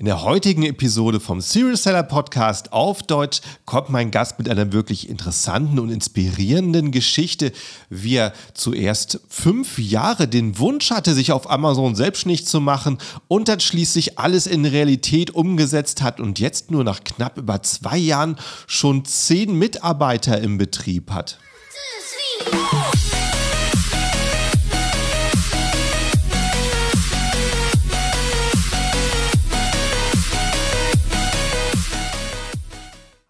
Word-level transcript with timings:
In 0.00 0.06
der 0.06 0.22
heutigen 0.22 0.62
Episode 0.62 1.20
vom 1.20 1.42
Serial 1.42 1.76
Seller 1.76 2.02
Podcast 2.02 2.72
auf 2.72 3.02
Deutsch 3.02 3.42
kommt 3.66 3.90
mein 3.90 4.10
Gast 4.10 4.38
mit 4.38 4.48
einer 4.48 4.72
wirklich 4.72 5.10
interessanten 5.10 5.78
und 5.78 5.90
inspirierenden 5.90 6.90
Geschichte, 6.90 7.52
wie 7.90 8.14
er 8.14 8.32
zuerst 8.54 9.20
fünf 9.28 9.78
Jahre 9.78 10.26
den 10.26 10.58
Wunsch 10.58 10.90
hatte, 10.90 11.12
sich 11.12 11.32
auf 11.32 11.50
Amazon 11.50 11.96
selbstständig 11.96 12.46
zu 12.46 12.62
machen 12.62 12.96
und 13.28 13.48
dann 13.48 13.60
schließlich 13.60 14.18
alles 14.18 14.46
in 14.46 14.64
Realität 14.64 15.32
umgesetzt 15.32 16.00
hat 16.00 16.18
und 16.18 16.38
jetzt 16.38 16.70
nur 16.70 16.82
nach 16.82 17.04
knapp 17.04 17.36
über 17.36 17.62
zwei 17.62 17.98
Jahren 17.98 18.36
schon 18.66 19.04
zehn 19.04 19.54
Mitarbeiter 19.54 20.40
im 20.40 20.56
Betrieb 20.56 21.10
hat. 21.10 21.38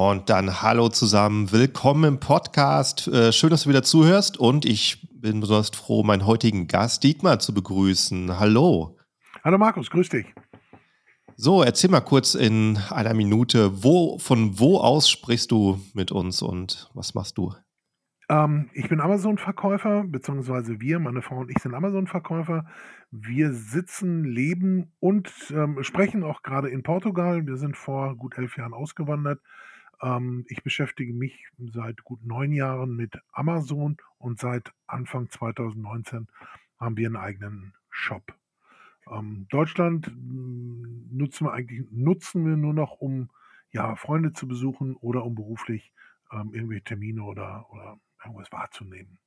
Und 0.00 0.30
dann 0.30 0.62
hallo 0.62 0.90
zusammen, 0.90 1.50
willkommen 1.50 2.04
im 2.04 2.20
Podcast. 2.20 3.08
Äh, 3.08 3.32
schön, 3.32 3.50
dass 3.50 3.64
du 3.64 3.70
wieder 3.70 3.82
zuhörst 3.82 4.38
und 4.38 4.64
ich 4.64 5.08
bin 5.10 5.40
besonders 5.40 5.70
froh, 5.70 6.04
meinen 6.04 6.24
heutigen 6.24 6.68
Gast 6.68 7.02
Dietmar 7.02 7.40
zu 7.40 7.52
begrüßen. 7.52 8.38
Hallo. 8.38 8.96
Hallo 9.42 9.58
Markus, 9.58 9.90
grüß 9.90 10.08
dich. 10.10 10.32
So, 11.34 11.64
erzähl 11.64 11.90
mal 11.90 12.02
kurz 12.02 12.36
in 12.36 12.78
einer 12.90 13.12
Minute, 13.12 13.82
wo, 13.82 14.20
von 14.20 14.60
wo 14.60 14.78
aus 14.78 15.10
sprichst 15.10 15.50
du 15.50 15.80
mit 15.94 16.12
uns 16.12 16.42
und 16.42 16.88
was 16.94 17.14
machst 17.14 17.36
du? 17.36 17.52
Ähm, 18.28 18.70
ich 18.74 18.88
bin 18.88 19.00
Amazon-Verkäufer, 19.00 20.04
beziehungsweise 20.06 20.80
wir, 20.80 21.00
meine 21.00 21.22
Frau 21.22 21.38
und 21.38 21.50
ich 21.50 21.58
sind 21.60 21.74
Amazon-Verkäufer. 21.74 22.66
Wir 23.10 23.52
sitzen, 23.52 24.22
leben 24.22 24.92
und 25.00 25.32
ähm, 25.50 25.82
sprechen 25.82 26.22
auch 26.22 26.44
gerade 26.44 26.68
in 26.68 26.84
Portugal. 26.84 27.44
Wir 27.48 27.56
sind 27.56 27.76
vor 27.76 28.14
gut 28.14 28.38
elf 28.38 28.56
Jahren 28.56 28.74
ausgewandert 28.74 29.40
ähm, 30.02 30.44
ich 30.48 30.62
beschäftige 30.62 31.12
mich 31.12 31.46
seit 31.58 32.04
gut 32.04 32.24
neun 32.24 32.52
Jahren 32.52 32.96
mit 32.96 33.20
Amazon 33.32 33.96
und 34.18 34.38
seit 34.38 34.72
Anfang 34.86 35.30
2019 35.30 36.28
haben 36.78 36.96
wir 36.96 37.06
einen 37.06 37.16
eigenen 37.16 37.74
Shop. 37.90 38.34
Ähm, 39.10 39.46
Deutschland 39.50 40.06
hm, 40.06 41.08
nutzen 41.10 41.46
wir 41.46 41.52
eigentlich 41.52 41.86
nutzen 41.90 42.46
wir 42.46 42.56
nur 42.56 42.74
noch, 42.74 42.92
um 42.92 43.30
ja, 43.70 43.96
Freunde 43.96 44.32
zu 44.32 44.48
besuchen 44.48 44.96
oder 44.96 45.24
um 45.24 45.34
beruflich 45.34 45.92
ähm, 46.32 46.54
irgendwelche 46.54 46.84
Termine 46.84 47.22
oder, 47.22 47.70
oder 47.70 47.98
irgendwas 48.24 48.50
wahrzunehmen. 48.52 49.18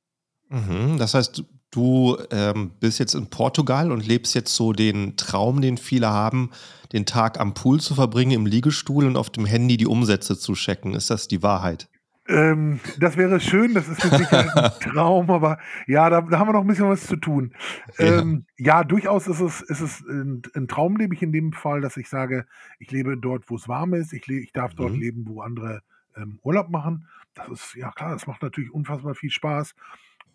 Mhm, 0.52 0.98
das 0.98 1.14
heißt, 1.14 1.44
du 1.70 2.18
ähm, 2.30 2.72
bist 2.78 2.98
jetzt 2.98 3.14
in 3.14 3.30
Portugal 3.30 3.90
und 3.90 4.06
lebst 4.06 4.34
jetzt 4.34 4.54
so 4.54 4.72
den 4.72 5.16
Traum, 5.16 5.62
den 5.62 5.78
viele 5.78 6.10
haben, 6.10 6.50
den 6.92 7.06
Tag 7.06 7.40
am 7.40 7.54
Pool 7.54 7.80
zu 7.80 7.94
verbringen, 7.94 8.32
im 8.32 8.46
Liegestuhl 8.46 9.06
und 9.06 9.16
auf 9.16 9.30
dem 9.30 9.46
Handy 9.46 9.78
die 9.78 9.86
Umsätze 9.86 10.38
zu 10.38 10.52
checken. 10.52 10.94
Ist 10.94 11.10
das 11.10 11.26
die 11.26 11.42
Wahrheit? 11.42 11.88
Ähm, 12.28 12.78
das 13.00 13.16
wäre 13.16 13.40
schön, 13.40 13.74
das 13.74 13.88
ist 13.88 14.04
mit 14.04 14.14
Sicherheit 14.14 14.56
ein 14.56 14.70
Traum, 14.92 15.28
aber 15.30 15.58
ja, 15.88 16.08
da, 16.08 16.20
da, 16.20 16.38
haben 16.38 16.48
wir 16.48 16.52
noch 16.52 16.60
ein 16.60 16.68
bisschen 16.68 16.88
was 16.88 17.06
zu 17.06 17.16
tun. 17.16 17.52
Ähm, 17.98 18.44
ja. 18.58 18.78
ja, 18.78 18.84
durchaus 18.84 19.26
ist 19.26 19.40
es, 19.40 19.60
ist 19.62 19.80
es 19.80 20.00
ein, 20.02 20.42
ein, 20.54 20.68
Traum, 20.68 20.96
lebe 20.96 21.14
ich 21.14 21.22
in 21.22 21.32
dem 21.32 21.52
Fall, 21.52 21.80
dass 21.80 21.96
ich 21.96 22.08
sage, 22.08 22.46
ich 22.78 22.92
lebe 22.92 23.16
dort, 23.16 23.50
wo 23.50 23.56
es 23.56 23.66
warm 23.66 23.94
ist, 23.94 24.12
ich, 24.12 24.28
ich 24.28 24.52
darf 24.52 24.74
dort 24.74 24.92
mhm. 24.92 25.00
leben, 25.00 25.24
wo 25.26 25.40
andere 25.40 25.82
ähm, 26.16 26.38
Urlaub 26.42 26.68
machen. 26.70 27.08
Das 27.34 27.48
ist, 27.48 27.74
ja 27.74 27.90
klar, 27.90 28.12
das 28.12 28.26
macht 28.26 28.42
natürlich 28.42 28.70
unfassbar 28.72 29.14
viel 29.14 29.30
Spaß. 29.30 29.74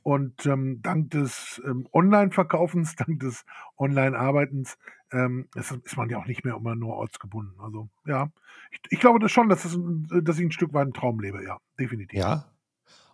Und 0.08 0.46
ähm, 0.46 0.82
dank 0.82 1.12
des 1.12 1.62
ähm, 1.66 1.86
Online-Verkaufens, 1.92 2.96
dank 2.96 3.20
des 3.20 3.44
Online-Arbeitens 3.78 4.78
ähm, 5.12 5.50
ist, 5.54 5.74
ist, 5.84 5.98
man 5.98 6.10
ja 6.10 6.18
auch 6.18 6.28
nicht 6.28 6.46
mehr 6.46 6.56
immer 6.56 6.76
nur 6.76 6.96
ortsgebunden. 6.96 7.60
Also 7.60 7.90
ja, 8.06 8.32
ich, 8.72 8.80
ich 8.90 9.00
glaube 9.02 9.20
das 9.20 9.34
schon, 9.34 9.50
dass, 9.50 9.66
es, 9.66 9.78
dass 10.24 10.40
ich 10.40 10.46
ein 10.46 10.54
Stück 10.54 10.74
weit 10.74 10.84
einen 10.84 10.94
Traum 10.94 11.20
lebe, 11.20 11.44
ja, 11.44 11.58
definitiv. 11.78 12.18
Ja. 12.18 12.46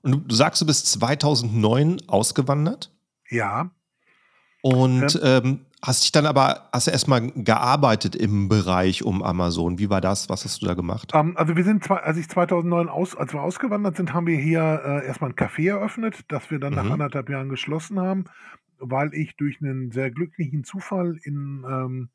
Und 0.03 0.29
du 0.29 0.35
sagst, 0.35 0.61
du 0.61 0.67
bist 0.67 0.85
2009 0.91 1.97
ausgewandert? 2.05 2.93
Ja. 3.27 3.71
Und 4.63 5.19
ähm, 5.22 5.41
ähm 5.46 5.59
Hast 5.85 6.03
dich 6.03 6.13
dann 6.13 6.25
aber, 6.25 6.69
hast 6.72 6.88
du 6.88 6.91
erstmal 6.91 7.29
gearbeitet 7.31 8.16
im 8.16 8.47
Bereich 8.47 9.03
um 9.03 9.22
Amazon. 9.22 9.79
Wie 9.79 9.90
war 9.90 10.00
das? 10.00 10.29
Was 10.29 10.46
hast 10.46 10.62
du 10.62 10.66
da 10.66 10.75
gemacht? 10.75 11.12
Ähm, 11.13 11.35
also 11.35 11.57
wir 11.57 11.66
sind, 11.66 11.91
als 11.91 12.18
ich 12.18 12.29
2009 12.29 12.88
aus, 12.88 13.18
als 13.18 13.34
wir 13.34 13.41
ausgewandert 13.41 13.97
sind, 13.97 14.13
haben 14.13 14.25
wir 14.25 14.38
hier 14.38 14.81
äh, 14.85 15.06
erstmal 15.06 15.31
ein 15.31 15.35
Café 15.35 15.72
eröffnet, 15.72 16.23
das 16.29 16.50
wir 16.50 16.59
dann 16.59 16.72
mhm. 16.72 16.78
nach 16.78 16.90
anderthalb 16.90 17.29
Jahren 17.29 17.50
geschlossen 17.50 18.00
haben, 18.00 18.23
weil 18.79 19.13
ich 19.13 19.35
durch 19.35 19.62
einen 19.62 19.91
sehr 19.91 20.09
glücklichen 20.09 20.63
Zufall 20.63 21.19
in 21.23 21.66
ähm, 21.69 22.09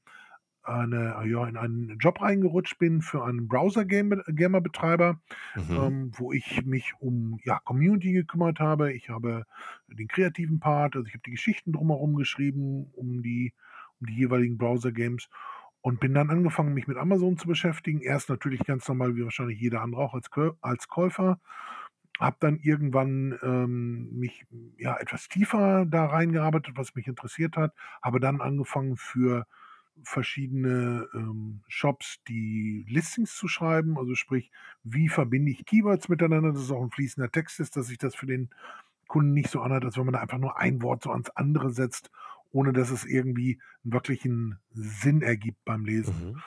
eine, 0.68 1.16
ja, 1.26 1.46
in 1.46 1.56
einen 1.56 1.98
Job 1.98 2.20
reingerutscht 2.20 2.78
bin 2.78 3.02
für 3.02 3.24
einen 3.24 3.48
Browser-Gamer-Betreiber, 3.48 5.20
mhm. 5.56 5.76
ähm, 5.76 6.10
wo 6.16 6.32
ich 6.32 6.64
mich 6.64 6.92
um 7.00 7.38
ja, 7.44 7.58
Community 7.60 8.12
gekümmert 8.12 8.60
habe. 8.60 8.92
Ich 8.92 9.08
habe 9.08 9.44
den 9.88 10.08
kreativen 10.08 10.60
Part, 10.60 10.96
also 10.96 11.06
ich 11.06 11.14
habe 11.14 11.22
die 11.24 11.32
Geschichten 11.32 11.72
drumherum 11.72 12.16
geschrieben, 12.16 12.90
um 12.94 13.22
die, 13.22 13.52
um 14.00 14.06
die 14.06 14.16
jeweiligen 14.16 14.58
Browser-Games 14.58 15.28
und 15.80 16.00
bin 16.00 16.14
dann 16.14 16.30
angefangen, 16.30 16.74
mich 16.74 16.86
mit 16.86 16.96
Amazon 16.96 17.36
zu 17.36 17.46
beschäftigen. 17.46 18.00
Erst 18.00 18.28
natürlich 18.28 18.60
ganz 18.64 18.86
normal, 18.88 19.16
wie 19.16 19.24
wahrscheinlich 19.24 19.60
jeder 19.60 19.82
andere 19.82 20.02
auch 20.02 20.14
als, 20.14 20.28
als 20.60 20.88
Käufer. 20.88 21.40
Habe 22.18 22.36
dann 22.40 22.58
irgendwann 22.58 23.38
ähm, 23.42 24.10
mich 24.18 24.44
ja 24.76 24.96
etwas 24.98 25.28
tiefer 25.28 25.86
da 25.86 26.06
reingearbeitet, 26.06 26.76
was 26.76 26.96
mich 26.96 27.06
interessiert 27.06 27.56
hat. 27.56 27.72
Habe 28.02 28.18
dann 28.18 28.40
angefangen 28.40 28.96
für 28.96 29.46
verschiedene 30.04 31.08
ähm, 31.14 31.60
Shops 31.68 32.18
die 32.28 32.84
Listings 32.88 33.34
zu 33.36 33.48
schreiben, 33.48 33.98
also 33.98 34.14
sprich, 34.14 34.50
wie 34.84 35.08
verbinde 35.08 35.50
ich 35.50 35.66
Keywords 35.66 36.08
miteinander, 36.08 36.52
dass 36.52 36.62
es 36.62 36.70
auch 36.70 36.82
ein 36.82 36.90
fließender 36.90 37.30
Text 37.30 37.60
ist, 37.60 37.76
dass 37.76 37.86
sich 37.86 37.98
das 37.98 38.14
für 38.14 38.26
den 38.26 38.50
Kunden 39.06 39.32
nicht 39.32 39.50
so 39.50 39.60
anhört, 39.60 39.84
als 39.84 39.96
wenn 39.96 40.04
man 40.04 40.14
da 40.14 40.20
einfach 40.20 40.38
nur 40.38 40.58
ein 40.58 40.82
Wort 40.82 41.02
so 41.02 41.10
ans 41.10 41.30
andere 41.30 41.70
setzt, 41.70 42.10
ohne 42.50 42.72
dass 42.72 42.90
es 42.90 43.04
irgendwie 43.04 43.60
einen 43.84 43.92
wirklichen 43.92 44.58
Sinn 44.70 45.22
ergibt 45.22 45.64
beim 45.64 45.84
Lesen. 45.84 46.32
Mhm. 46.32 46.42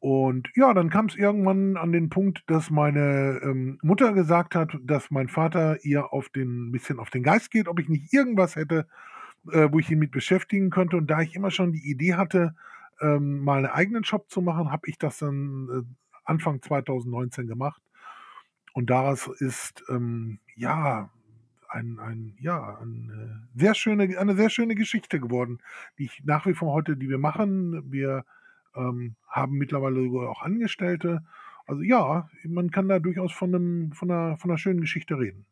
Und 0.00 0.50
ja, 0.56 0.72
dann 0.72 0.88
kam 0.88 1.06
es 1.06 1.14
irgendwann 1.14 1.76
an 1.76 1.92
den 1.92 2.08
Punkt, 2.08 2.42
dass 2.46 2.70
meine 2.70 3.38
ähm, 3.42 3.78
Mutter 3.82 4.14
gesagt 4.14 4.54
hat, 4.54 4.78
dass 4.82 5.10
mein 5.10 5.28
Vater 5.28 5.84
ihr 5.84 6.12
auf 6.14 6.30
den 6.30 6.72
bisschen 6.72 6.98
auf 6.98 7.10
den 7.10 7.22
Geist 7.22 7.50
geht, 7.50 7.68
ob 7.68 7.78
ich 7.78 7.88
nicht 7.90 8.10
irgendwas 8.12 8.56
hätte, 8.56 8.88
äh, 9.50 9.68
wo 9.70 9.78
ich 9.78 9.90
ihn 9.90 9.98
mit 9.98 10.10
beschäftigen 10.10 10.70
könnte. 10.70 10.96
Und 10.96 11.08
da 11.08 11.20
ich 11.20 11.34
immer 11.34 11.50
schon 11.50 11.72
die 11.72 11.90
Idee 11.90 12.14
hatte, 12.14 12.54
ähm, 13.00 13.40
mal 13.40 13.58
einen 13.58 13.66
eigenen 13.66 14.04
Shop 14.04 14.30
zu 14.30 14.42
machen, 14.42 14.70
habe 14.70 14.88
ich 14.88 14.98
das 14.98 15.18
dann 15.18 15.68
äh, 15.70 16.10
Anfang 16.24 16.62
2019 16.62 17.46
gemacht. 17.46 17.82
Und 18.72 18.90
daraus 18.90 19.26
ist 19.26 19.82
ähm, 19.88 20.38
ja 20.54 21.10
ein, 21.68 21.98
ein, 21.98 22.36
ja, 22.40 22.78
eine 22.78 23.48
sehr 23.54 23.74
schöne, 23.74 24.18
eine 24.18 24.36
sehr 24.36 24.50
schöne 24.50 24.74
Geschichte 24.74 25.20
geworden, 25.20 25.58
die 25.98 26.04
ich 26.04 26.22
nach 26.24 26.46
wie 26.46 26.54
vor 26.54 26.72
heute, 26.72 26.96
die 26.96 27.08
wir 27.08 27.18
machen. 27.18 27.90
Wir 27.90 28.24
ähm, 28.74 29.16
haben 29.28 29.56
mittlerweile 29.56 30.02
sogar 30.02 30.28
auch 30.30 30.42
Angestellte. 30.42 31.24
Also 31.66 31.82
ja, 31.82 32.28
man 32.44 32.70
kann 32.70 32.88
da 32.88 32.98
durchaus 32.98 33.32
von, 33.32 33.54
einem, 33.54 33.92
von, 33.92 34.10
einer, 34.10 34.36
von 34.36 34.50
einer 34.50 34.58
schönen 34.58 34.80
Geschichte 34.80 35.18
reden. 35.18 35.46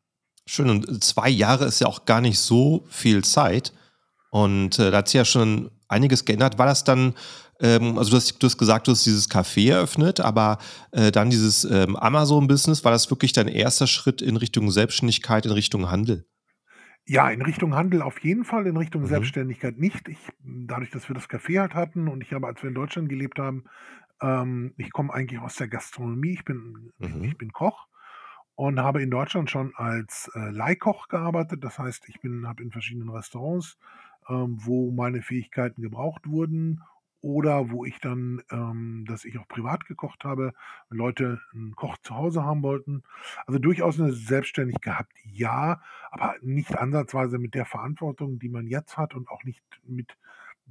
Schön, 0.51 0.71
und 0.71 1.05
zwei 1.05 1.29
Jahre 1.29 1.67
ist 1.67 1.79
ja 1.79 1.89
auch 1.89 2.07
gar 2.07 2.23
nicht 2.23 2.39
so 2.39 2.87
viel 2.89 3.23
Zeit. 3.23 3.75
Und 4.31 4.79
äh, 4.79 4.91
da 4.91 4.99
hat 4.99 5.09
sich 5.09 5.19
ja 5.19 5.27
schon 5.27 5.71
einiges 5.89 6.25
geändert. 6.25 6.59
War 6.59 6.65
das 6.65 6.85
dann, 6.85 7.13
ähm, 7.61 7.99
also 7.99 8.13
du 8.13 8.17
hast, 8.17 8.43
du 8.43 8.47
hast, 8.47 8.57
gesagt, 8.57 8.87
du 8.87 8.93
hast 8.93 9.05
dieses 9.05 9.29
Café 9.29 9.73
eröffnet, 9.73 10.21
aber 10.21 10.57
äh, 10.93 11.13
dann 11.13 11.29
dieses 11.29 11.65
ähm, 11.65 11.97
Amazon-Business, 11.97 12.83
war 12.83 12.93
das 12.93 13.11
wirklich 13.11 13.35
dein 13.35 13.47
erster 13.47 13.87
Schritt 13.87 14.23
in 14.23 14.39
Richtung 14.39 14.71
Selbstständigkeit, 14.71 15.45
in 15.45 15.53
Richtung 15.53 15.91
Handel? 15.91 16.25
Ja, 17.05 17.29
in 17.29 17.43
Richtung 17.43 17.75
Handel 17.75 18.01
auf 18.01 18.19
jeden 18.21 18.47
Fall, 18.47 18.67
in 18.67 18.79
Richtung 18.79 19.03
mhm. 19.03 19.09
Selbstständigkeit 19.09 19.77
nicht. 19.77 20.09
Ich, 20.09 20.19
dadurch, 20.43 20.91
dass 20.91 21.11
wir 21.11 21.15
das 21.15 21.29
Café 21.29 21.61
halt 21.61 21.75
hatten 21.75 22.09
und 22.09 22.23
ich 22.23 22.33
habe, 22.33 22.47
als 22.47 22.63
wir 22.63 22.69
in 22.69 22.75
Deutschland 22.75 23.11
gelebt 23.11 23.39
haben, 23.39 23.65
ähm, 24.23 24.73
ich 24.79 24.93
komme 24.93 25.13
eigentlich 25.13 25.41
aus 25.41 25.57
der 25.57 25.69
Gastronomie, 25.69 26.33
ich 26.33 26.45
bin, 26.47 26.91
mhm. 26.97 27.25
ich 27.25 27.37
bin 27.37 27.53
Koch 27.53 27.87
und 28.59 28.81
habe 28.81 29.03
in 29.03 29.11
Deutschland 29.11 29.51
schon 29.51 29.73
als 29.77 30.31
äh, 30.35 30.51
Leihkoch 30.51 31.07
gearbeitet. 31.09 31.63
Das 31.63 31.79
heißt, 31.79 32.09
ich 32.09 32.21
bin, 32.21 32.49
habe 32.49 32.63
in 32.65 32.73
verschiedenen 32.73 33.09
Restaurants 33.11 33.79
ähm, 34.29 34.59
wo 34.61 34.91
meine 34.93 35.23
Fähigkeiten 35.23 35.81
gebraucht 35.83 36.29
wurden 36.29 36.83
oder 37.23 37.71
wo 37.71 37.85
ich 37.85 38.01
dann, 38.01 38.43
ähm 38.53 39.05
dass 39.09 39.25
ich 39.25 39.39
auch 39.39 39.49
privat 39.49 39.87
gekocht 39.87 40.25
habe, 40.25 40.55
Leute 40.91 41.41
'n 41.55 41.75
Koch 41.77 41.97
zu 42.03 42.15
Hause 42.17 42.45
haben 42.45 42.63
wollten. 42.63 43.03
Also, 43.47 43.59
durchaus 43.61 43.99
'ne 43.99 44.13
Selbstständig 44.13 44.81
gehabt, 44.81 45.13
ja, 45.25 45.81
aber 46.11 46.35
nicht 46.43 46.77
ansatzweise 46.79 47.39
mit 47.39 47.55
der 47.55 47.65
Verantwortung, 47.67 48.39
die 48.41 48.49
man 48.51 48.67
jetzt 48.67 48.97
hat 48.99 49.15
und 49.15 49.29
auch 49.31 49.45
nicht 49.45 49.63
mit 49.87 50.17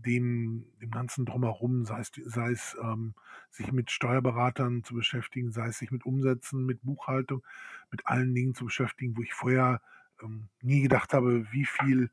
dem 0.06 0.66
dem 0.82 0.92
Ganzen 0.92 1.26
Drumherum, 1.26 1.86
sei 1.86 2.00
es 2.00 2.12
sei 2.26 2.52
es, 2.52 2.78
ähm, 2.82 3.14
sich 3.50 3.72
mit 3.72 3.92
Steuerberatern 3.92 4.84
zu 4.84 4.94
beschäftigen, 4.96 5.52
sei 5.52 5.68
es 5.68 5.80
sich 5.80 5.92
mit 5.92 6.06
Umsätzen, 6.06 6.66
mit 6.66 6.84
Buchhaltung, 6.84 7.44
mit 7.92 8.06
allen 8.08 8.34
Dingen 8.34 8.54
zu 8.54 8.66
beschäftigen, 8.66 9.18
wo 9.18 9.22
ich 9.22 9.34
vorher, 9.34 9.82
ähm, 10.24 10.50
nie 10.62 10.82
gedacht 10.82 11.14
habe, 11.14 11.52
wie 11.52 11.66
viel 11.66 12.10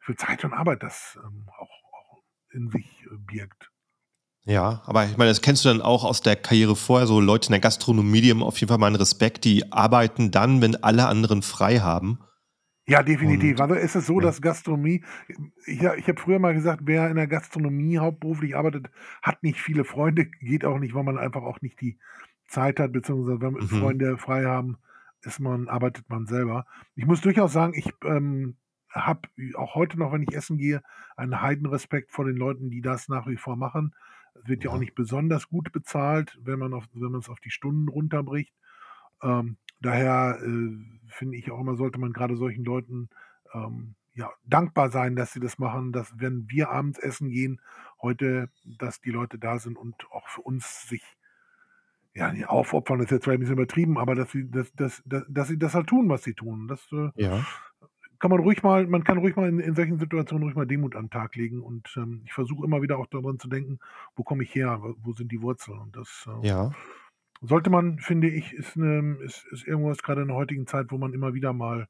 viel 0.00 0.16
Zeit 0.16 0.44
und 0.44 0.52
Arbeit 0.52 0.82
das, 0.82 1.18
ähm, 1.24 1.48
auch 1.58 1.70
auch 1.92 2.22
in 2.50 2.70
sich, 2.70 3.06
äh, 3.06 3.16
birgt. 3.16 3.70
Ja, 4.44 4.82
aber 4.86 5.04
ich 5.06 5.16
meine, 5.16 5.30
das 5.30 5.40
kennst 5.40 5.64
du 5.64 5.68
dann 5.68 5.80
auch 5.80 6.02
aus 6.02 6.20
der 6.20 6.34
Karriere 6.34 6.74
vorher, 6.74 7.06
so 7.06 7.20
Leute 7.20 7.46
in 7.46 7.52
der 7.52 7.60
Gastronomie, 7.60 8.20
die 8.20 8.30
haben 8.30 8.42
auf 8.42 8.58
jeden 8.58 8.68
Fall 8.68 8.78
meinen 8.78 8.96
Respekt, 8.96 9.44
die 9.44 9.72
arbeiten 9.72 10.32
dann, 10.32 10.60
wenn 10.60 10.82
alle 10.82 11.06
anderen 11.06 11.42
frei 11.42 11.78
haben. 11.78 12.18
Ja, 12.92 13.02
definitiv. 13.02 13.56
Und 13.56 13.60
Also, 13.60 13.74
es 13.74 13.94
ist 13.96 14.06
so, 14.06 14.20
ja. 14.20 14.26
dass 14.26 14.40
Gastronomie 14.42 15.04
ich 15.66 15.82
ich 15.82 16.08
habe 16.08 16.20
früher 16.20 16.38
mal 16.38 16.54
gesagt, 16.54 16.82
wer 16.84 17.08
in 17.10 17.16
der 17.16 17.26
Gastronomie 17.26 17.98
hauptberuflich 17.98 18.56
arbeitet, 18.56 18.90
hat 19.22 19.42
nicht 19.42 19.60
viele 19.60 19.84
Freunde, 19.84 20.26
geht 20.40 20.64
auch 20.64 20.78
nicht, 20.78 20.94
weil 20.94 21.04
man 21.04 21.18
einfach 21.18 21.42
auch 21.42 21.60
nicht 21.62 21.80
die 21.80 21.98
Zeit 22.48 22.80
hat, 22.80 22.92
beziehungsweise 22.92 23.40
wenn 23.40 23.54
Mhm. 23.54 23.60
Freunde 23.60 24.18
frei 24.18 24.44
haben, 24.44 24.78
ist 25.22 25.40
man 25.40 25.68
arbeitet 25.68 26.08
man 26.10 26.26
selber. 26.26 26.66
Ich 26.94 27.06
muss 27.06 27.20
durchaus 27.20 27.52
sagen, 27.52 27.74
ich, 27.74 27.90
ähm, 28.04 28.56
habe 28.90 29.28
auch 29.54 29.74
heute 29.74 29.98
noch, 29.98 30.12
wenn 30.12 30.22
ich 30.22 30.34
essen 30.34 30.58
gehe, 30.58 30.82
einen 31.16 31.40
Heidenrespekt 31.40 32.12
vor 32.12 32.26
den 32.26 32.36
Leuten, 32.36 32.70
die 32.70 32.82
das 32.82 33.08
nach 33.08 33.26
wie 33.26 33.36
vor 33.38 33.56
machen. 33.56 33.94
Es 34.34 34.48
wird 34.48 34.64
ja 34.64 34.70
auch 34.70 34.74
Ja. 34.74 34.80
nicht 34.80 34.94
besonders 34.94 35.48
gut 35.48 35.72
bezahlt, 35.72 36.38
wenn 36.42 36.58
man 36.58 36.70
man's 36.92 37.28
auf 37.30 37.40
die 37.40 37.50
Stunden 37.50 37.88
runterbricht. 37.88 38.54
Ähm, 39.22 39.58
daher, 39.80 40.38
äh, 40.42 40.70
finde 41.08 41.36
ich 41.38 41.50
auch 41.50 41.60
immer, 41.60 41.76
sollte 41.76 41.98
man 42.00 42.12
grade 42.12 42.36
solchen 42.36 42.64
Leuten, 42.64 43.10
ähm, 43.54 43.94
ja, 44.14 44.30
dankbar 44.44 44.90
sein, 44.90 45.16
dass 45.16 45.32
sie 45.32 45.40
das 45.40 45.58
machen, 45.58 45.92
dass, 45.92 46.14
wenn 46.20 46.50
wir 46.50 46.70
abends 46.70 46.98
essen 46.98 47.30
gehen 47.30 47.60
heute, 48.02 48.50
dass 48.64 49.00
die 49.00 49.10
Leute 49.10 49.38
da 49.38 49.58
sind 49.58 49.78
und 49.78 50.10
auch 50.12 50.28
für 50.28 50.42
uns 50.42 50.88
sich 50.88 51.16
ja, 52.14 52.30
ne, 52.32 52.46
aufopfern 52.48 53.00
ist 53.00 53.10
jetzt 53.10 53.24
vielleicht 53.24 53.38
'n 53.38 53.40
bisschen 53.40 53.54
übertrieben, 53.58 53.96
aber 53.98 54.14
dass 54.14 54.30
sie 54.32 54.50
dass 54.50 54.70
dass 54.74 55.02
da 55.06 55.22
dass 55.30 55.48
sie 55.48 55.58
das 55.58 55.74
halt 55.74 55.86
tun, 55.86 56.08
was 56.10 56.22
sie 56.24 56.34
tun. 56.34 56.68
Das, 56.68 56.86
äh, 56.92 57.08
Ja. 57.16 57.46
kann 58.20 58.30
man 58.30 58.40
ruhig 58.40 58.62
mal 58.62 58.86
man 58.88 59.04
kann 59.04 59.18
ruhig 59.18 59.36
mal 59.36 59.48
in 59.48 59.60
in 59.60 59.74
solchen 59.76 59.98
Situationen 59.98 60.44
ruhig 60.44 60.56
mal 60.56 60.66
Demut 60.66 60.96
an 60.96 61.06
'n 61.06 61.10
Tag 61.10 61.36
legen 61.36 61.60
und, 61.62 61.94
ähm, 61.98 62.22
ich 62.26 62.32
versuche 62.34 62.64
immer 62.66 62.82
wieder 62.82 62.98
auch 62.98 63.06
daran 63.08 63.38
zu 63.40 63.48
denken: 63.48 63.78
„Wo 64.16 64.24
komme 64.24 64.44
ich 64.44 64.54
her? 64.54 64.80
Wo 64.82 65.12
sind 65.14 65.32
die 65.32 65.42
Wurzeln?“ 65.42 65.78
Und 65.80 65.96
das, 65.96 66.26
äh, 66.28 66.32
Ja. 66.42 66.76
Sollte 67.42 67.70
man, 67.70 67.98
finde 67.98 68.28
ich 68.28 68.52
ist 68.54 68.76
'ne 68.76 69.16
ist 69.24 69.44
ist 69.50 69.66
irgendwas 69.66 70.02
grade 70.02 70.22
in 70.22 70.28
der 70.28 70.36
heutigen 70.36 70.66
Zeit, 70.66 70.86
wo 70.90 70.98
man 70.98 71.12
immer 71.12 71.34
wieder 71.34 71.52
mal 71.52 71.88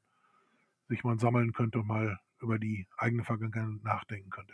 sich 0.89 1.03
mal 1.05 1.19
sammeln 1.19 1.53
könnte 1.53 1.79
und 1.79 1.87
mal 1.87 2.19
über 2.41 2.59
die 2.59 2.87
eigene 2.97 3.23
Vergangenheit 3.25 3.83
nachdenken 3.83 4.29
könnte. 4.31 4.53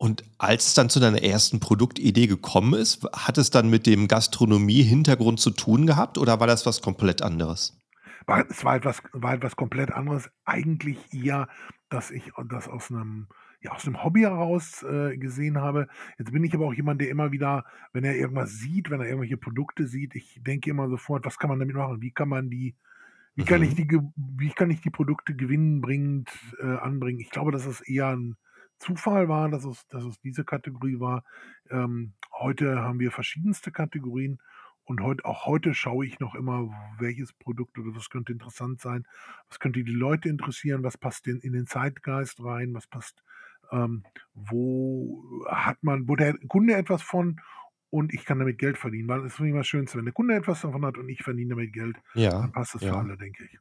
Und 0.00 0.24
als 0.38 0.66
es 0.68 0.74
dann 0.74 0.90
zu 0.90 1.00
deiner 1.00 1.22
ersten 1.22 1.58
Produktidee 1.58 2.26
gekommen 2.26 2.74
ist, 2.74 3.02
hat 3.14 3.38
es 3.38 3.50
dann 3.50 3.70
mit 3.70 3.86
dem 3.86 4.08
Gastronomie-Hintergrund 4.08 5.40
zu 5.40 5.50
tun 5.50 5.86
gehabt 5.86 6.18
oder 6.18 6.38
war 6.38 6.46
das 6.46 6.66
was 6.66 6.82
komplett 6.82 7.22
anderes? 7.22 7.76
War 8.28 8.44
es 8.50 8.64
war 8.64 8.74
etwas 8.76 9.02
war 9.12 9.34
etwas 9.34 9.54
komplett 9.56 9.92
anderes. 9.92 10.30
Eigentlich 10.44 10.98
eher, 11.14 11.48
dass 11.88 12.10
ich 12.10 12.32
das 12.48 12.68
aus 12.68 12.90
'nem 12.90 13.28
ja, 13.66 13.72
aus 13.72 13.86
'nem 13.86 14.02
Hobby 14.04 14.22
heraus, 14.22 14.82
äh, 14.84 15.16
gesehen 15.18 15.58
habe. 15.60 15.88
Jetzt 16.18 16.32
bin 16.32 16.44
ich 16.44 16.54
aber 16.54 16.66
auch 16.66 16.74
jemand, 16.74 17.00
der 17.02 17.10
immer 17.10 17.32
wieder, 17.32 17.64
wenn 17.92 18.04
er 18.04 18.16
irgendwas 18.16 18.52
sieht, 18.58 18.90
wenn 18.90 19.00
er 19.00 19.06
irgendwelche 19.08 19.36
Produkte 19.38 19.86
sieht 19.86 20.14
ich 20.16 20.40
denke 20.42 20.70
immer 20.70 20.88
sofort: 20.88 21.26
„Was 21.26 21.38
kann 21.38 21.50
man 21.50 21.58
damit 21.60 21.76
machen? 21.76 22.02
Wie 22.02 22.12
kann 22.12 22.28
man 22.30 22.50
die 22.50 22.76
wie 23.36 23.44
kann 23.44 23.62
ich 23.62 23.74
Mhm. 23.74 23.76
die 23.76 23.86
wie 24.16 24.50
kann 24.50 24.70
ich 24.70 24.80
die 24.82 24.90
Produkte 24.90 25.34
gewinnbringend, 25.36 26.30
äh, 26.60 26.66
anbringen?“ 26.66 27.20
Ich 27.20 27.30
glaube, 27.30 27.52
dass 27.52 27.66
es 27.66 27.80
eher 27.82 28.08
'n 28.12 28.36
Zufall 28.78 29.28
war, 29.28 29.48
dass 29.50 29.64
es 29.64 29.86
dass 29.88 30.04
es 30.04 30.20
diese 30.20 30.44
Kategorie 30.44 31.00
war. 31.00 31.24
Ähm, 31.70 32.14
heute 32.32 32.80
haben 32.82 32.98
wir 33.00 33.10
verschiedenste 33.12 33.72
Kategorien 33.72 34.38
und 34.84 35.00
heut 35.02 35.24
auch 35.24 35.46
heute 35.46 35.74
schaue 35.74 36.06
ich 36.06 36.20
noch 36.20 36.34
immer, 36.34 36.70
welches 36.98 37.32
Produkt 37.32 37.78
oder 37.78 37.94
was 37.96 38.10
könnte 38.10 38.32
interessant 38.32 38.80
sein. 38.80 39.04
Was 39.48 39.58
könnte 39.60 39.82
die 39.84 39.92
Leute 39.92 40.28
interessieren? 40.28 40.82
Was 40.84 40.98
passt 40.98 41.26
in 41.28 41.40
in 41.40 41.52
den 41.54 41.66
Zeitgeist 41.66 42.42
rein? 42.44 42.74
Was 42.74 42.86
passt 42.86 43.22
ähm, 43.72 44.04
wo 44.34 45.22
hat 45.48 45.82
man 45.82 46.08
wo 46.08 46.16
der 46.16 46.36
Kunde 46.48 46.74
etwas 46.74 47.02
von 47.02 47.40
und 47.90 48.12
ich 48.12 48.24
kann 48.24 48.38
damit 48.38 48.58
Geld 48.58 48.78
verdienen, 48.78 49.08
weil 49.08 49.20
finde 49.30 49.48
ich 49.48 49.50
immer 49.52 49.60
das 49.60 49.68
Schönste. 49.68 49.98
Wenn 49.98 50.04
der 50.04 50.14
Kunde 50.14 50.34
etwas 50.34 50.60
davon 50.60 50.84
hat 50.84 50.98
und 50.98 51.08
ich 51.08 51.22
verdiene 51.22 51.50
damit 51.50 51.72
Geld, 51.72 51.96
dann 52.14 52.22
Ja, 52.22 52.46
passt 52.48 52.74
das 52.74 52.82
für 52.82 52.88
ja. 52.88 52.98
alle, 52.98 53.16
denke 53.16 53.44
ich. 53.44 53.58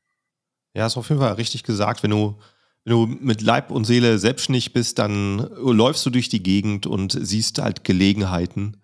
Ja, 0.73 0.83
hast 0.83 0.97
auf 0.97 1.07
jeden 1.09 1.21
Fall 1.21 1.33
richtig 1.33 1.63
gesagt. 1.63 2.03
Wenn 2.03 2.11
du 2.11 2.37
wenn 2.83 2.93
du 2.93 3.07
mit 3.07 3.41
Leib 3.41 3.71
und 3.71 3.85
Seele 3.85 4.19
selbstständig 4.19 4.71
bist, 4.71 4.99
dann 4.99 5.37
läufst 5.57 6.05
du 6.05 6.11
durch 6.11 6.29
die 6.29 6.43
Gegend 6.43 6.85
und 6.85 7.17
siehst 7.19 7.59
halt 7.59 7.83
Gelegenheiten. 7.83 8.77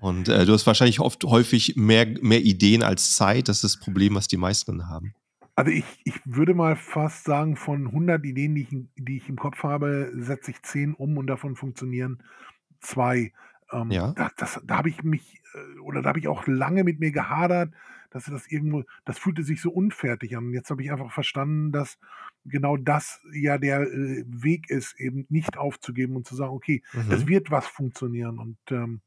Und, 0.00 0.28
äh, 0.28 0.46
du 0.46 0.52
hast 0.52 0.66
wahrscheinlich 0.66 1.00
oft 1.00 1.22
häufig 1.24 1.76
mehr 1.76 2.06
mehr 2.22 2.42
Ideen 2.42 2.82
als 2.82 3.14
Zeit. 3.14 3.48
Das 3.48 3.56
ist 3.58 3.64
das 3.64 3.80
Problem, 3.80 4.14
was 4.14 4.28
die 4.28 4.36
meisten 4.38 4.78
dann 4.78 4.88
haben. 4.88 5.14
Also, 5.58 5.70
ich 5.70 5.84
ich 6.04 6.20
würde 6.26 6.52
mal 6.54 6.76
fast 6.76 7.24
sagen, 7.24 7.56
von 7.56 7.90
100 7.90 8.24
Ideen, 8.26 8.54
die 8.54 8.62
ich 8.62 8.72
im 8.72 8.90
die 8.96 9.16
ich 9.16 9.28
im 9.30 9.36
Kopf 9.36 9.62
habe, 9.62 10.12
setze 10.14 10.50
ich 10.50 10.62
10 10.62 10.92
um 10.94 11.16
und 11.16 11.26
davon 11.28 11.56
funktionieren 11.56 12.22
2. 12.80 13.32
Ähm, 13.72 13.96
Ja. 13.96 14.14
da 14.14 14.30
das 14.36 14.60
da 14.64 14.76
habe 14.78 14.90
ich 14.90 15.02
mich 15.02 15.40
äh, 15.54 15.78
oder 15.80 16.02
da 16.02 16.10
habe 16.10 16.18
ich 16.18 16.28
auch 16.28 16.46
lange 16.46 16.84
mit 16.84 17.00
mir 17.00 17.10
gehadert, 17.10 17.72
dass 18.10 18.26
das 18.26 18.46
irgendwo 18.50 18.84
das 19.06 19.18
fühlte 19.18 19.42
sich 19.44 19.62
so 19.62 19.70
unfertig 19.72 20.36
an. 20.36 20.52
Jetzt 20.52 20.70
habe 20.70 20.82
ich 20.82 20.92
einfach 20.92 21.10
verstanden, 21.12 21.72
dass 21.72 21.98
genau 22.44 22.76
das 22.76 23.20
ja 23.32 23.56
der, 23.58 23.80
äh, 23.82 24.24
Weg 24.26 24.68
ist, 24.70 25.00
eben 25.00 25.24
nicht 25.30 25.56
aufzugeben 25.56 26.16
und 26.16 26.26
zu 26.26 26.36
sagen: 26.36 26.52
„Okay, 26.52 26.82
es 27.08 27.26
Mhm. 27.26 27.28
wird 27.28 27.50
was 27.50 27.66
funktionieren.“ 27.66 28.38
Und, 28.38 28.58
ähm, 28.70 29.00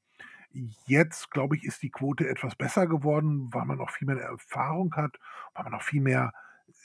jetzt, 0.85 1.31
glaube 1.31 1.55
ich, 1.55 1.63
ist 1.63 1.81
die 1.83 1.91
Quote 1.91 2.27
etwas 2.27 2.55
besser 2.55 2.87
geworden, 2.87 3.49
weil 3.53 3.65
man 3.65 3.79
auch 3.79 3.91
viel 3.91 4.07
mehr 4.07 4.17
Erfahrung 4.19 4.93
hat, 4.95 5.17
weil 5.53 5.65
man 5.65 5.73
auch 5.75 5.83
viel 5.83 6.01
mehr, 6.01 6.33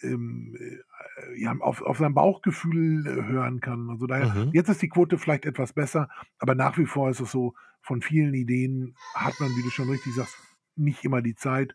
ähm, 0.02 0.56
äh, 0.58 1.40
ja, 1.40 1.54
auf 1.60 1.82
auf 1.82 1.98
sein 1.98 2.14
Bauchgefühl, 2.14 3.06
äh, 3.06 3.24
hören 3.26 3.60
kann. 3.60 3.90
Also, 3.90 4.06
daher 4.06 4.28
Mhm. 4.28 4.50
jetzt 4.52 4.68
ist 4.68 4.82
die 4.82 4.88
Quote 4.88 5.18
vielleicht 5.18 5.46
etwas 5.46 5.72
besser, 5.72 6.08
aber 6.38 6.54
nach 6.54 6.78
wie 6.78 6.86
vor 6.86 7.10
ist 7.10 7.20
es 7.20 7.30
so, 7.30 7.54
von 7.82 8.00
vielen 8.02 8.34
Ideen 8.34 8.96
hat 9.14 9.38
man, 9.40 9.56
wie 9.56 9.62
du 9.62 9.70
schon 9.70 9.88
richtig 9.90 10.14
sagst, 10.14 10.38
nicht 10.76 11.04
immer 11.04 11.22
die 11.22 11.34
Zeit 11.34 11.74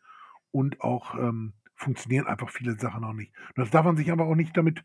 und 0.52 0.82
auch, 0.82 1.16
ähm, 1.16 1.54
funktionieren 1.76 2.28
einfach 2.28 2.50
viele 2.50 2.78
Sachen 2.78 3.04
auch 3.04 3.14
nicht. 3.14 3.34
Das 3.56 3.70
darf 3.72 3.86
man 3.86 3.96
sich 3.98 4.12
aber 4.12 4.26
auch 4.26 4.36
nicht 4.36 4.58
damit, 4.58 4.84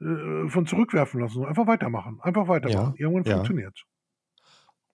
äh, 0.00 0.48
von 0.48 0.66
zurückwerfen 0.66 1.20
lassen, 1.20 1.34
sondern 1.34 1.50
einfach 1.50 1.66
weitermachen. 1.66 2.20
Einfach 2.22 2.48
weitermachen. 2.48 2.94
Ja, 2.96 2.98
Irgendwann 2.98 3.24
ja. 3.24 3.32
funktioniert's. 3.34 3.84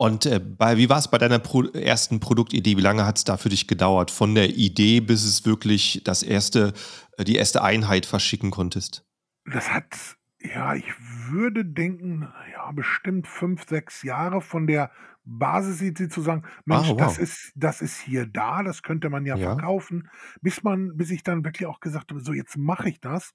Und, 0.03 0.27
äh, 0.27 0.41
bei 0.41 0.79
wie 0.79 0.89
war's 0.89 1.09
bei 1.13 1.19
deiner 1.19 1.39
Pro 1.39 1.63
ersten 1.63 2.19
Produktidee? 2.19 2.77
Wie 2.77 2.81
lange 2.81 3.07
hat's 3.07 3.23
da 3.23 3.37
für 3.37 3.51
dich 3.51 3.69
gedauert? 3.69 4.11
Von 4.11 4.35
der 4.35 4.51
Idee, 4.57 4.99
bis 4.99 5.23
es 5.25 5.47
wirklich 5.47 6.01
das 6.03 6.25
erste 6.25 6.73
äh, 7.19 7.23
die 7.25 7.37
erste 7.37 7.63
Einheit 7.63 8.05
verschicken 8.05 8.51
konntest? 8.51 9.05
Das 9.45 9.73
hat 9.73 10.17
ja, 10.45 10.75
ich 10.75 10.93
würde 11.31 11.65
denken, 11.65 12.29
ja, 12.51 12.73
bestimmt 12.73 13.29
5, 13.29 13.65
6 13.69 14.03
Jahre 14.03 14.41
von 14.41 14.67
der 14.67 14.91
Basisidee 15.25 16.09
zu 16.09 16.21
sagen: 16.21 16.45
Ah, 16.69 16.83
„Mensch, 16.83 16.97
das 16.97 17.17
wow. 17.17 17.19
ist 17.19 17.53
das 17.55 17.81
ist 17.81 18.01
hier 18.01 18.27
da, 18.27 18.63
das 18.65 18.83
könnte 18.83 19.09
man 19.09 19.25
ja 19.25 19.37
Ja. 19.37 19.63
verkaufen.“ 19.63 20.09
Bis 20.41 20.65
man 20.65 20.97
bis 20.97 21.11
ich 21.13 21.23
dann 21.23 21.45
wirklich 21.45 21.67
auch 21.67 21.79
gesagt 21.81 22.11
habe: 22.11 22.21
„So, 22.21 22.33
jetzt 22.33 22.57
mache 22.57 22.89
ich 22.89 23.01
das.“ 23.01 23.35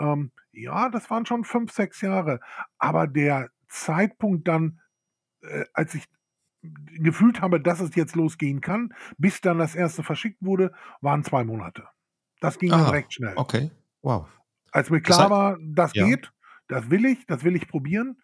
Ähm, 0.00 0.32
ja, 0.52 0.88
das 0.88 1.10
waren 1.10 1.26
schon 1.26 1.44
5, 1.44 1.70
6 1.72 2.00
Jahre. 2.00 2.40
Aber 2.78 3.06
der 3.06 3.50
Zeitpunkt 3.68 4.48
dann, 4.48 4.80
äh, 5.42 5.64
als 5.74 5.94
ich 5.94 6.06
gefühlt 6.98 7.40
habe, 7.42 7.60
dass 7.60 7.80
es 7.80 7.94
jetzt 7.96 8.16
losgehen 8.16 8.60
kann, 8.62 8.94
bis 9.18 9.40
dann 9.42 9.58
das 9.58 9.74
erste 9.76 10.02
verschickt 10.04 10.38
wurde, 10.42 10.72
waren 11.02 11.24
2 11.24 11.44
Monate. 11.44 11.88
Das 12.40 12.58
ging 12.58 12.76
dann 12.76 12.88
Ah, 12.88 12.90
recht 12.90 13.14
schnell. 13.14 13.38
okay, 13.38 13.70
wow. 14.02 14.26
Als 14.72 14.90
mir 14.90 15.00
Das 15.06 15.18
klar 15.18 15.30
hei 15.30 15.30
war, 15.30 15.58
das 15.62 15.94
ja. 15.94 16.08
geht, 16.08 16.32
das 16.68 16.90
will 16.90 17.06
ich, 17.06 17.26
das 17.26 17.44
will 17.44 17.56
ich 17.56 17.68
probieren, 17.68 18.20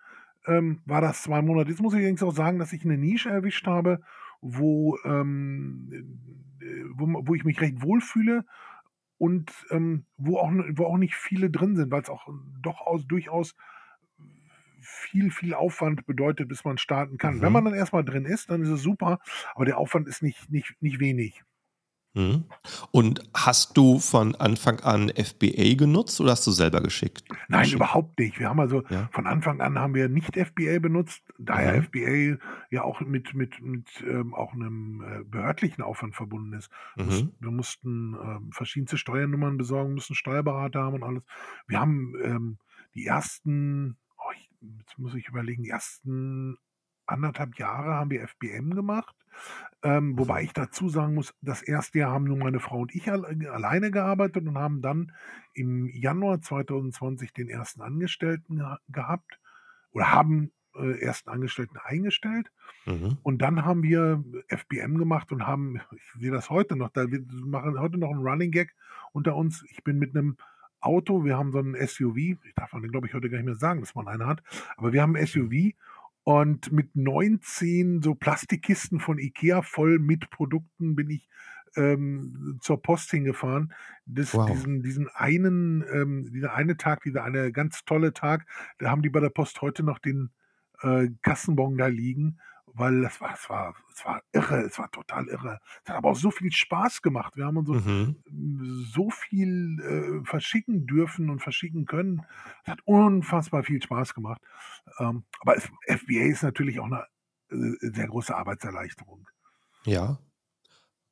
ähm, 0.47 0.83
war 0.85 1.00
das 1.00 1.23
2 1.23 1.40
Monate. 1.42 1.71
Jetzt 1.71 1.80
muss 1.80 1.94
ich 1.94 1.99
allerdings 2.00 2.23
auch 2.23 2.35
sagen, 2.35 2.59
dass 2.59 2.73
ich 2.73 2.85
'ne 2.85 2.99
Nische 2.99 3.30
erwischt 3.30 3.66
habe, 3.66 4.00
wo, 4.42 4.99
ähm, 5.04 5.88
äh, 6.61 6.85
wo 6.94 7.06
wo 7.26 7.35
ich 7.35 7.44
mich 7.44 7.61
recht 7.61 7.83
wohlfühle 7.83 8.44
und, 9.18 9.52
ähm, 9.71 10.06
wo 10.18 10.38
auch 10.38 10.52
wo 10.76 10.87
auch 10.87 10.99
nicht 10.99 11.14
viele 11.16 11.50
drin 11.50 11.76
sind, 11.76 11.90
weil's 11.92 12.11
auch 12.11 12.28
doch 12.62 12.80
aus 12.83 13.06
durchaus 13.06 13.54
viel, 14.84 15.30
viel 15.30 15.54
Aufwand 15.54 16.06
bedeutet, 16.06 16.48
bis 16.48 16.64
man 16.64 16.78
starten 16.78 17.18
kann. 17.18 17.40
Wenn 17.40 17.52
man 17.52 17.64
Mhm. 17.64 17.68
dann 17.70 17.74
erst 17.78 17.92
mal 17.92 18.04
drin 18.04 18.24
ist, 18.24 18.50
dann 18.50 18.62
ist 18.62 18.68
es 18.68 18.82
super, 18.82 19.18
aber 19.54 19.64
der 19.64 19.78
Aufwand 19.78 20.08
ist 20.08 20.22
nicht 20.22 20.50
nicht 20.50 20.74
nicht 20.80 21.00
wenig. 21.00 21.42
Mhm. 22.16 22.44
Und 22.92 23.28
hast 23.34 23.76
du 23.76 23.98
von 23.98 24.36
Anfang 24.36 24.78
an 24.80 25.08
FBA 25.10 25.74
genutzt 25.74 26.20
oder 26.20 26.30
hast 26.30 26.46
du 26.46 26.52
selber 26.52 26.80
geschickt? 26.80 27.24
Nein, 27.48 27.62
geschickt? 27.62 27.74
überhaupt 27.74 28.16
nicht. 28.20 28.38
Wir 28.38 28.48
haben 28.48 28.60
also 28.60 28.84
Ja. 28.88 29.08
von 29.10 29.26
Anfang 29.26 29.60
an 29.60 29.80
haben 29.80 29.94
wir 29.96 30.08
nicht 30.08 30.36
FBA 30.36 30.78
benutzt, 30.78 31.24
da 31.38 31.60
ja 31.60 31.72
Mhm. 31.72 31.82
FBA 31.82 32.38
ja 32.70 32.82
auch 32.84 33.00
mit, 33.00 33.34
mit, 33.34 33.60
mit 33.60 33.88
ähm, 34.06 34.32
auch 34.32 34.52
einem 34.52 35.02
äh, 35.04 35.24
behördlichen 35.24 35.82
Aufwand 35.82 36.14
verbunden 36.14 36.52
ist. 36.52 36.70
Mhm. 36.94 37.32
wir 37.40 37.50
mussten 37.50 38.14
ähm, 38.14 38.52
verschiedenste 38.52 38.96
Steuernummern 38.96 39.56
besorgen, 39.56 39.94
mussten 39.94 40.14
Steuerberater 40.14 40.82
haben 40.84 40.94
und 40.94 41.02
alles. 41.02 41.24
Wir 41.66 41.80
haben 41.80 42.14
ähm, 42.22 42.58
die 42.94 43.06
ersten, 43.06 43.96
jetzt 44.78 44.99
muss 44.99 45.14
ich 45.14 45.28
überlegen, 45.28 45.64
die 45.64 45.71
ersten 45.71 46.56
anderthalb 47.06 47.59
Jahre 47.59 47.94
haben 47.94 48.11
wir 48.11 48.26
FBM 48.26 48.75
gemacht. 48.75 49.14
Ähm, 49.83 50.18
wobei 50.18 50.42
Mhm. 50.42 50.44
ich 50.44 50.52
dazu 50.52 50.88
sagen 50.88 51.14
muss, 51.14 51.35
das 51.42 51.62
erste 51.62 51.99
Jahr 51.99 52.12
haben 52.12 52.25
nur 52.25 52.38
meine 52.38 52.61
Frau 52.61 52.80
und 52.80 52.94
ich 52.94 53.11
alle, 53.11 53.28
alleine 53.52 53.90
gearbeitet 53.90 54.47
und 54.47 54.56
haben 54.56 54.80
dann 54.80 55.12
im 55.52 55.87
Januar 55.87 56.40
2020 56.40 57.33
den 57.33 57.49
ersten 57.49 57.83
Angestellten 57.83 58.56
geha 58.56 58.78
gehabt 58.88 59.40
oder 59.90 60.12
haben 60.12 60.52
äh, 60.76 61.00
ersten 61.00 61.30
Angestellten 61.30 61.76
eingestellt. 61.78 62.50
Mhm. 62.87 63.18
Und 63.23 63.42
dann 63.42 63.64
haben 63.64 63.83
wir 63.83 64.25
FBM 64.49 64.99
gemacht 64.99 65.33
und 65.33 65.47
haben, 65.47 65.80
ich 65.94 66.21
sehe 66.21 66.30
das 66.30 66.50
heute 66.50 66.76
noch, 66.76 66.90
da 66.90 67.11
wir 67.11 67.21
machen 67.44 67.78
heute 67.78 67.99
noch 67.99 68.11
einen 68.11 68.26
Running 68.26 68.50
Gag 68.50 68.75
unter 69.12 69.37
uns. 69.37 69.64
Ich 69.71 69.85
bin 69.85 69.99
mit 69.99 70.16
einem 70.16 70.37
Auto, 70.84 71.24
wir 71.24 71.36
haben 71.36 71.52
so 71.52 71.58
einen 71.58 71.74
SUV, 71.74 72.16
ich 72.16 72.54
darf 72.56 72.72
man 72.72 72.82
glaube 72.82 73.06
ich 73.06 73.14
heute 73.14 73.30
gar 73.30 73.38
nicht 73.38 73.46
mehr 73.46 73.54
sagen, 73.54 73.80
dass 73.80 73.94
man 73.94 74.08
einen 74.08 74.26
hat, 74.26 74.42
aber 74.76 74.92
wir 74.92 75.02
haben 75.02 75.16
einen 75.16 75.26
SUV 75.26 75.74
und 76.24 76.72
mit 76.72 76.96
19 76.96 78.02
so 78.02 78.14
Plastikkisten 78.14 79.00
von 79.00 79.18
Ikea 79.18 79.62
voll 79.62 79.98
mit 79.98 80.30
Produkten 80.30 80.94
bin 80.94 81.10
ich 81.10 81.28
ähm, 81.76 82.58
zur 82.60 82.80
Post 82.80 83.10
hingefahren. 83.10 83.72
Das, 84.06 84.34
Wow. 84.34 84.50
diesen, 84.50 84.82
diesen 84.82 85.08
einen, 85.08 85.84
ähm, 85.92 86.30
dieser 86.32 86.54
eine 86.54 86.76
Tag, 86.76 87.02
dieser 87.02 87.24
eine 87.24 87.52
ganz 87.52 87.84
tolle 87.84 88.12
Tag, 88.12 88.46
da 88.78 88.90
haben 88.90 89.02
die 89.02 89.10
bei 89.10 89.20
der 89.20 89.30
Post 89.30 89.60
heute 89.60 89.82
noch 89.82 89.98
den 89.98 90.30
äh, 90.82 91.08
Kassenbon 91.22 91.76
da 91.76 91.86
liegen, 91.88 92.38
weil 92.74 93.02
das 93.02 93.20
war, 93.20 93.32
es 93.34 93.48
war, 93.48 93.74
es 93.92 94.04
war 94.04 94.22
irre, 94.32 94.62
es 94.62 94.78
war 94.78 94.90
total 94.90 95.26
irre. 95.28 95.60
Es 95.84 95.90
hat 95.90 95.96
aber 95.96 96.10
auch 96.10 96.16
so 96.16 96.30
viel 96.30 96.52
Spaß 96.52 97.02
gemacht. 97.02 97.36
Wir 97.36 97.46
haben 97.46 97.56
uns 97.56 97.68
so, 97.68 97.74
Mhm. 97.74 98.16
so 98.92 99.10
viel 99.10 99.80
äh, 99.80 100.24
verschicken 100.26 100.86
dürfen 100.86 101.30
und 101.30 101.40
verschicken 101.40 101.86
können. 101.86 102.22
Es 102.64 102.72
hat 102.72 102.80
unfassbar 102.84 103.62
viel 103.62 103.82
Spaß 103.82 104.14
gemacht. 104.14 104.42
Ähm, 104.98 105.24
aber 105.40 105.56
es, 105.56 105.70
FBA 105.86 106.24
ist 106.26 106.42
natürlich 106.42 106.80
auch 106.80 106.86
eine 106.86 107.06
äh, 107.50 107.90
sehr 107.92 108.08
große 108.08 108.34
Arbeitserleichterung. 108.34 109.26
Ja. 109.86 110.18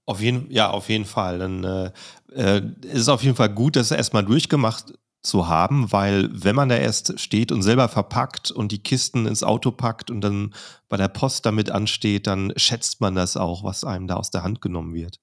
Auf 0.05 0.21
jeden, 0.21 0.51
ja, 0.51 0.69
auf 0.71 0.89
jeden 0.89 1.05
Fall. 1.05 1.39
Dann 1.39 1.63
äh, 1.65 1.93
äh, 2.33 2.63
ist 2.83 3.03
es 3.03 3.09
auf 3.09 3.23
jeden 3.23 3.37
Fall 3.37 3.55
gut, 3.55 3.77
das 3.77 3.93
erstmal 3.93 4.25
durchgemacht 4.25 4.95
zu 5.23 5.49
haben, 5.49 5.93
weil 5.93 6.29
wenn 6.33 6.57
man 6.57 6.69
da 6.69 6.77
erst 6.77 7.21
steht 7.21 7.53
und 7.53 7.63
selber 7.63 7.89
verpackt 7.89 8.51
und 8.51 8.73
die 8.73 8.83
Kisten 8.83 9.27
ins 9.27 9.43
Auto 9.45 9.71
packt 9.71 10.11
und 10.11 10.21
dann 10.21 10.55
bei 10.89 10.97
der 10.97 11.09
Post 11.09 11.47
damit 11.47 11.71
ansteht, 11.71 12.27
dann 12.27 12.53
schätzt 12.57 13.01
man 13.01 13.15
das 13.15 13.37
auch, 13.37 13.65
was 13.65 13.85
einem 13.85 14.07
da 14.09 14.17
aus 14.17 14.31
der 14.31 14.43
Hand 14.43 14.61
genommen 14.61 14.95
wird. 14.95 15.21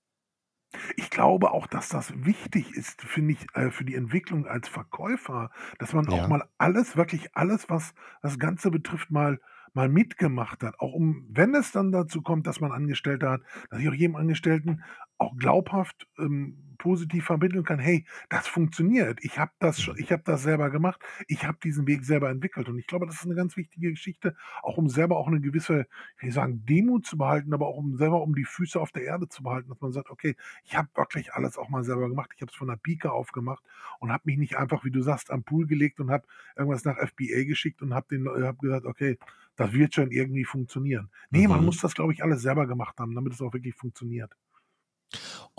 Ich 0.97 1.09
glaube 1.09 1.51
auch, 1.51 1.65
dass 1.67 1.89
das 1.89 2.13
wichtig 2.25 2.71
ist, 2.75 3.01
finde 3.01 3.33
ich, 3.33 3.47
äh, 3.55 3.71
für 3.71 3.85
die 3.85 3.95
Entwicklung 3.95 4.45
als 4.45 4.67
Verkäufer, 4.67 5.49
dass 5.79 5.93
man 5.93 6.09
auch 6.09 6.25
Ja. 6.25 6.27
mal 6.27 6.47
alles, 6.59 6.95
wirklich 6.95 7.35
alles, 7.35 7.69
was 7.69 7.93
das 8.21 8.37
Ganze 8.37 8.69
betrifft, 8.69 9.09
mal, 9.09 9.39
mal 9.73 9.89
mitgemacht 9.89 10.61
hat. 10.63 10.79
Auch 10.79 10.93
um, 10.93 11.25
wenn 11.29 11.55
es 11.55 11.71
dann 11.71 11.91
dazu 11.91 12.21
kommt, 12.21 12.45
dass 12.45 12.59
man 12.59 12.71
Angestellte 12.71 13.29
hat, 13.29 13.41
dass 13.71 13.79
ich 13.79 13.89
auch 13.89 13.93
jedem 13.93 14.15
Angestellten 14.15 14.83
auch 15.17 15.35
glaubhaft 15.37 16.07
ähm, 16.19 16.68
positiv 16.79 17.25
vermitteln 17.25 17.63
kann, 17.63 17.77
hey, 17.77 18.05
das 18.29 18.47
funktioniert. 18.47 19.19
Ich 19.21 19.37
habe 19.37 19.51
das, 19.59 19.79
schon- 19.79 19.93
Mhm. 19.95 20.01
ich 20.01 20.11
habe 20.11 20.23
das 20.25 20.41
selber 20.41 20.71
gemacht. 20.71 20.99
Ich 21.27 21.45
habe 21.45 21.59
diesen 21.63 21.85
Weg 21.85 22.03
selber 22.03 22.31
entwickelt. 22.31 22.67
Und 22.69 22.79
ich 22.79 22.87
glaube, 22.87 23.05
das 23.05 23.15
ist 23.17 23.25
eine 23.25 23.35
ganz 23.35 23.55
wichtige 23.55 23.91
Geschichte, 23.91 24.35
auch 24.63 24.77
um 24.77 24.89
selber 24.89 25.17
auch 25.17 25.27
eine 25.27 25.39
gewisse, 25.41 25.85
ich 26.17 26.23
will 26.23 26.31
sagen, 26.31 26.65
Demut 26.65 27.05
zu 27.05 27.17
behalten, 27.17 27.53
aber 27.53 27.67
auch 27.67 27.77
um 27.77 27.95
selber 27.97 28.23
um 28.23 28.33
die 28.33 28.45
Füße 28.45 28.79
auf 28.79 28.91
der 28.91 29.03
Erde 29.03 29.27
zu 29.29 29.43
behalten, 29.43 29.69
dass 29.69 29.79
man 29.81 29.91
sagt, 29.91 30.09
okay, 30.09 30.35
ich 30.63 30.75
habe 30.75 30.89
wirklich 30.95 31.33
alles 31.33 31.57
auch 31.57 31.69
mal 31.69 31.83
selber 31.83 32.09
gemacht. 32.09 32.31
Ich 32.35 32.41
habe 32.41 32.49
es 32.51 32.57
von 32.57 32.69
der 32.69 32.77
Pike 32.77 33.11
aufgemacht 33.11 33.63
und 33.99 34.11
habe 34.11 34.23
mich 34.25 34.37
nicht 34.39 34.57
einfach, 34.57 34.83
wie 34.83 34.91
du 34.91 35.01
sagst, 35.03 35.29
am 35.29 35.43
Pool 35.43 35.67
gelegt 35.67 35.99
und 35.99 36.09
habe 36.09 36.25
irgendwas 36.55 36.85
nach 36.85 36.97
FBA 36.97 37.43
geschickt 37.45 37.81
und 37.81 37.93
habe 37.93 38.15
Leu- 38.15 38.41
hab 38.47 38.57
gesagt, 38.59 38.85
okay, 38.85 39.17
das 39.57 39.73
wird 39.73 39.93
schon 39.93 40.09
irgendwie 40.11 40.45
funktionieren. 40.45 41.09
Nee, 41.29 41.47
man 41.47 41.59
Mhm. 41.59 41.65
muss 41.65 41.81
das, 41.81 41.93
glaube 41.93 42.13
ich, 42.13 42.23
alles 42.23 42.41
selber 42.41 42.65
gemacht 42.65 42.97
haben, 42.99 43.13
damit 43.13 43.33
es 43.33 43.41
auch 43.41 43.51
wirklich 43.53 43.75
funktioniert. 43.75 44.33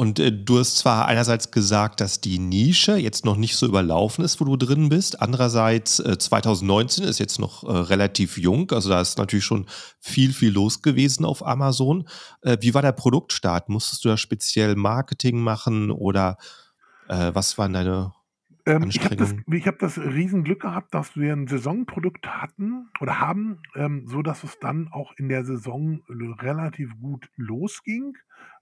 Und 0.01 0.19
äh, 0.19 0.33
du 0.33 0.59
hast 0.59 0.79
zwar 0.79 1.09
einerseits 1.09 1.51
gesagt, 1.51 2.01
dass 2.01 2.23
die 2.23 2.39
Nische 2.39 2.97
jetzt 2.97 3.27
noch 3.27 3.37
nicht 3.37 3.55
so 3.55 3.67
überlaufen 3.67 4.25
ist, 4.25 4.41
wo 4.41 4.47
du 4.47 4.57
drin 4.57 4.89
bist. 4.89 5.21
Andererseits, 5.21 5.99
äh, 5.99 6.17
2019 6.17 7.05
ist 7.05 7.19
jetzt 7.19 7.39
noch 7.39 7.65
äh, 7.65 7.71
relativ 7.71 8.39
jung. 8.39 8.71
Also 8.71 8.89
da 8.89 9.03
ist 9.03 9.19
natürlich 9.19 9.45
schon 9.45 9.67
viel, 9.99 10.33
viel 10.33 10.55
los 10.55 10.81
gewesen 10.81 11.27
auf 11.27 11.47
Amazon. 11.47 12.09
Äh, 12.41 12.57
wie 12.63 12.73
war 12.73 12.81
der 12.81 12.93
Produktstart? 12.93 13.69
Musstest 13.69 14.03
du 14.03 14.09
da 14.09 14.17
speziell 14.17 14.75
Marketing 14.75 15.39
machen 15.39 15.91
oder 15.91 16.39
äh, 17.11 17.33
was 17.35 17.59
waren 17.59 17.75
deine 17.75 18.15
Ähm, 18.65 18.87
ich 18.89 19.05
habe 19.05 19.17
das, 19.17 19.35
ich 19.53 19.67
hab 19.67 19.79
das 19.81 19.99
Riesenglück 19.99 20.63
gehabt, 20.63 20.95
dass 20.95 21.15
wir 21.15 21.35
ein 21.35 21.47
Saisonprodukt 21.47 22.27
hatten 22.27 22.89
oder 23.03 23.21
haben, 23.21 23.61
ähm, 23.75 24.07
so 24.07 24.23
dass 24.23 24.45
es 24.45 24.59
dann 24.61 24.89
auch 24.93 25.13
in 25.19 25.29
der 25.29 25.45
Saison 25.45 26.01
relativ 26.09 26.99
gut 26.99 27.29
losging. 27.37 28.15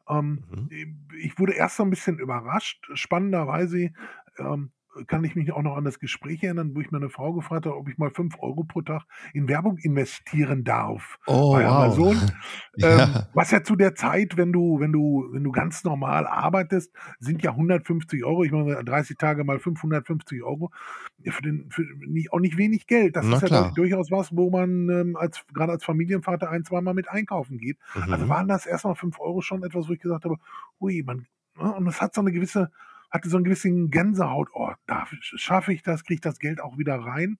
Ähm, 0.09 0.45
Mhm. 0.51 0.69
ich 0.71 1.39
wurde 1.39 1.55
erst 1.55 1.77
so 1.77 1.83
ein 1.83 1.91
bisschen 1.91 2.19
überrascht. 2.19 2.89
Spannenderweise 2.95 3.93
ähm, 4.39 4.73
kann 5.07 5.23
ich 5.25 5.37
mich 5.37 5.53
auch 5.53 5.63
noch 5.63 5.77
an 5.77 5.85
das 5.85 5.99
Gespräch 5.99 6.43
erinnern, 6.43 6.73
wo 6.75 6.81
ich 6.81 6.91
meine 6.91 7.09
Frau 7.11 7.33
gefragt 7.33 7.67
habe, 7.67 7.77
ob 7.77 7.89
ich 7.89 7.99
mal 7.99 8.11
5 8.11 8.37
Euro 8.41 8.65
pro 8.65 8.83
Tag 8.83 9.05
in 9.35 9.49
Werbung 9.49 9.79
investieren 9.79 10.65
darf 10.65 11.19
Oh, 11.27 11.53
bei 11.53 11.65
wow. 11.65 11.69
Amazon. 11.69 12.33
Ähm, 12.81 13.15
ja. 13.15 13.27
was 13.33 13.51
ja 13.51 13.63
zu 13.65 13.75
der 13.77 13.95
Zeit, 13.97 14.37
wenn 14.37 14.53
du, 14.53 14.79
wenn 14.81 14.93
du, 14.93 15.29
wenn 15.33 15.43
du 15.45 15.51
ganz 15.53 15.83
normal 15.85 16.27
arbeitest, 16.27 16.93
sind 17.19 17.43
ja 17.43 17.51
150 17.53 18.25
Euro, 18.25 18.45
ich 18.45 18.53
meine 18.53 18.85
30 18.85 19.17
Tage 19.19 19.45
mal 19.45 19.59
550 19.59 20.43
Euro, 20.45 20.71
ja, 21.19 21.33
für 21.33 21.43
den, 21.43 21.69
für 21.71 21.83
nicht, 22.07 22.33
auch 22.33 22.39
nicht 22.41 22.57
wenig 22.57 22.87
Geld. 22.87 23.17
Das 23.17 23.27
Na 23.27 23.37
ist 23.37 23.43
ja 23.43 23.49
klar. 23.49 23.69
dur- 23.71 23.75
durchaus 23.75 24.11
was, 24.11 24.35
wo 24.37 24.51
man 24.51 24.89
ähm, 24.89 25.17
als, 25.17 25.45
gerade 25.53 25.73
als 25.73 25.85
Familienvater 25.85 26.51
ein, 26.51 26.65
zweimal 26.65 26.95
mit 26.95 27.09
einkaufen 27.09 27.59
geht. 27.59 27.79
Also 27.95 28.25
Mhm. 28.25 28.29
waren 28.29 28.49
das 28.49 28.67
erstmal 28.67 28.95
5 28.95 29.19
Euro 29.21 29.41
schon 29.41 29.63
etwas, 29.65 29.89
wo 29.89 29.93
ich 29.93 30.01
gesagt 30.01 30.25
habe, 30.25 30.37
hui, 30.81 31.03
man, 31.05 31.27
ne, 31.57 31.75
und 31.75 31.87
es 31.89 32.01
hat 32.01 32.15
so 32.15 32.21
eine 32.21 32.33
gewisse, 32.33 32.71
hatte 33.11 33.29
so 33.29 33.37
einen 33.37 33.45
gewissen 33.45 33.91
Gänsehaut, 33.91 34.49
oh, 34.53 34.73
da 34.87 35.07
schaffe 35.21 35.73
ich 35.73 35.83
das, 35.83 36.05
kriege 36.05 36.17
ich 36.17 36.21
das 36.21 36.39
Geld 36.39 36.61
auch 36.61 36.79
wieder 36.79 36.97
rein. 36.97 37.39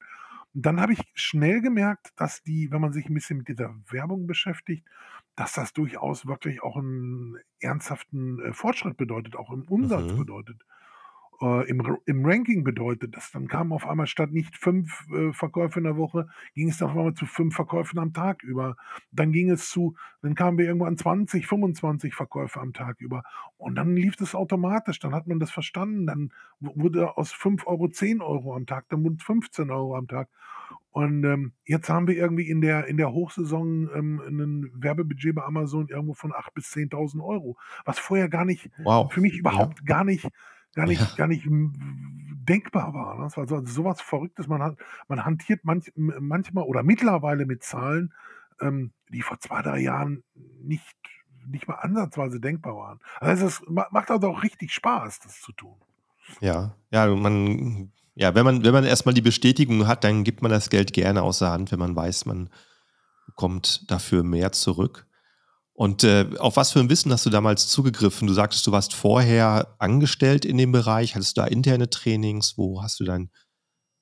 Und 0.55 0.65
dann 0.67 0.81
habe 0.81 0.93
ich 0.95 1.01
schnell 1.15 1.61
gemerkt, 1.61 2.13
dass 2.17 2.43
die, 2.43 2.71
wenn 2.71 2.81
man 2.81 2.93
sich 2.93 3.09
ein 3.09 3.15
bisschen 3.15 3.39
mit 3.39 3.49
dieser 3.49 3.75
Werbung 3.91 4.27
beschäftigt, 4.27 4.87
dass 5.37 5.53
das 5.53 5.73
durchaus 5.73 6.27
wirklich 6.27 6.63
auch 6.63 6.77
einen 6.77 7.37
ernsthaften 7.61 8.41
äh, 8.41 8.53
Fortschritt 8.53 8.97
bedeutet, 8.97 9.37
auch 9.37 9.51
im 9.53 9.63
Umsatz 9.69 10.13
Mhm. 10.13 10.17
bedeutet, 10.17 10.65
äh, 11.41 11.69
im, 11.69 11.99
im 12.07 12.25
Ranking 12.27 12.65
bedeutet. 12.65 13.17
Das 13.17 13.31
dann 13.33 13.49
kamen 13.49 13.73
auf 13.73 13.87
einmal 13.87 14.07
statt 14.07 14.33
nicht 14.33 14.57
fünf 14.57 15.07
äh, 15.15 15.33
Verkäufe 15.33 15.79
in 15.81 15.85
der 15.85 15.97
Woche, 15.97 16.29
ging 16.55 16.69
es 16.69 16.79
dann 16.79 16.91
auf 16.91 16.97
einmal 16.97 17.15
zu 17.15 17.27
fünf 17.27 17.55
Verkäufen 17.55 17.99
am 17.99 18.13
Tag 18.13 18.43
über. 18.43 18.77
Dann 19.13 19.33
ging 19.33 19.51
es 19.51 19.69
zu, 19.71 19.97
dann 20.23 20.35
kamen 20.35 20.59
wir 20.59 20.67
irgendwo 20.67 20.87
an 20.87 20.97
20, 20.97 21.47
25 21.47 22.15
Verkäufe 22.15 22.61
am 22.61 22.73
Tag 22.73 23.01
über. 23.01 23.23
Und 23.57 23.75
dann 23.77 23.95
lief 23.97 24.17
das 24.17 24.35
automatisch, 24.35 24.99
dann 24.99 25.15
hat 25.15 25.27
man 25.27 25.39
das 25.41 25.51
verstanden, 25.51 26.07
dann 26.07 26.33
wurde 26.61 27.17
aus 27.17 27.33
5 27.33 27.67
Euro 27.67 27.89
10 27.89 28.21
Euro 28.21 28.55
am 28.55 28.67
Tag, 28.67 28.87
dann 28.89 29.05
wurden 29.05 29.17
es 29.19 29.25
15 29.25 29.71
Euro 29.71 29.97
am 29.97 30.09
Tag. 30.09 30.29
Und 30.91 31.25
ähm, 31.25 31.53
jetzt 31.65 31.89
haben 31.89 32.09
wir 32.09 32.17
irgendwie 32.17 32.49
in 32.49 32.61
der, 32.61 32.87
in 32.87 32.97
der 32.97 33.13
Hochsaison 33.13 33.89
ähm, 33.95 34.21
ein 34.27 34.71
Werbebudget 34.75 35.35
bei 35.35 35.45
Amazon 35.45 35.89
irgendwo 35.89 36.15
von 36.15 36.33
8.000 36.33 36.55
bis 36.55 36.73
10.000 36.73 37.23
Euro, 37.23 37.57
was 37.85 37.99
vorher 37.99 38.29
gar 38.29 38.45
nicht, 38.45 38.71
Wow. 38.83 39.13
für 39.13 39.21
mich 39.21 39.35
Ja. 39.35 39.41
überhaupt 39.41 39.87
gar 39.87 40.05
nicht, 40.05 40.29
gar 40.79 40.87
nicht, 40.87 41.01
Ja. 41.01 41.15
gar 41.17 41.27
nicht 41.27 41.45
m, 41.47 41.73
denkbar 42.49 42.95
war. 42.95 43.17
Ne? 43.17 43.25
Das 43.25 43.37
war 43.37 43.47
so, 43.49 43.65
sowas 43.67 44.01
Verrücktes. 44.01 44.47
Man, 44.49 44.63
hat, 44.63 44.77
man 45.09 45.25
hantiert 45.25 45.65
manch, 45.65 45.93
manchmal 45.97 46.65
oder 46.65 46.83
mittlerweile 46.83 47.47
mit 47.47 47.63
Zahlen, 47.63 48.13
ähm, 48.61 48.93
die 49.11 49.23
vor 49.23 49.39
zwei, 49.41 49.61
drei 49.63 49.81
Jahren 49.81 50.23
nicht, 50.63 50.97
nicht 51.47 51.67
mal 51.69 51.75
ansatzweise 51.75 52.41
denkbar 52.41 52.77
waren. 52.77 53.01
Also 53.21 53.47
es 53.47 53.63
ma- 53.69 53.89
macht 53.91 54.11
also 54.11 54.29
auch 54.29 54.43
richtig 54.43 54.73
Spaß, 54.73 55.21
das 55.21 55.41
zu 55.41 55.53
tun. 55.53 55.77
Ja, 56.41 56.75
ja, 56.91 57.07
man, 57.15 57.91
ja, 58.15 58.35
wenn 58.35 58.45
man, 58.45 58.63
wenn 58.65 58.73
man 58.73 58.85
erstmal 58.85 59.15
die 59.15 59.23
Bestätigung 59.23 59.87
hat, 59.87 60.05
dann 60.05 60.25
gibt 60.25 60.43
man 60.43 60.51
das 60.51 60.71
Geld 60.71 60.93
gerne 60.93 61.23
aus 61.23 61.39
der 61.41 61.51
Hand, 61.51 61.73
wenn 61.73 61.79
man 61.79 61.97
weiß, 61.97 62.27
man 62.27 62.51
bekommt 63.27 63.91
dafür 63.91 64.23
mehr 64.23 64.53
zurück. 64.53 65.07
Und 65.79 66.03
äh, 66.03 66.27
auf 66.39 66.57
was 66.57 66.73
für 66.73 66.81
ein 66.81 66.91
Wissen 66.91 67.13
hast 67.13 67.25
du 67.25 67.31
damals 67.31 67.69
zugegriffen? 67.69 68.27
Du 68.27 68.35
sagtest, 68.35 68.67
du 68.67 68.73
warst 68.73 68.95
vorher 68.95 69.77
angestellt 69.79 70.45
in 70.45 70.59
dem 70.59 70.73
Bereich. 70.73 71.15
Hattest 71.15 71.37
du 71.37 71.43
da 71.43 71.47
interne 71.47 71.89
Trainings? 71.89 72.59
Wo 72.59 72.83
hast 72.83 72.99
du 72.99 73.05
dein, 73.05 73.31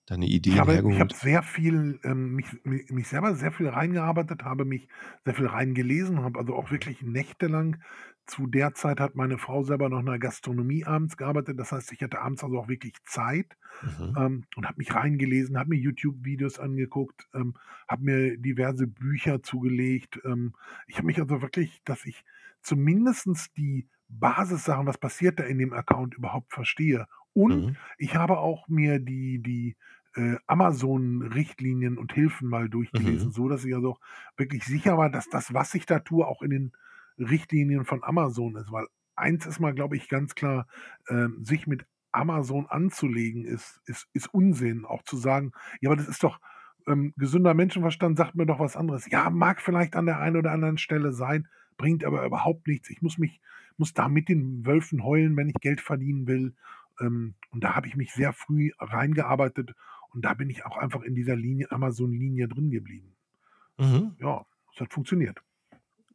deine 0.06 0.25
Ich 0.49 0.56
Ideen 0.56 0.56
habe, 0.56 0.85
ich 0.87 1.00
habe 1.00 1.14
hergeholt? 1.14 1.14
sehr 1.14 1.42
viel, 1.42 1.99
ähm, 2.04 2.35
mich, 2.37 2.47
mich, 2.64 2.88
mich 2.90 3.09
selber 3.09 3.35
sehr 3.35 3.50
viel 3.52 3.68
reingearbeitet, 3.68 4.45
habe 4.45 4.64
mich 4.64 4.88
sehr 5.25 5.35
viel 5.35 5.47
reingelesen, 5.47 6.23
habe 6.23 6.38
also 6.38 6.54
auch 6.54 6.71
wirklich 6.71 7.02
nächtelang 7.02 7.83
zu 8.26 8.47
der 8.47 8.75
Zeit 8.75 9.00
hat 9.00 9.14
meine 9.14 9.38
Frau 9.38 9.62
selber 9.62 9.88
noch 9.88 10.00
in 10.00 10.06
der 10.06 10.18
Gastronomie 10.18 10.85
abends 10.85 11.16
gearbeitet. 11.16 11.59
Das 11.61 11.73
heißt, 11.73 11.92
ich 11.92 12.02
hatte 12.02 12.21
abends 12.21 12.42
also 12.45 12.59
auch 12.59 12.68
wirklich 12.68 12.95
Zeit 13.04 13.56
Mhm. 13.83 14.16
ähm, 14.16 14.45
und 14.56 14.66
habe 14.66 14.78
mich 14.78 14.95
reingelesen, 14.95 15.59
habe 15.59 15.71
mir 15.71 15.76
YouTube-Videos 15.80 16.59
angeguckt, 16.59 17.28
ähm, 17.35 17.54
habe 17.88 18.04
mir 18.04 18.37
diverse 18.38 18.87
Bücher 18.87 19.42
zugelegt. 19.42 20.21
Ähm, 20.25 20.54
ich 20.87 20.97
habe 20.99 21.06
mich 21.06 21.21
also 21.21 21.42
wirklich, 21.42 21.83
dass 21.85 22.04
ich 22.06 22.25
zumindestens 22.62 23.52
die 23.52 23.88
Basissachen, 24.09 24.87
was 24.87 24.99
passiert 24.99 25.38
da 25.40 25.45
in 25.45 25.59
dem 25.59 25.73
Account 25.73 26.14
überhaupt 26.14 26.52
verstehe. 26.52 27.06
Und 27.33 27.66
Mhm. 27.66 27.76
ich 27.99 28.14
habe 28.16 28.38
auch 28.38 28.68
mir 28.68 28.99
die, 29.00 29.40
die 29.42 29.76
äh, 30.14 30.37
Amazon-Richtlinien 30.47 31.99
und 31.99 32.12
Hilfen 32.12 32.49
mal 32.49 32.68
durchgelesen, 32.68 33.30
Mhm. 33.30 33.33
so 33.33 33.49
dass 33.49 33.64
ich 33.64 33.75
also 33.75 33.92
auch 33.92 34.00
wirklich 34.37 34.64
sicher 34.64 34.97
war, 34.97 35.11
dass 35.11 35.28
das, 35.28 35.52
was 35.52 35.75
ich 35.75 35.87
da 35.87 35.99
tue, 36.00 36.26
auch 36.26 36.42
in 36.42 36.50
den 36.50 36.73
Richtlinien 37.19 37.85
von 37.85 38.03
Amazon 38.03 38.57
ist. 38.57 38.71
Weil 38.73 38.87
eins 39.15 39.47
ist 39.47 39.61
mal, 39.61 39.75
glaube 39.75 39.97
ich, 39.97 40.09
ganz 40.09 40.35
klar, 40.35 40.67
ähm, 41.09 41.45
sich 41.45 41.67
mit 41.67 41.87
Amazon 42.13 42.67
anzulegen, 42.67 43.45
ist, 43.45 43.81
ist, 43.87 44.09
ist 44.13 44.33
Unsinn. 44.33 44.85
Auch 44.85 45.03
zu 45.03 45.17
sagen, 45.17 45.53
ja, 45.81 45.91
aber 45.91 45.97
das 45.97 46.09
ist 46.09 46.23
doch 46.23 46.41
ähm, 46.87 47.13
gesünder 47.17 47.55
Menschenverstand, 47.55 48.17
sagt 48.17 48.35
mir 48.35 48.47
doch 48.47 48.61
was 48.61 48.77
anderes. 48.77 49.11
Ja, 49.11 49.31
mag 49.31 49.61
vielleicht 49.61 49.97
an 49.97 50.07
der 50.07 50.21
einen 50.21 50.37
oder 50.37 50.53
anderen 50.53 50.79
Stelle 50.79 51.13
sein, 51.13 51.49
bringt 51.77 52.05
aber 52.05 52.25
überhaupt 52.25 52.67
nichts. 52.67 52.91
Ich 52.91 53.03
muss 53.03 53.19
mich, 53.19 53.41
muss 53.77 53.93
da 53.93 54.09
mit 54.09 54.29
den 54.29 54.65
Wölfen 54.65 55.05
heulen, 55.05 55.37
wenn 55.37 55.49
ich 55.49 55.57
Geld 55.61 55.81
verdienen 55.81 56.27
will. 56.27 56.55
Ähm, 57.01 57.35
und 57.51 57.65
da 57.65 57.75
habe 57.75 57.87
ich 57.89 57.97
mich 57.97 58.13
sehr 58.13 58.33
früh 58.33 58.71
reingearbeitet 58.79 59.75
und 60.11 60.25
da 60.25 60.35
bin 60.35 60.49
ich 60.49 60.65
auch 60.65 60.79
einfach 60.79 61.03
in 61.03 61.15
dieser 61.15 61.37
Linie, 61.37 61.71
Amazon-Linie 61.71 62.49
drin 62.49 62.71
geblieben. 62.71 63.15
Mhm. 63.79 64.17
Ja, 64.19 64.47
es 64.75 64.81
hat 64.81 64.93
funktioniert. 64.93 65.43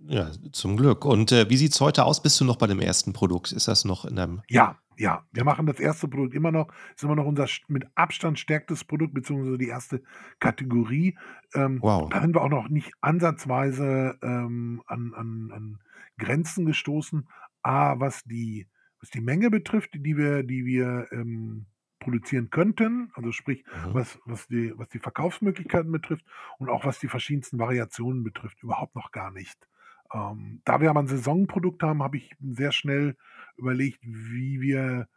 Ja, 0.08 0.32
zum 0.52 0.78
Glück. 0.78 1.06
Und 1.06 1.32
äh, 1.32 1.50
wie 1.50 1.58
sieht 1.58 1.74
es 1.74 1.82
heute 1.82 2.06
aus? 2.06 2.22
Bist 2.24 2.40
du 2.40 2.46
noch 2.46 2.58
bei 2.58 2.68
dem 2.68 2.80
ersten 2.80 3.14
Produkt? 3.14 3.52
Ist 3.52 3.68
das 3.68 3.86
noch 3.86 4.06
in 4.06 4.16
deinem. 4.16 4.42
Ja, 4.50 4.78
ja, 4.98 5.26
wir 5.32 5.44
machen 5.44 5.66
das 5.66 5.80
erste 5.80 6.08
Produkt 6.08 6.34
immer 6.36 6.52
noch. 6.52 6.68
Ist 6.96 7.04
immer 7.04 7.16
noch 7.16 7.26
unser 7.26 7.48
mit 7.68 7.86
Abstand 7.96 8.40
stärkstes 8.40 8.84
Produkt, 8.84 9.14
beziehungsweise 9.14 9.58
die 9.58 9.68
erste 9.68 10.02
Kategorie. 10.40 11.18
Ähm, 11.54 11.80
Wow. 11.82 12.10
da 12.10 12.22
sind 12.22 12.36
wir 12.36 12.42
auch 12.42 12.50
noch 12.50 12.70
nicht 12.70 12.92
ansatzweise 13.02 14.18
ähm, 14.22 14.82
an, 14.88 15.14
an, 15.16 15.52
an 15.54 15.80
Grenzen 16.18 16.66
gestoßen. 16.66 17.28
A, 17.64 18.00
was 18.00 18.24
die, 18.24 18.68
was 19.00 19.10
die 19.12 19.22
Menge 19.22 19.50
betrifft, 19.50 19.92
die 19.94 20.18
wir, 20.18 20.44
die 20.44 20.66
wir 20.66 21.08
ähm, 21.12 21.68
produzieren 22.00 22.50
könnten, 22.50 23.12
also 23.14 23.32
sprich, 23.32 23.64
Mhm. 23.86 23.94
was, 23.94 24.20
was, 24.26 24.48
die, 24.48 24.74
was 24.76 24.90
die 24.90 25.00
Verkaufsmöglichkeiten 25.00 25.92
betrifft 25.92 26.26
und 26.58 26.70
auch 26.70 26.86
was 26.86 27.00
die 27.00 27.08
verschiedensten 27.08 27.60
Variationen 27.60 28.24
betrifft, 28.24 28.64
überhaupt 28.64 28.96
noch 28.96 29.12
gar 29.12 29.32
nicht. 29.32 29.68
Ähm, 30.14 30.62
da 30.66 30.82
wir 30.82 30.90
aber 30.90 31.02
ein 31.02 31.08
Saisonprodukt 31.08 31.84
haben, 31.84 32.04
habe 32.04 32.18
ich 32.18 32.36
sehr 32.40 32.72
schnell 32.72 33.16
überlegt, 33.56 34.00
wie 34.04 34.60
wir 34.62 35.08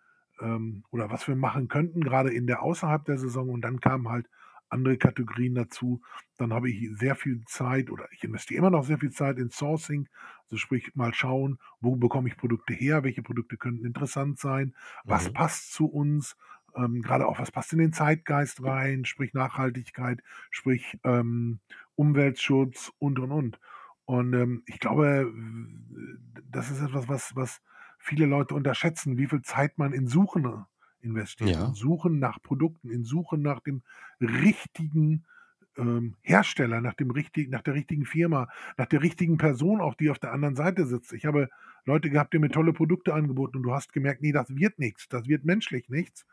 ähm, 0.40 0.84
oder 0.90 1.10
was 1.10 1.26
wir 1.28 1.36
machen 1.36 1.68
könnten, 1.68 2.02
gerade 2.02 2.32
in 2.32 2.46
der 2.46 2.62
außerhalb 2.62 3.04
der 3.04 3.18
Saison. 3.18 3.48
Und 3.50 3.62
dann 3.62 3.80
kamen 3.80 4.08
halt 4.08 4.28
andere 4.68 4.96
Kategorien 4.96 5.54
dazu. 5.54 6.00
Dann 6.36 6.52
habe 6.52 6.70
ich 6.70 6.88
sehr 6.98 7.14
viel 7.16 7.42
Zeit 7.46 7.90
oder 7.90 8.08
ich 8.12 8.24
investiere 8.24 8.58
immer 8.58 8.70
noch 8.70 8.84
sehr 8.84 8.98
viel 8.98 9.10
Zeit 9.12 9.38
in 9.38 9.50
Sourcing. 9.50 10.08
Also 10.44 10.56
sprich 10.56 10.94
mal 10.94 11.14
schauen, 11.14 11.58
wo 11.80 11.96
bekomme 11.96 12.28
ich 12.28 12.36
Produkte 12.36 12.74
her, 12.74 13.04
welche 13.04 13.22
Produkte 13.22 13.56
könnten 13.56 13.84
interessant 13.84 14.38
sein, 14.38 14.74
was 15.06 15.28
Mhm. 15.28 15.32
passt 15.32 15.72
zu 15.72 15.86
uns, 15.86 16.36
ähm, 16.76 17.02
gerade 17.02 17.26
auch 17.26 17.38
was 17.38 17.52
passt 17.52 17.72
in 17.72 17.78
den 17.78 17.92
Zeitgeist 17.92 18.62
rein, 18.64 19.04
sprich 19.04 19.32
Nachhaltigkeit, 19.32 20.22
sprich 20.50 20.98
ähm, 21.04 21.60
Umweltschutz 21.94 22.92
und 22.98 23.18
und 23.20 23.30
und. 23.30 23.60
Und 24.06 24.34
ähm, 24.34 24.62
ich 24.66 24.80
glaube, 24.80 25.32
das 26.50 26.70
ist 26.70 26.80
etwas, 26.80 27.08
was, 27.08 27.37
was 27.37 27.61
viele 27.99 28.26
Leute 28.26 28.54
unterschätzen, 28.54 29.16
wie 29.18 29.26
viel 29.26 29.42
Zeit 29.42 29.78
man 29.78 29.92
in 29.92 30.06
Suchen 30.06 30.64
investiert, 31.00 31.58
in 31.58 31.73
Ja. 31.73 31.75
Suchen 31.75 32.18
nach 32.18 32.42
Produkten, 32.42 32.90
in 32.90 33.04
Suchen 33.04 33.42
nach 33.42 33.61
dem 33.61 33.82
richtigen 34.20 35.25
ähm, 35.76 36.16
Hersteller, 36.23 36.80
nach 36.80 36.94
dem 36.94 37.11
richtigen, 37.11 37.50
nach 37.50 37.62
der 37.62 37.75
richtigen 37.75 38.04
Firma, 38.06 38.49
nach 38.76 38.87
der 38.87 39.02
richtigen 39.02 39.37
Person, 39.38 39.80
auch 39.80 39.94
die 39.94 40.11
auf 40.11 40.18
der 40.18 40.32
anderen 40.32 40.56
Seite 40.56 40.87
sitzt. 40.87 41.12
Ich 41.12 41.26
habe 41.26 41.49
Leute 41.84 42.11
gehabt, 42.11 42.32
die 42.32 42.38
mir 42.38 42.50
tolle 42.50 42.73
Produkte 42.73 43.12
angeboten 43.12 43.58
und 43.58 43.62
du 43.64 43.73
hast 43.75 43.92
gemerkt, 43.92 44.23
nee, 44.23 44.32
das 44.32 44.54
wird 44.54 44.78
nichts, 44.78 45.08
das 45.08 45.26
wird 45.28 45.44
menschlich 45.44 45.88
nichts. 45.88 46.25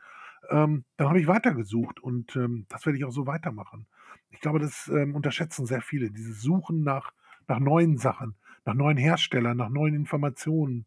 Ähm, 0.49 0.85
dann 0.97 1.09
habe 1.09 1.19
ich 1.19 1.27
weitergesucht 1.27 1.99
und 1.99 2.35
ähm, 2.35 2.65
das 2.69 2.85
werde 2.85 2.97
ich 2.97 3.05
auch 3.05 3.11
so 3.11 3.27
weitermachen. 3.27 3.87
Ich 4.29 4.39
glaube, 4.39 4.59
das 4.59 4.87
ähm, 4.87 5.15
unterschätzen 5.15 5.65
sehr 5.65 5.81
viele, 5.81 6.11
dieses 6.11 6.41
Suchen 6.41 6.83
nach, 6.83 7.13
nach 7.47 7.59
neuen 7.59 7.97
Sachen, 7.97 8.35
nach 8.65 8.73
neuen 8.73 8.97
Herstellern, 8.97 9.57
nach 9.57 9.69
neuen 9.69 9.95
Informationen. 9.95 10.85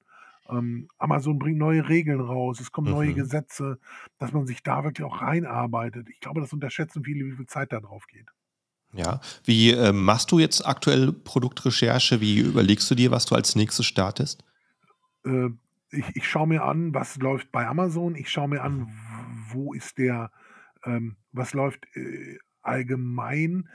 Ähm, 0.49 0.89
Amazon 0.99 1.39
bringt 1.39 1.59
neue 1.59 1.89
Regeln 1.89 2.21
raus, 2.21 2.61
es 2.61 2.73
kommen 2.73 2.91
neue 2.91 3.13
Mhm. 3.13 3.15
Gesetze, 3.15 3.79
dass 4.19 4.33
man 4.33 4.47
sich 4.47 4.63
da 4.63 4.85
wirklich 4.85 5.05
auch 5.07 5.23
reinarbeitet. 5.23 6.09
Ich 6.11 6.21
glaube, 6.21 6.41
das 6.41 6.53
unterschätzen 6.53 7.05
viele, 7.05 7.25
wie 7.27 7.37
viel 7.37 7.47
Zeit 7.47 7.73
da 7.73 7.81
drauf 7.81 8.07
geht. 8.07 8.29
Ja. 8.93 9.21
Wie 9.45 9.71
ähm, 9.73 10.05
machst 10.05 10.31
du 10.33 10.39
jetzt 10.39 10.65
aktuell 10.67 11.13
Produktrecherche? 11.13 12.21
Wie 12.21 12.39
überlegst 12.39 12.91
du 12.91 12.95
dir, 12.95 13.11
was 13.11 13.27
du 13.27 13.35
als 13.35 13.57
nächstes 13.57 13.87
startest? 13.87 14.45
Äh, 15.25 15.51
ich, 15.91 16.17
ich 16.17 16.29
schaue 16.29 16.47
mir 16.49 16.65
an, 16.65 16.95
was 16.95 17.17
läuft 17.17 17.53
bei 17.53 17.67
Amazon. 17.67 18.15
Ich 18.17 18.31
schaue 18.31 18.49
mir 18.49 18.63
an, 18.63 18.81
Mhm. 18.81 19.47
wo 19.51 19.73
ist 19.75 19.99
der, 19.99 20.31
ähm, 20.85 21.17
was 21.33 21.53
läuft 21.55 21.87
äh, 21.97 22.39
allgemein. 22.63 23.69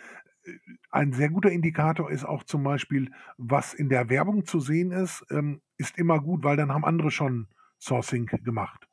Ein 0.92 1.14
sehr 1.14 1.30
guter 1.30 1.52
Indikator 1.52 2.10
ist 2.12 2.26
auch 2.26 2.44
zum 2.44 2.64
Beispiel, 2.64 3.12
was 3.38 3.74
in 3.74 3.90
der 3.90 4.10
Werbung 4.10 4.46
zu 4.46 4.60
sehen 4.60 4.92
ist, 4.92 5.26
ähm, 5.30 5.62
ist 5.78 5.98
immer 5.98 6.20
gut, 6.22 6.44
weil 6.44 6.58
dann 6.58 6.74
haben 6.74 6.86
andere 6.86 7.12
schon 7.12 7.48
Sourcing 7.80 8.26
gemacht. 8.26 8.88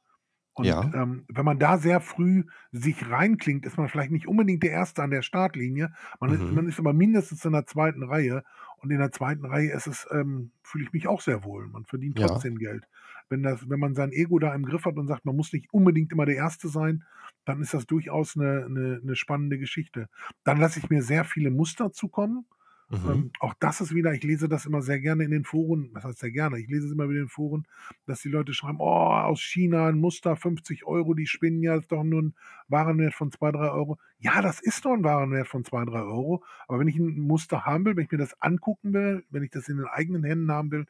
Und 0.54 0.78
Ja. 0.78 0.94
ähm, 0.94 1.26
wenn 1.28 1.44
man 1.44 1.58
da 1.58 1.76
sehr 1.76 2.00
früh 2.00 2.44
sich 2.72 3.10
reinklingt, 3.10 3.66
ist 3.66 3.76
man 3.76 3.88
vielleicht 3.88 4.10
nicht 4.10 4.26
unbedingt 4.26 4.62
der 4.62 4.70
Erste 4.70 5.02
an 5.02 5.10
der 5.10 5.20
Startlinie. 5.20 5.92
Man 6.18 6.32
ist, 6.32 6.48
Mhm. 6.48 6.50
man 6.50 6.66
ist 6.66 6.78
aber 6.78 6.94
mindestens 6.94 7.44
in 7.44 7.52
der 7.52 7.66
zweiten 7.66 8.02
Reihe. 8.02 8.42
Und 8.78 8.90
in 8.90 8.98
der 8.98 9.12
zweiten 9.12 9.44
Reihe 9.44 9.70
ist 9.72 9.86
es, 9.86 10.06
ähm, 10.10 10.52
fühle 10.62 10.84
ich 10.84 10.92
mich 10.92 11.08
auch 11.08 11.20
sehr 11.20 11.44
wohl. 11.44 11.66
Man 11.68 11.84
verdient 11.84 12.16
Ja. 12.16 12.16
trotzdem 12.18 12.56
Geld. 12.58 12.86
Wenn, 13.28 13.42
das, 13.42 13.68
wenn 13.68 13.80
man 13.80 13.94
sein 13.94 14.12
Ego 14.12 14.38
da 14.38 14.54
im 14.54 14.64
Griff 14.64 14.86
hat 14.86 14.96
und 14.96 15.08
sagt, 15.08 15.26
man 15.26 15.36
muss 15.36 15.52
nicht 15.52 15.72
unbedingt 15.72 16.12
immer 16.12 16.24
der 16.24 16.36
Erste 16.36 16.68
sein, 16.68 17.04
dann 17.46 17.62
ist 17.62 17.72
das 17.72 17.86
durchaus 17.86 18.36
eine, 18.36 18.66
eine, 18.66 19.00
eine 19.02 19.16
spannende 19.16 19.58
Geschichte. 19.58 20.08
Dann 20.44 20.58
lasse 20.58 20.78
ich 20.78 20.90
mir 20.90 21.02
sehr 21.02 21.24
viele 21.24 21.50
Muster 21.50 21.92
zukommen. 21.92 22.44
Mhm. 22.88 23.10
Ähm, 23.10 23.30
auch 23.40 23.54
das 23.58 23.80
ist 23.80 23.94
wieder, 23.94 24.12
ich 24.12 24.22
lese 24.22 24.48
das 24.48 24.66
immer 24.66 24.80
sehr 24.80 25.00
gerne 25.00 25.24
in 25.24 25.32
den 25.32 25.44
Foren, 25.44 25.90
was 25.92 26.04
heißt 26.04 26.20
sehr 26.20 26.30
gerne, 26.30 26.60
ich 26.60 26.68
lese 26.68 26.86
es 26.86 26.92
immer 26.92 27.08
wieder 27.08 27.18
in 27.18 27.24
den 27.24 27.30
Foren, 27.30 27.66
dass 28.06 28.20
die 28.20 28.28
Leute 28.28 28.54
schreiben, 28.54 28.78
oh, 28.78 29.10
aus 29.10 29.40
China 29.40 29.88
ein 29.88 29.98
Muster 29.98 30.36
50 30.36 30.86
Euro, 30.86 31.14
die 31.14 31.26
spinnen 31.26 31.62
ja, 31.62 31.74
ist 31.74 31.90
doch 31.90 32.04
nur 32.04 32.22
ein 32.22 32.34
Warenwert 32.68 33.14
von 33.14 33.32
2, 33.32 33.50
3 33.52 33.70
Euro. 33.70 33.98
Ja, 34.18 34.40
das 34.40 34.60
ist 34.60 34.84
doch 34.84 34.92
ein 34.92 35.02
Warenwert 35.02 35.48
von 35.48 35.64
2, 35.64 35.84
3 35.86 35.98
Euro, 36.02 36.44
aber 36.68 36.78
wenn 36.78 36.86
ich 36.86 36.96
ein 36.96 37.18
Muster 37.18 37.64
haben 37.64 37.84
will, 37.84 37.96
wenn 37.96 38.04
ich 38.04 38.12
mir 38.12 38.18
das 38.18 38.40
angucken 38.40 38.92
will, 38.92 39.24
wenn 39.30 39.42
ich 39.42 39.50
das 39.50 39.68
in 39.68 39.78
den 39.78 39.86
eigenen 39.86 40.22
Händen 40.22 40.52
haben 40.52 40.70
will, 40.70 40.86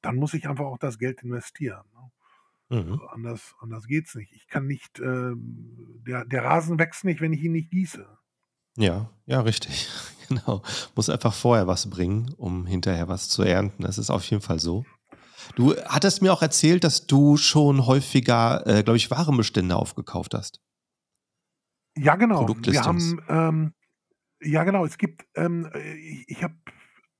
dann 0.00 0.16
muss 0.16 0.32
ich 0.32 0.48
einfach 0.48 0.64
auch 0.64 0.78
das 0.78 0.98
Geld 0.98 1.22
investieren. 1.22 1.84
Ne? 1.94 2.10
Mhm. 2.70 3.00
Anders, 3.10 3.54
anders 3.60 3.86
geht's 3.86 4.14
nicht. 4.14 4.32
Ich 4.32 4.48
kann 4.48 4.66
nicht, 4.66 4.98
ähm, 4.98 6.02
der, 6.06 6.24
der 6.24 6.44
Rasen 6.44 6.78
wächst 6.78 7.04
nicht, 7.04 7.20
wenn 7.20 7.32
ich 7.32 7.42
ihn 7.42 7.52
nicht 7.52 7.70
gieße. 7.70 8.06
Ja, 8.76 9.10
ja, 9.26 9.40
richtig. 9.40 9.88
Genau. 10.30 10.62
Muss 10.96 11.10
einfach 11.10 11.34
vorher 11.34 11.66
was 11.66 11.90
bringen, 11.90 12.32
um 12.38 12.64
hinterher 12.64 13.08
was 13.08 13.28
zu 13.28 13.42
ernten. 13.42 13.82
Das 13.82 13.98
ist 13.98 14.08
auf 14.08 14.24
jeden 14.30 14.40
Fall 14.40 14.58
so. 14.58 14.86
Du 15.54 15.76
hattest 15.84 16.22
mir 16.22 16.32
auch 16.32 16.40
erzählt, 16.40 16.82
dass 16.82 17.06
du 17.06 17.36
schon 17.36 17.84
häufiger, 17.86 18.66
äh, 18.66 18.82
glaube 18.82 18.96
ich, 18.96 19.10
Warenbestände 19.10 19.76
aufgekauft 19.76 20.32
hast. 20.32 20.62
Ja, 21.94 22.16
genau. 22.16 22.48
Wir 22.48 22.82
haben, 22.84 23.20
ähm, 23.28 23.74
ja 24.40 24.64
genau, 24.64 24.86
es 24.86 24.96
gibt, 24.96 25.26
ähm, 25.34 25.68
äh, 25.74 25.94
ich, 25.94 26.24
ich 26.28 26.42
habe 26.42 26.54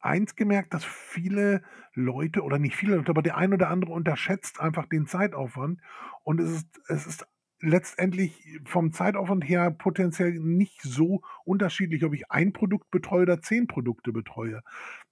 eins 0.05 0.37
gemerkt, 0.37 0.75
dass 0.75 0.85
viele 0.85 1.63
Leute, 1.95 2.43
oder 2.43 2.59
nicht 2.59 2.77
viele 2.77 2.97
Leute, 2.97 3.11
aber 3.11 3.23
der 3.23 3.37
ein 3.37 3.53
oder 3.53 3.71
andere 3.71 3.93
unterschätzt 3.93 4.61
einfach 4.61 4.87
den 4.87 5.07
Zeitaufwand. 5.07 5.81
Und 6.23 6.41
es 6.41 6.51
ist, 6.51 6.81
es 6.89 7.07
ist 7.07 7.27
letztendlich 7.61 8.61
vom 8.67 8.93
Zeitaufwand 8.93 9.49
her 9.49 9.71
potenziell 9.71 10.33
nicht 10.39 10.83
so 10.83 11.23
unterschiedlich, 11.45 12.05
ob 12.05 12.13
ich 12.15 12.31
ein 12.31 12.53
Produkt 12.53 12.91
betreue 12.91 13.23
oder 13.23 13.41
zehn 13.41 13.67
Produkte 13.67 14.13
betreue. 14.13 14.61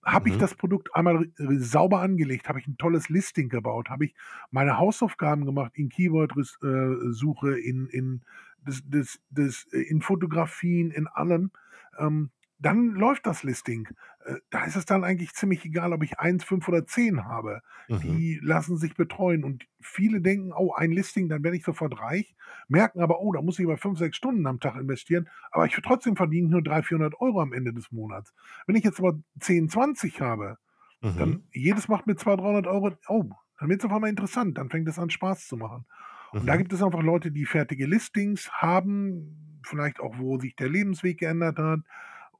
Habe 0.04 0.28
ich 0.28 0.36
Mhm. 0.36 0.38
das 0.38 0.54
Produkt 0.56 0.94
einmal 0.94 1.28
sauber 1.38 2.00
angelegt, 2.00 2.48
habe 2.48 2.58
ich 2.58 2.66
ein 2.66 2.76
tolles 2.76 3.08
Listing 3.08 3.48
gebaut, 3.48 3.88
habe 3.88 4.04
ich 4.06 4.14
meine 4.50 4.76
Hausaufgaben 4.78 5.44
gemacht 5.46 5.72
in 5.76 5.88
Keyword-Suche, 5.88 7.58
in, 7.58 7.86
in, 7.86 8.22
das, 8.64 8.82
das, 8.86 9.20
das, 9.30 9.66
äh, 9.72 9.80
in 9.82 10.02
Fotografien, 10.02 10.90
in 10.90 11.06
allem, 11.06 11.52
ähm, 11.98 12.30
dann 12.58 12.90
läuft 12.90 13.26
das 13.26 13.42
Listing. 13.42 13.88
Äh, 14.24 14.36
da 14.50 14.64
ist 14.64 14.76
es 14.76 14.84
dann 14.84 15.04
eigentlich 15.04 15.32
ziemlich 15.32 15.64
egal, 15.64 15.92
ob 15.92 16.02
ich 16.02 16.18
eins, 16.18 16.44
fünf 16.44 16.68
oder 16.68 16.86
zehn 16.86 17.24
habe. 17.24 17.62
Mhm. 17.88 18.00
Die 18.00 18.40
lassen 18.42 18.76
sich 18.76 18.94
betreuen 18.94 19.44
und 19.44 19.66
viele 19.80 20.20
denken, 20.20 20.52
oh, 20.52 20.72
ein 20.72 20.92
Listing, 20.92 21.28
dann 21.28 21.42
werde 21.42 21.56
ich 21.56 21.64
sofort 21.64 22.00
reich, 22.00 22.34
merken 22.68 23.00
aber, 23.00 23.20
oh, 23.20 23.32
da 23.32 23.42
muss 23.42 23.58
ich 23.58 23.66
aber 23.66 23.76
fünf, 23.76 23.98
sechs 23.98 24.16
Stunden 24.16 24.46
am 24.46 24.60
Tag 24.60 24.76
investieren, 24.76 25.28
aber 25.50 25.66
ich 25.66 25.78
trotzdem 25.82 26.16
verdiene 26.16 26.48
nur 26.48 26.62
300, 26.62 26.86
400 26.86 27.20
Euro 27.20 27.40
am 27.40 27.52
Ende 27.52 27.72
des 27.72 27.90
Monats. 27.92 28.32
Wenn 28.66 28.76
ich 28.76 28.84
jetzt 28.84 28.98
aber 28.98 29.18
10, 29.40 29.68
20 29.68 30.20
habe, 30.20 30.58
Mhm. 31.02 31.18
Dann 31.18 31.42
jedes 31.52 31.88
macht 31.88 32.06
mit 32.06 32.18
200, 32.18 32.64
300 32.64 32.66
Euro, 32.68 32.92
oh, 33.08 33.24
dann 33.58 33.68
wird 33.68 33.80
es 33.80 33.84
auf 33.84 33.92
einmal 33.92 34.10
interessant, 34.10 34.56
dann 34.56 34.70
fängt 34.70 34.88
es 34.88 34.98
an 34.98 35.10
Spaß 35.10 35.48
zu 35.48 35.56
machen. 35.56 35.84
Und 36.30 36.46
da 36.46 36.54
mhm. 36.54 36.58
gibt 36.58 36.72
es 36.72 36.82
einfach 36.82 37.02
Leute, 37.02 37.30
die 37.30 37.44
fertige 37.44 37.86
Listings 37.86 38.50
haben, 38.52 39.60
vielleicht 39.64 40.00
auch, 40.00 40.14
wo 40.18 40.38
sich 40.38 40.56
der 40.56 40.70
Lebensweg 40.70 41.18
geändert 41.18 41.58
hat, 41.58 41.80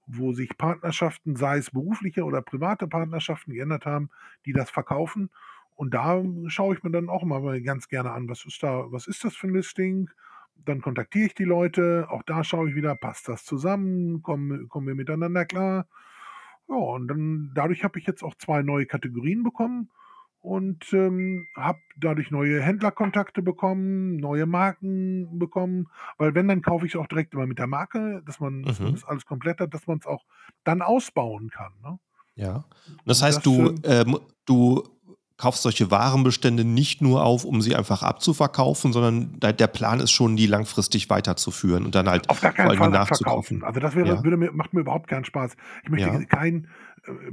wo 0.06 0.32
sich 0.32 0.56
Partnerschaften, 0.58 1.36
sei 1.36 1.58
es 1.58 1.70
berufliche 1.70 2.24
oder 2.24 2.42
private 2.42 2.86
Partnerschaften 2.86 3.52
geändert 3.52 3.86
haben, 3.86 4.10
die 4.46 4.52
das 4.52 4.70
verkaufen. 4.70 5.30
Und 5.74 5.94
da 5.94 6.22
schaue 6.48 6.74
ich 6.74 6.82
mir 6.82 6.90
dann 6.90 7.08
auch 7.08 7.22
mal 7.24 7.60
ganz 7.62 7.88
gerne 7.88 8.12
an, 8.12 8.28
was 8.28 8.44
ist 8.44 8.62
da, 8.62 8.90
was 8.90 9.06
ist 9.06 9.24
das 9.24 9.34
für 9.34 9.48
ein 9.48 9.54
Listing? 9.54 10.10
Dann 10.64 10.80
kontaktiere 10.80 11.26
ich 11.26 11.34
die 11.34 11.44
Leute, 11.44 12.06
auch 12.10 12.22
da 12.22 12.44
schaue 12.44 12.68
ich 12.68 12.74
wieder, 12.74 12.94
passt 12.94 13.28
das 13.28 13.44
zusammen, 13.44 14.22
kommen, 14.22 14.68
kommen 14.68 14.86
wir 14.86 14.94
miteinander 14.94 15.44
klar. 15.44 15.86
Ja, 16.68 16.76
und 16.76 17.08
dann 17.08 17.50
dadurch 17.54 17.84
habe 17.84 17.98
ich 17.98 18.06
jetzt 18.06 18.22
auch 18.22 18.34
zwei 18.36 18.62
neue 18.62 18.86
Kategorien 18.86 19.42
bekommen 19.42 19.88
und 20.42 20.92
ähm, 20.92 21.46
habe 21.56 21.78
dadurch 21.96 22.32
neue 22.32 22.60
Händlerkontakte 22.60 23.42
bekommen, 23.42 24.16
neue 24.16 24.44
Marken 24.44 25.38
bekommen, 25.38 25.88
weil 26.18 26.34
wenn, 26.34 26.48
dann 26.48 26.62
kaufe 26.62 26.84
ich 26.84 26.96
auch 26.96 27.06
direkt 27.06 27.32
immer 27.32 27.46
mit 27.46 27.58
der 27.58 27.68
Marke, 27.68 28.22
dass 28.26 28.40
man, 28.40 28.62
mhm. 28.62 28.92
das 28.92 29.04
alles 29.04 29.24
komplett 29.24 29.60
hat, 29.60 29.72
dass 29.72 29.86
man 29.86 29.98
es 29.98 30.06
auch 30.06 30.24
dann 30.64 30.82
ausbauen 30.82 31.50
kann. 31.50 31.72
Ne? 31.82 31.98
Ja. 32.34 32.64
Das 33.04 33.22
heißt, 33.22 33.38
das, 33.38 33.44
du, 33.44 33.74
äh, 33.82 34.04
du 34.44 34.82
kaufst 35.36 35.62
solche 35.62 35.90
Warenbestände 35.90 36.64
nicht 36.64 37.02
nur 37.02 37.24
auf, 37.24 37.44
um 37.44 37.62
sie 37.62 37.74
einfach 37.74 38.02
abzuverkaufen, 38.02 38.92
sondern 38.92 39.38
der 39.40 39.66
Plan 39.66 39.98
ist 40.00 40.12
schon, 40.12 40.36
die 40.36 40.46
langfristig 40.46 41.10
weiterzuführen 41.10 41.84
und 41.84 41.94
dann 41.94 42.08
halt 42.08 42.30
auf 42.30 42.40
gar 42.40 42.52
keinen 42.52 42.76
Fall 42.76 42.90
nachzukaufen. 42.90 43.64
Also 43.64 43.80
das 43.80 43.94
wäre, 43.96 44.08
ja. 44.08 44.24
würde 44.24 44.36
mir, 44.36 44.52
macht 44.52 44.72
mir 44.72 44.80
überhaupt 44.80 45.08
keinen 45.08 45.24
Spaß. 45.24 45.56
Ich 45.82 45.90
möchte 45.90 46.08
ja. 46.08 46.24
kein, 46.26 46.68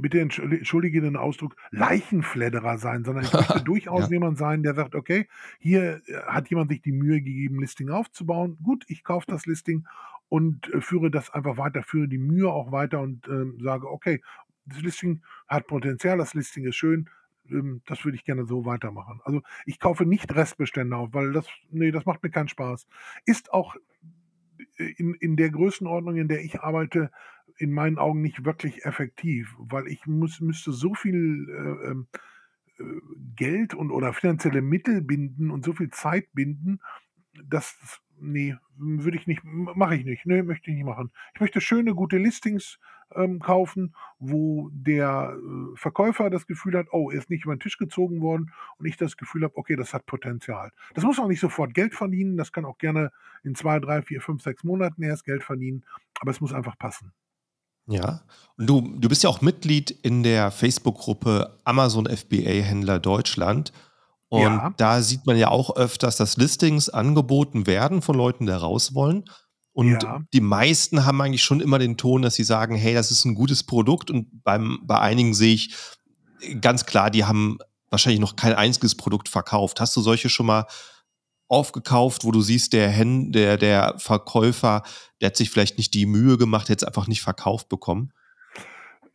bitte 0.00 0.20
entschuldige 0.20 1.00
den 1.00 1.16
Ausdruck, 1.16 1.56
Leichenfledderer 1.70 2.78
sein, 2.78 3.04
sondern 3.04 3.24
ich 3.24 3.32
möchte 3.32 3.62
durchaus 3.64 4.04
ja. 4.04 4.10
jemand 4.10 4.38
sein, 4.38 4.62
der 4.62 4.74
sagt, 4.74 4.94
okay, 4.94 5.28
hier 5.58 6.00
äh, 6.06 6.22
hat 6.26 6.48
jemand 6.50 6.70
sich 6.70 6.82
die 6.82 6.92
Mühe 6.92 7.20
gegeben, 7.20 7.60
Listing 7.60 7.90
aufzubauen. 7.90 8.58
Gut, 8.62 8.84
ich 8.88 9.04
kaufe 9.04 9.26
das 9.28 9.46
Listing 9.46 9.86
und 10.28 10.72
äh, 10.72 10.80
führe 10.80 11.10
das 11.10 11.30
einfach 11.30 11.56
weiter, 11.56 11.82
führe 11.82 12.08
die 12.08 12.18
Mühe 12.18 12.50
auch 12.50 12.72
weiter 12.72 13.00
und 13.00 13.28
äh, 13.28 13.62
sage, 13.62 13.90
okay, 13.90 14.22
das 14.66 14.82
Listing 14.82 15.22
hat 15.46 15.66
Potenzial, 15.66 16.18
das 16.18 16.34
Listing 16.34 16.64
ist 16.64 16.76
schön, 16.76 17.08
ähm, 17.48 17.82
das 17.86 18.04
würde 18.04 18.16
ich 18.16 18.24
gerne 18.24 18.46
so 18.46 18.64
weitermachen. 18.64 19.20
Also 19.24 19.42
ich 19.66 19.78
kaufe 19.78 20.04
nicht 20.04 20.34
Restbestände 20.34 20.96
auf, 20.96 21.12
weil 21.12 21.32
das, 21.32 21.46
nee, 21.70 21.90
das 21.90 22.06
macht 22.06 22.22
mir 22.22 22.30
keinen 22.30 22.48
Spaß. 22.48 22.86
Ist 23.24 23.52
auch 23.52 23.76
äh, 24.78 24.84
in, 24.96 25.14
in 25.14 25.36
der 25.36 25.50
Größenordnung, 25.50 26.16
in 26.16 26.28
der 26.28 26.42
ich 26.42 26.60
arbeite, 26.60 27.10
in 27.60 27.72
meinen 27.72 27.98
Augen 27.98 28.22
nicht 28.22 28.44
wirklich 28.44 28.84
effektiv, 28.84 29.54
weil 29.58 29.86
ich 29.86 30.06
muss, 30.06 30.40
müsste 30.40 30.72
so 30.72 30.94
viel 30.94 31.48
äh, 31.48 31.90
ähm, 31.90 32.06
äh, 32.78 32.84
Geld 33.36 33.74
und 33.74 33.90
oder 33.90 34.12
finanzielle 34.12 34.62
Mittel 34.62 35.02
binden 35.02 35.50
und 35.50 35.64
so 35.64 35.72
viel 35.72 35.90
Zeit 35.90 36.28
binden, 36.32 36.80
dass 37.44 38.00
nee, 38.18 38.56
würde 38.76 39.16
ich 39.16 39.26
nicht, 39.26 39.42
mache 39.44 39.94
ich 39.94 40.04
nicht. 40.04 40.26
Nee, 40.26 40.42
möchte 40.42 40.70
ich 40.70 40.76
nicht 40.76 40.86
machen. 40.86 41.10
Ich 41.34 41.40
möchte 41.40 41.60
schöne, 41.60 41.94
gute 41.94 42.18
Listings 42.18 42.78
ähm, 43.14 43.40
kaufen, 43.40 43.94
wo 44.18 44.70
der 44.72 45.36
äh, 45.36 45.76
Verkäufer 45.76 46.30
das 46.30 46.46
Gefühl 46.46 46.76
hat, 46.76 46.86
oh, 46.92 47.10
er 47.10 47.18
ist 47.18 47.30
nicht 47.30 47.44
über 47.44 47.54
den 47.54 47.60
Tisch 47.60 47.78
gezogen 47.78 48.20
worden 48.20 48.52
und 48.78 48.86
ich 48.86 48.96
das 48.96 49.16
Gefühl 49.16 49.44
habe, 49.44 49.56
okay, 49.56 49.76
das 49.76 49.92
hat 49.94 50.06
Potenzial. 50.06 50.70
Das 50.94 51.04
muss 51.04 51.18
auch 51.18 51.28
nicht 51.28 51.40
sofort 51.40 51.74
Geld 51.74 51.94
verdienen, 51.94 52.36
das 52.36 52.52
kann 52.52 52.64
auch 52.64 52.78
gerne 52.78 53.10
in 53.42 53.54
zwei, 53.54 53.80
drei, 53.80 54.02
vier, 54.02 54.20
fünf, 54.20 54.42
sechs 54.42 54.64
Monaten 54.64 55.02
erst 55.02 55.24
Geld 55.24 55.42
verdienen, 55.42 55.84
aber 56.20 56.30
es 56.30 56.40
muss 56.40 56.52
einfach 56.52 56.78
passen. 56.78 57.12
Ja, 57.90 58.22
und 58.60 58.66
du, 58.66 58.82
du 58.98 59.08
bist 59.08 59.22
ja 59.22 59.30
auch 59.30 59.40
Mitglied 59.40 59.90
in 59.90 60.22
der 60.22 60.50
Facebook-Gruppe 60.50 61.58
Amazon 61.64 62.06
FBA 62.06 62.60
Händler 62.62 62.98
Deutschland. 62.98 63.72
Und 64.28 64.42
ja. 64.42 64.74
da 64.76 65.00
sieht 65.00 65.26
man 65.26 65.38
ja 65.38 65.48
auch 65.48 65.76
öfters, 65.76 66.16
dass 66.16 66.36
Listings 66.36 66.90
angeboten 66.90 67.66
werden 67.66 68.02
von 68.02 68.16
Leuten, 68.16 68.44
die 68.44 68.52
raus 68.52 68.94
wollen. 68.94 69.24
Und 69.72 70.02
ja. 70.02 70.20
die 70.34 70.42
meisten 70.42 71.06
haben 71.06 71.22
eigentlich 71.22 71.42
schon 71.42 71.62
immer 71.62 71.78
den 71.78 71.96
Ton, 71.96 72.20
dass 72.20 72.34
sie 72.34 72.44
sagen, 72.44 72.76
hey, 72.76 72.92
das 72.92 73.10
ist 73.10 73.24
ein 73.24 73.34
gutes 73.34 73.64
Produkt. 73.64 74.10
Und 74.10 74.44
beim, 74.44 74.80
bei 74.82 75.00
einigen 75.00 75.32
sehe 75.32 75.54
ich 75.54 75.74
ganz 76.60 76.84
klar, 76.84 77.10
die 77.10 77.24
haben 77.24 77.58
wahrscheinlich 77.88 78.20
noch 78.20 78.36
kein 78.36 78.52
einziges 78.52 78.94
Produkt 78.94 79.30
verkauft. 79.30 79.80
Hast 79.80 79.96
du 79.96 80.02
solche 80.02 80.28
schon 80.28 80.44
mal 80.44 80.66
aufgekauft, 81.50 82.24
wo 82.24 82.30
du 82.32 82.40
siehst, 82.40 82.72
der, 82.72 82.88
Hen 82.90 83.32
der, 83.32 83.56
der 83.58 83.94
Verkäufer, 83.98 84.82
der 85.20 85.28
hat 85.28 85.36
sich 85.36 85.50
vielleicht 85.50 85.78
nicht 85.78 85.94
die 85.94 86.06
Mühe 86.06 86.38
gemacht, 86.38 86.68
jetzt 86.68 86.86
einfach 86.86 87.08
nicht 87.08 87.22
verkauft 87.22 87.68
bekommen? 87.68 88.12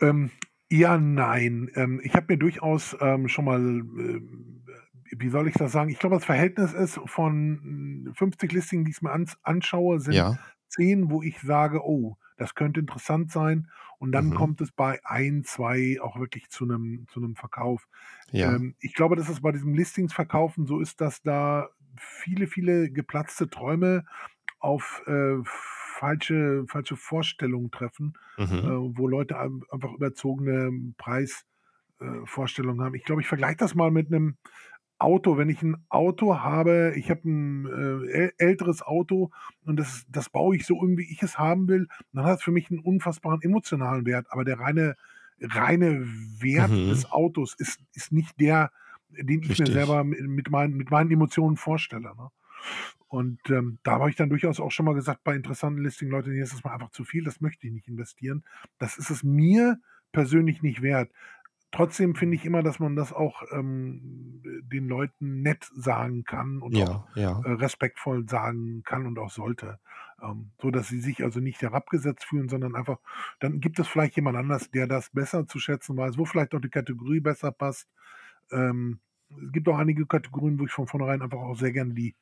Ähm, 0.02 0.32
ja, 0.70 0.98
nein. 0.98 1.70
Ähm, 1.76 2.02
ich 2.04 2.14
habe 2.16 2.34
mir 2.34 2.38
durchaus 2.38 2.96
ähm, 3.00 3.28
schon 3.28 3.46
mal 3.46 3.62
äh, 3.80 4.22
wie 5.18 5.30
soll 5.30 5.48
ich 5.48 5.54
das 5.54 5.72
sagen? 5.72 5.90
Ich 5.92 6.00
glaube, 6.00 6.16
das 6.16 6.26
Verhältnis 6.26 6.74
ist 6.74 7.00
von 7.06 8.12
50 8.16 8.52
hm, 8.52 8.56
Listings, 8.56 8.86
die 8.86 8.92
ich 8.92 9.02
mir 9.02 9.12
ans 9.12 9.38
anschaue, 9.44 10.00
sind 10.00 10.16
Ja. 10.16 10.40
10, 10.68 11.12
wo 11.12 11.22
ich 11.22 11.40
sage: 11.42 11.82
„Oh, 11.86 12.18
das 12.38 12.56
könnte 12.56 12.80
interessant 12.80 13.32
sein.“ 13.32 13.70
Und 14.00 14.12
dann 14.12 14.32
Mhm. 14.32 14.34
kommt 14.34 14.62
es 14.62 14.72
bei 14.72 15.00
ein, 15.06 15.44
zwei 15.44 16.00
auch 16.02 16.20
wirklich 16.20 16.50
zu 16.50 16.66
einem 16.66 17.06
zu 17.08 17.22
Verkauf. 17.36 17.88
Ja. 18.32 18.56
Ähm, 18.56 18.76
ich 18.80 18.94
glaube, 18.94 19.16
dass 19.16 19.30
es 19.30 19.42
bei 19.42 19.52
diesem 19.52 19.74
Listingsverkaufen 19.76 20.66
so 20.66 20.80
ist, 20.80 21.00
dass 21.02 21.22
da 21.22 21.70
viele, 22.00 22.48
viele 22.48 22.92
geplatzte 22.92 23.50
Träume 23.50 24.06
auf, 24.60 25.04
äh, 25.08 25.38
falsche 25.44 26.66
falsche 26.68 26.98
Vorstellungen 26.98 27.72
treffen, 27.72 28.14
äh, 28.62 28.68
Mhm. 28.68 28.70
wo 28.70 29.08
Leute 29.08 29.40
einfach 29.40 29.94
überzogene 29.94 30.94
Preisvorstellungen 30.98 32.82
äh, 32.82 32.84
haben. 32.86 32.96
Ich 32.96 33.04
glaube, 33.06 33.22
ich 33.22 33.28
vergleiche 33.28 33.58
das 33.58 33.76
mal 33.76 33.92
mit 33.92 34.08
einem 34.08 34.38
Auto, 34.98 35.38
wenn 35.38 35.50
ich 35.50 35.62
ein 35.62 35.86
Auto 35.90 36.40
habe, 36.40 36.94
ich 36.96 37.10
habe 37.10 37.30
ein 37.30 37.66
äh, 38.08 38.32
älteres 38.38 38.82
Auto 38.82 39.32
und 39.66 39.78
das 39.78 40.06
das 40.10 40.30
baue 40.30 40.56
ich 40.56 40.66
so 40.66 40.78
um, 40.78 40.98
wie 40.98 41.12
ich 41.12 41.22
es 41.22 41.38
haben 41.38 41.68
will, 41.68 41.88
dann 42.14 42.26
hat 42.26 42.38
es 42.40 42.44
für 42.44 42.52
mich 42.52 42.72
einen 42.72 42.80
unfassbaren 42.80 43.42
emotionalen 43.42 44.06
Wert, 44.06 44.28
aber 44.30 44.46
der 44.46 44.58
reine 44.60 44.96
reine 45.42 46.06
Wert 46.40 46.74
Mhm. 46.74 46.90
des 46.90 47.12
Autos 47.12 47.56
ist 47.58 47.82
ist 47.94 48.14
nicht 48.14 48.40
der, 48.40 48.72
den 49.20 49.44
ich 49.44 49.58
mir 49.58 49.70
selber 49.70 50.04
mit 50.04 50.50
meinen 50.50 50.76
mit 50.76 50.92
meinen 50.92 51.12
Emotionen 51.12 51.58
vorstelle, 51.58 52.16
ne? 52.16 52.30
Und, 53.08 53.40
ähm, 53.50 53.80
da 53.84 53.94
habe 53.94 54.10
ich 54.10 54.16
dann 54.16 54.30
durchaus 54.30 54.60
auch 54.60 54.72
schon 54.72 54.86
mal 54.86 54.96
gesagt 54.96 55.24
bei 55.24 55.36
interessanten 55.36 55.82
Listing: 55.84 56.10
„Leute, 56.10 56.38
das 56.38 56.54
ist 56.54 56.66
mir 56.66 56.72
einfach 56.72 56.92
zu 56.92 57.04
viel, 57.04 57.24
das 57.24 57.42
möchte 57.42 57.68
ich 57.68 57.74
nicht 57.74 57.88
investieren. 57.88 58.44
Das 58.80 58.98
ist 58.98 59.10
es 59.10 59.24
mir 59.24 59.80
persönlich 60.12 60.62
nicht 60.62 60.82
wert.“ 60.82 61.12
Trotzdem 61.72 62.16
finde 62.16 62.36
ich 62.36 62.46
immer, 62.46 62.64
dass 62.64 62.80
man 62.80 62.96
das 62.96 63.12
auch 63.12 63.44
ähm, 63.52 64.42
den 64.64 64.88
Leuten 64.88 65.42
nett 65.42 65.70
sagen 65.76 66.24
kann 66.24 66.62
und 66.62 66.78
Ja, 66.80 67.06
auch 67.06 67.08
ja. 67.16 67.44
äh, 67.44 67.52
respektvoll 67.52 68.28
sagen 68.30 68.84
kann 68.84 69.06
und 69.06 69.20
auch 69.20 69.30
sollte. 69.30 69.80
Ähm, 70.22 70.52
so 70.62 70.72
dass 70.72 70.88
sie 70.88 71.02
sich 71.02 71.22
also 71.24 71.42
nicht 71.42 71.62
herabgesetzt 71.62 72.24
fühlen, 72.24 72.48
sondern 72.48 72.76
einfach, 72.76 73.00
dann 73.40 73.60
gibt 73.60 73.78
es 73.80 73.88
vielleicht 73.90 74.16
jemand 74.16 74.38
anders, 74.38 74.72
der 74.72 74.88
das 74.88 75.10
besser 75.10 75.48
zu 75.48 75.60
schätzen 75.60 75.98
weiß, 75.98 76.18
wo 76.18 76.24
vielleicht 76.26 76.56
auch 76.56 76.62
die 76.62 76.70
Kategorie 76.70 77.20
besser 77.20 77.52
passt. 77.52 77.90
Ähm, 78.52 79.00
es 79.30 79.52
gibt 79.52 79.68
auch 79.68 79.78
einige 79.78 80.06
Kategorien, 80.06 80.60
wo 80.60 80.66
ich 80.66 80.72
von 80.72 80.88
vornherein 80.88 81.22
einfach 81.22 81.40
auch 81.40 81.56
sehr 81.58 81.72
gerne 81.72 81.94
die 81.94 82.16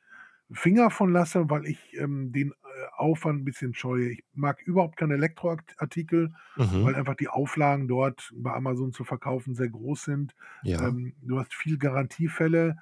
Finger 0.52 0.92
von 0.92 1.12
lasse, 1.12 1.50
weil 1.50 1.66
ich 1.66 1.98
ähm, 1.98 2.32
den 2.32 2.52
äh, 2.52 2.54
Aufwand 2.98 3.42
ein 3.42 3.46
bisschen 3.46 3.74
scheue. 3.74 4.12
Ich 4.12 4.24
mag 4.34 4.62
überhaupt 4.64 4.98
keine 4.98 5.16
Elektroartikel, 5.16 6.34
Mhm. 6.58 6.84
weil 6.84 6.96
einfach 6.96 7.16
die 7.16 7.30
Auflagen 7.30 7.88
dort 7.88 8.32
bei 8.36 8.52
Amazon 8.54 8.92
zu 8.92 9.04
verkaufen 9.04 9.56
sehr 9.56 9.70
groß 9.70 10.04
sind. 10.04 10.36
Ja. 10.64 10.88
Ähm, 10.88 11.14
du 11.22 11.40
hast 11.40 11.54
viel 11.54 11.78
Garantiefälle. 11.78 12.78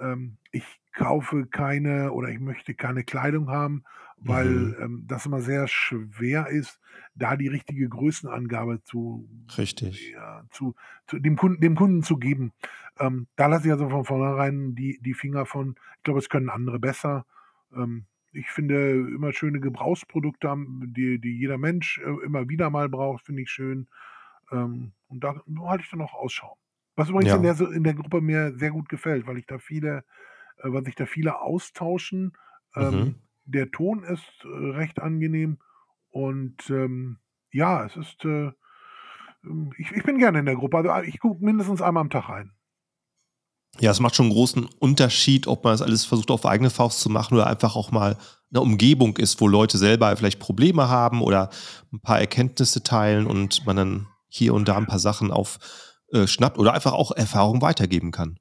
Ähm, 0.00 0.36
ich 0.52 0.64
kaufe 0.96 1.46
keine 1.46 2.12
oder 2.12 2.30
ich 2.30 2.40
möchte 2.40 2.74
keine 2.74 3.04
Kleidung 3.04 3.50
haben, 3.50 3.84
weil 4.18 4.74
Mhm. 4.74 4.76
ähm, 4.80 5.04
das 5.08 5.26
immer 5.26 5.42
sehr 5.42 5.68
schwer 5.68 6.48
ist, 6.48 6.80
da 7.14 7.36
die 7.36 7.48
richtige 7.48 7.88
Größenangabe 7.88 8.82
zu 8.84 9.28
Richtig. 9.56 10.14
ja, 10.14 10.44
zu 10.50 10.74
zu 11.06 11.18
dem 11.18 11.36
Kunden 11.36 11.60
dem 11.60 11.76
Kunden 11.76 12.02
zu 12.02 12.16
geben. 12.18 12.52
Ähm, 12.98 13.28
da 13.36 13.46
lasse 13.46 13.66
ich 13.68 13.72
also 13.72 13.88
von 13.90 14.04
vornherein 14.04 14.74
die 14.74 14.98
die 15.02 15.14
Finger 15.14 15.46
von. 15.46 15.76
Ich 15.98 16.02
glaube, 16.04 16.20
es 16.20 16.28
können 16.28 16.50
andere 16.50 16.78
besser. 16.80 17.26
Ähm, 17.74 18.06
ich 18.32 18.50
finde 18.50 18.92
immer 18.92 19.32
schöne 19.32 19.60
Gebrauchsprodukte 19.60 20.48
haben, 20.48 20.92
die 20.94 21.20
die 21.20 21.38
jeder 21.38 21.58
Mensch, 21.58 21.98
äh, 21.98 22.24
immer 22.24 22.48
wieder 22.48 22.70
mal 22.70 22.88
braucht, 22.88 23.26
finde 23.26 23.42
ich 23.42 23.50
schön. 23.50 23.88
Ähm, 24.52 24.92
und 25.08 25.24
da 25.24 25.40
halte 25.60 25.84
ich 25.84 25.90
dann 25.90 26.00
auch 26.02 26.14
Ausschau. 26.14 26.56
Was 26.96 27.10
übrigens 27.10 27.34
in 27.34 27.42
der 27.42 27.58
in 27.60 27.84
der 27.84 27.94
Gruppe 27.94 28.20
mir 28.20 28.54
sehr 28.56 28.70
gut 28.70 28.88
gefällt, 28.88 29.26
weil 29.26 29.38
ich 29.38 29.46
da 29.46 29.58
viele 29.58 30.04
äh, 30.58 30.72
weil 30.72 30.84
sich 30.84 30.94
da 30.94 31.06
viele 31.06 31.40
austauschen. 31.40 32.32
Ähm, 32.74 33.00
Mhm. 33.00 33.14
der 33.44 33.70
Ton 33.70 34.02
ist, 34.04 34.44
äh, 34.44 34.48
recht 34.48 35.00
angenehm 35.00 35.58
und, 36.10 36.68
ähm, 36.70 37.18
ja, 37.52 37.84
es 37.86 37.96
ist, 37.96 38.24
äh, 38.24 38.52
ähm, 39.44 39.72
ich 39.78 39.92
ich 39.92 40.02
bin 40.04 40.18
gerne 40.18 40.40
in 40.40 40.46
der 40.46 40.56
Gruppe. 40.56 40.78
Also, 40.78 41.08
ich 41.08 41.18
gucke 41.20 41.44
mindestens 41.44 41.82
einmal 41.82 42.02
am 42.02 42.10
Tag 42.10 42.28
rein. 42.28 42.52
Ja, 43.78 43.90
es 43.90 44.00
macht 44.00 44.16
schon 44.16 44.26
einen 44.26 44.34
großen 44.34 44.64
Unterschied, 44.78 45.46
ob 45.46 45.64
man 45.64 45.74
das 45.74 45.82
alles 45.82 46.04
versucht 46.06 46.30
auf 46.30 46.46
eigene 46.46 46.70
Faust 46.70 47.00
zu 47.00 47.10
machen 47.10 47.34
oder 47.34 47.46
einfach 47.46 47.76
auch 47.76 47.90
mal 47.90 48.16
eine 48.50 48.60
Umgebung 48.62 49.16
ist, 49.18 49.40
wo 49.40 49.48
Leute 49.48 49.76
selber 49.76 50.16
vielleicht 50.16 50.38
Probleme 50.38 50.88
haben 50.88 51.20
oder 51.20 51.50
ein 51.92 52.00
paar 52.00 52.18
Erkenntnisse 52.18 52.82
teilen 52.82 53.26
und 53.26 53.66
man 53.66 53.76
dann 53.76 54.06
hier 54.28 54.54
und 54.54 54.66
da 54.68 54.76
ein 54.76 54.86
paar 54.86 54.98
Sachen 54.98 55.30
auf 55.30 55.58
äh, 56.12 56.26
schnappt 56.26 56.58
oder 56.58 56.72
einfach 56.72 56.92
auch 56.92 57.12
Erfahrung 57.12 57.60
weitergeben 57.60 58.12
kann. 58.12 58.38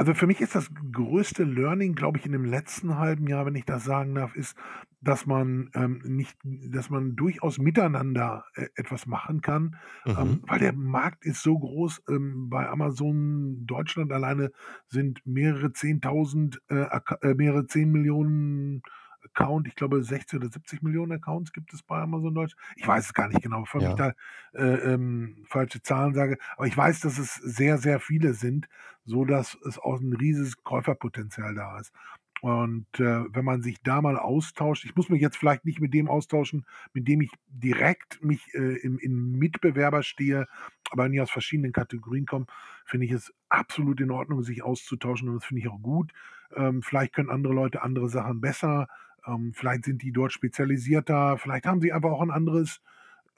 Also 0.00 0.14
für 0.14 0.28
mich 0.28 0.40
ist 0.40 0.54
das 0.54 0.70
größte 0.92 1.42
Learning, 1.42 1.96
glaube 1.96 2.18
ich, 2.18 2.26
in 2.26 2.30
dem 2.30 2.44
letzten 2.44 2.98
halben 2.98 3.26
Jahr, 3.26 3.46
wenn 3.46 3.56
ich 3.56 3.64
das 3.64 3.82
sagen 3.82 4.14
darf, 4.14 4.36
ist, 4.36 4.56
dass 5.00 5.26
man 5.26 5.70
ähm, 5.74 6.00
nicht, 6.04 6.38
dass 6.44 6.88
man 6.88 7.16
durchaus 7.16 7.58
miteinander 7.58 8.44
äh, 8.54 8.66
etwas 8.76 9.06
machen 9.06 9.40
kann, 9.40 9.76
ähm, 10.16 10.38
Mhm. 10.38 10.42
weil 10.46 10.60
der 10.60 10.72
Markt 10.72 11.24
ist 11.24 11.42
so 11.42 11.58
groß. 11.58 12.02
Ähm, 12.08 12.48
bei 12.48 12.68
Amazon 12.68 13.66
Deutschland 13.66 14.12
alleine 14.12 14.52
sind 14.86 15.20
mehrere 15.26 15.72
10.000, 15.72 16.60
äh, 16.68 16.86
äh, 17.22 17.34
mehrere 17.34 17.66
10 17.66 17.90
Millionen 17.90 18.82
Account, 19.24 19.66
ich 19.68 19.74
glaube 19.74 20.02
60 20.02 20.38
oder 20.38 20.48
70 20.50 20.82
Millionen 20.82 21.12
Accounts 21.12 21.52
gibt 21.52 21.72
es 21.74 21.82
bei 21.82 21.98
Amazon 22.00 22.34
Deutsch. 22.34 22.54
Ich 22.76 22.86
weiß 22.86 23.06
es 23.06 23.14
gar 23.14 23.28
nicht 23.28 23.42
genau, 23.42 23.60
bevor 23.62 23.84
ich 23.84 23.94
Ja. 23.94 23.94
da 23.94 24.12
äh, 24.54 24.62
ähm, 24.94 25.44
falsche 25.48 25.82
Zahlen 25.82 26.14
sage, 26.14 26.38
aber 26.56 26.66
ich 26.66 26.76
weiß, 26.76 27.00
dass 27.00 27.18
es 27.18 27.34
sehr, 27.34 27.78
sehr 27.78 28.00
viele 28.00 28.34
sind, 28.34 28.68
so 29.04 29.24
dass 29.24 29.56
es 29.66 29.78
auch 29.78 30.00
ein 30.00 30.12
riesiges 30.14 30.62
Käuferpotenzial 30.62 31.54
da 31.54 31.78
ist. 31.80 31.92
Und 32.40 32.86
äh, 33.00 33.24
wenn 33.34 33.44
man 33.44 33.62
sich 33.62 33.82
da 33.82 34.00
mal 34.00 34.16
austauscht, 34.16 34.84
ich 34.84 34.94
muss 34.94 35.08
mich 35.08 35.20
jetzt 35.20 35.36
vielleicht 35.36 35.64
nicht 35.64 35.80
mit 35.80 35.92
dem 35.92 36.08
austauschen, 36.08 36.64
mit 36.92 37.08
dem 37.08 37.20
ich 37.20 37.32
direkt 37.48 38.22
mich 38.22 38.54
äh, 38.54 38.76
im, 38.78 38.96
im 38.98 39.32
Mitbewerber 39.38 40.04
stehe, 40.04 40.46
aber 40.90 41.04
wenn 41.04 41.12
die 41.12 41.20
aus 41.20 41.32
verschiedenen 41.32 41.72
Kategorien 41.72 42.26
kommen, 42.26 42.46
finde 42.84 43.06
ich 43.06 43.12
es 43.12 43.32
absolut 43.48 44.00
in 44.00 44.12
Ordnung, 44.12 44.42
sich 44.42 44.62
auszutauschen 44.62 45.28
und 45.28 45.34
das 45.36 45.44
finde 45.46 45.62
ich 45.62 45.68
auch 45.68 45.80
gut. 45.82 46.12
Ähm, 46.54 46.80
vielleicht 46.82 47.12
können 47.12 47.28
andere 47.28 47.54
Leute 47.54 47.82
andere 47.82 48.08
Sachen 48.08 48.40
besser, 48.40 48.86
ähm, 49.28 49.52
vielleicht 49.54 49.84
sind 49.84 50.02
die 50.02 50.12
dort 50.12 50.32
spezialisierter, 50.32 51.38
vielleicht 51.38 51.66
haben 51.66 51.80
sie 51.80 51.92
einfach 51.92 52.10
auch 52.10 52.22
ein 52.22 52.30
anderes 52.30 52.80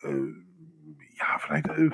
äh, 0.02 0.08
ja, 1.18 1.38
vielleicht 1.38 1.68
äh, 1.68 1.90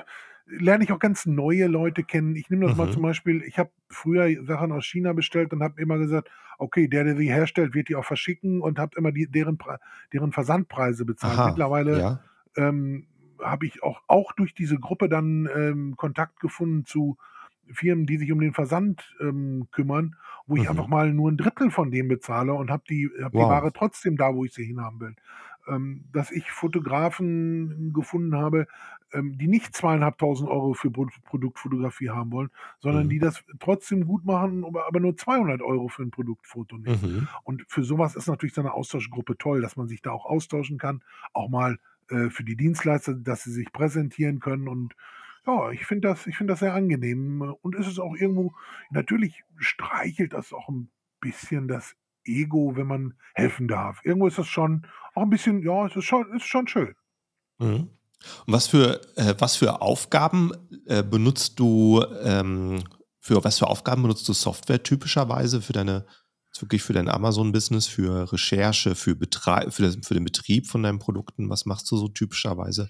lerne 0.47 0.83
ich 0.83 0.91
auch 0.91 0.99
ganz 0.99 1.25
neue 1.25 1.67
Leute 1.67 2.03
kennen. 2.03 2.35
Ich 2.35 2.49
nehme 2.49 2.65
das 2.65 2.75
mal 2.75 2.89
zum 2.89 3.01
Mhm. 3.01 3.03
Beispiel, 3.03 3.43
ich 3.43 3.59
habe 3.59 3.71
früher 3.89 4.45
Sachen 4.45 4.71
aus 4.71 4.85
China 4.85 5.13
bestellt 5.13 5.51
und 5.53 5.61
habe 5.61 5.81
immer 5.81 5.97
gesagt, 5.97 6.29
okay, 6.57 6.87
der, 6.87 7.03
der 7.03 7.17
sie 7.17 7.29
herstellt, 7.31 7.73
wird 7.73 7.89
die 7.89 7.95
auch 7.95 8.05
verschicken 8.05 8.61
und 8.61 8.79
habe 8.79 8.97
immer 8.97 9.11
die, 9.11 9.29
deren, 9.29 9.57
deren 10.13 10.31
Versandpreise 10.31 11.05
bezahlt. 11.05 11.43
Aha. 11.43 11.43
Mittlerweile 11.43 11.99
Ja. 11.99 12.19
ähm, 12.55 13.07
habe 13.41 13.65
ich 13.67 13.83
auch, 13.83 14.01
auch 14.07 14.31
durch 14.33 14.53
diese 14.53 14.77
Gruppe 14.79 15.09
dann 15.09 15.49
ähm, 15.53 15.95
Kontakt 15.97 16.39
gefunden 16.39 16.85
zu 16.85 17.17
Firmen, 17.73 18.05
die 18.05 18.17
sich 18.17 18.31
um 18.31 18.39
den 18.39 18.53
Versand 18.53 19.15
ähm, 19.21 19.67
kümmern, 19.71 20.15
wo 20.45 20.55
ich 20.55 20.69
einfach 20.69 20.87
Mhm. 20.87 20.87
mal 20.87 21.13
nur 21.13 21.29
ein 21.31 21.37
Drittel 21.37 21.71
von 21.71 21.91
dem 21.91 22.07
bezahle 22.07 22.53
und 22.53 22.69
habe 22.71 22.83
die, 22.89 23.09
hab 23.21 23.35
die 23.35 23.47
Wow. 23.47 23.47
Ware 23.47 23.71
trotzdem 23.73 24.17
da, 24.17 24.33
wo 24.35 24.45
ich 24.45 24.53
sie 24.53 24.65
hinhaben 24.65 24.99
will. 24.99 25.15
Ähm, 25.67 26.05
dass 26.13 26.31
ich 26.31 26.49
Fotografen 26.49 27.91
gefunden 27.91 28.35
habe, 28.35 28.67
ähm, 29.11 29.37
die 29.37 29.47
nicht 29.49 29.75
zweieinhalbtausend 29.75 30.49
Euro 30.49 30.73
für 30.73 30.89
Pro 30.91 31.07
Produktfotografie 31.25 32.09
haben 32.09 32.31
wollen, 32.31 32.51
sondern 32.79 33.09
Mhm. 33.09 33.09
die 33.09 33.19
das 33.19 33.43
trotzdem 33.59 34.05
gut 34.05 34.23
machen, 34.25 34.63
aber 34.63 34.87
aber 34.87 35.01
nur 35.01 35.17
200 35.17 35.61
Euro 35.61 35.89
für 35.89 36.03
ein 36.03 36.11
Produktfoto 36.11 36.77
nehmen. 36.77 37.01
Mhm. 37.01 37.27
Und 37.43 37.65
für 37.67 37.83
sowas 37.83 38.15
ist 38.15 38.27
natürlich 38.27 38.53
so 38.53 38.61
eine 38.61 38.73
Austauschgruppe 38.73 39.37
toll, 39.37 39.61
dass 39.61 39.75
man 39.75 39.87
sich 39.89 40.01
da 40.01 40.11
auch 40.11 40.25
austauschen 40.25 40.77
kann, 40.77 41.03
auch 41.33 41.49
mal 41.49 41.79
äh, 42.09 42.29
für 42.29 42.45
die 42.45 42.55
Dienstleister, 42.55 43.13
dass 43.15 43.43
sie 43.43 43.51
sich 43.51 43.73
präsentieren 43.73 44.39
können. 44.39 44.69
Und 44.69 44.95
ja, 45.47 45.71
ich 45.71 45.85
finde 45.85 46.09
das, 46.09 46.27
ich 46.27 46.37
das 46.39 46.59
sehr 46.59 46.73
angenehm. 46.73 47.41
Und 47.61 47.75
es 47.75 47.87
ist 47.87 47.99
auch 47.99 48.15
irgendwo, 48.15 48.53
natürlich 48.91 49.43
streichelt 49.57 50.33
das 50.33 50.53
auch 50.53 50.67
ein 50.67 50.91
bisschen 51.21 51.67
das 51.67 51.95
Ego, 52.25 52.75
wenn 52.75 52.87
man 52.87 53.13
helfen 53.33 53.67
darf. 53.67 54.01
Irgendwo 54.03 54.27
ist 54.27 54.37
das 54.37 54.47
schon 54.47 54.85
auch 55.15 55.23
ein 55.23 55.29
bisschen, 55.29 55.63
ja, 55.63 55.87
es 55.87 55.95
ist 55.95 56.05
schon, 56.05 56.31
ist 56.35 56.45
schon 56.45 56.67
schön. 56.67 56.93
Mhm. 57.59 57.89
Und 58.45 58.53
was 58.53 58.67
für, 58.67 59.01
äh, 59.15 59.35
was 59.39 59.55
für 59.55 59.81
Aufgaben 59.81 60.51
äh, 60.85 61.03
benutzt 61.03 61.59
du, 61.59 62.03
ähm, 62.23 62.83
für 63.19 63.43
was 63.43 63.59
für 63.59 63.67
Aufgaben 63.67 64.01
benutzt 64.01 64.27
du 64.27 64.33
Software 64.33 64.83
typischerweise 64.83 65.61
für 65.61 65.73
deine, 65.73 66.05
wirklich 66.59 66.81
für 66.81 66.93
dein 66.93 67.07
Amazon-Business, 67.07 67.87
für 67.87 68.31
Recherche, 68.33 68.95
für, 68.95 69.15
Betrei 69.15 69.69
für, 69.69 69.83
das, 69.83 69.97
für 70.01 70.15
den 70.15 70.23
Betrieb 70.25 70.67
von 70.67 70.83
deinen 70.83 70.99
Produkten? 70.99 71.49
Was 71.49 71.65
machst 71.65 71.89
du 71.91 71.97
so 71.97 72.07
typischerweise? 72.07 72.89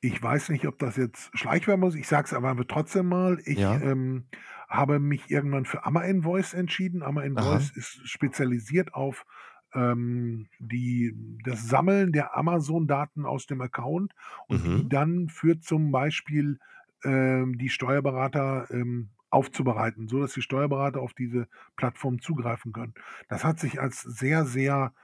Ich 0.00 0.22
weiß 0.22 0.50
nicht, 0.50 0.66
ob 0.66 0.78
das 0.78 0.96
jetzt 0.96 1.30
Schleichwerbung 1.36 1.88
ist. 1.88 1.96
Ich 1.96 2.06
sage 2.06 2.26
es 2.26 2.32
aber 2.34 2.66
trotzdem 2.66 3.08
mal. 3.08 3.40
Ich 3.44 3.58
Ja. 3.58 3.76
ähm, 3.80 4.26
habe 4.68 5.00
mich 5.00 5.30
irgendwann 5.30 5.64
für 5.64 5.84
Amma 5.84 6.02
Invoice 6.02 6.54
entschieden. 6.54 7.02
Amma 7.02 7.22
Aha. 7.22 7.26
Invoice 7.26 7.70
ist 7.70 8.06
spezialisiert 8.08 8.94
auf 8.94 9.26
ähm, 9.74 10.48
die, 10.60 11.12
das 11.44 11.66
Sammeln 11.68 12.12
der 12.12 12.36
Amazon-Daten 12.36 13.26
aus 13.26 13.46
dem 13.46 13.60
Account 13.60 14.14
und 14.46 14.72
die 14.72 14.84
Mhm. 14.84 14.88
dann 14.88 15.28
für 15.28 15.58
zum 15.60 15.90
Beispiel 15.90 16.58
ähm, 17.04 17.58
die 17.58 17.68
Steuerberater 17.68 18.68
ähm, 18.70 19.10
aufzubereiten, 19.30 20.08
so 20.08 20.20
dass 20.20 20.32
die 20.32 20.42
Steuerberater 20.42 21.00
auf 21.00 21.12
diese 21.12 21.48
Plattform 21.76 22.20
zugreifen 22.20 22.72
können. 22.72 22.94
Das 23.28 23.44
hat 23.44 23.58
sich 23.60 23.80
als 23.80 24.00
sehr, 24.02 24.46
sehr 24.46 24.94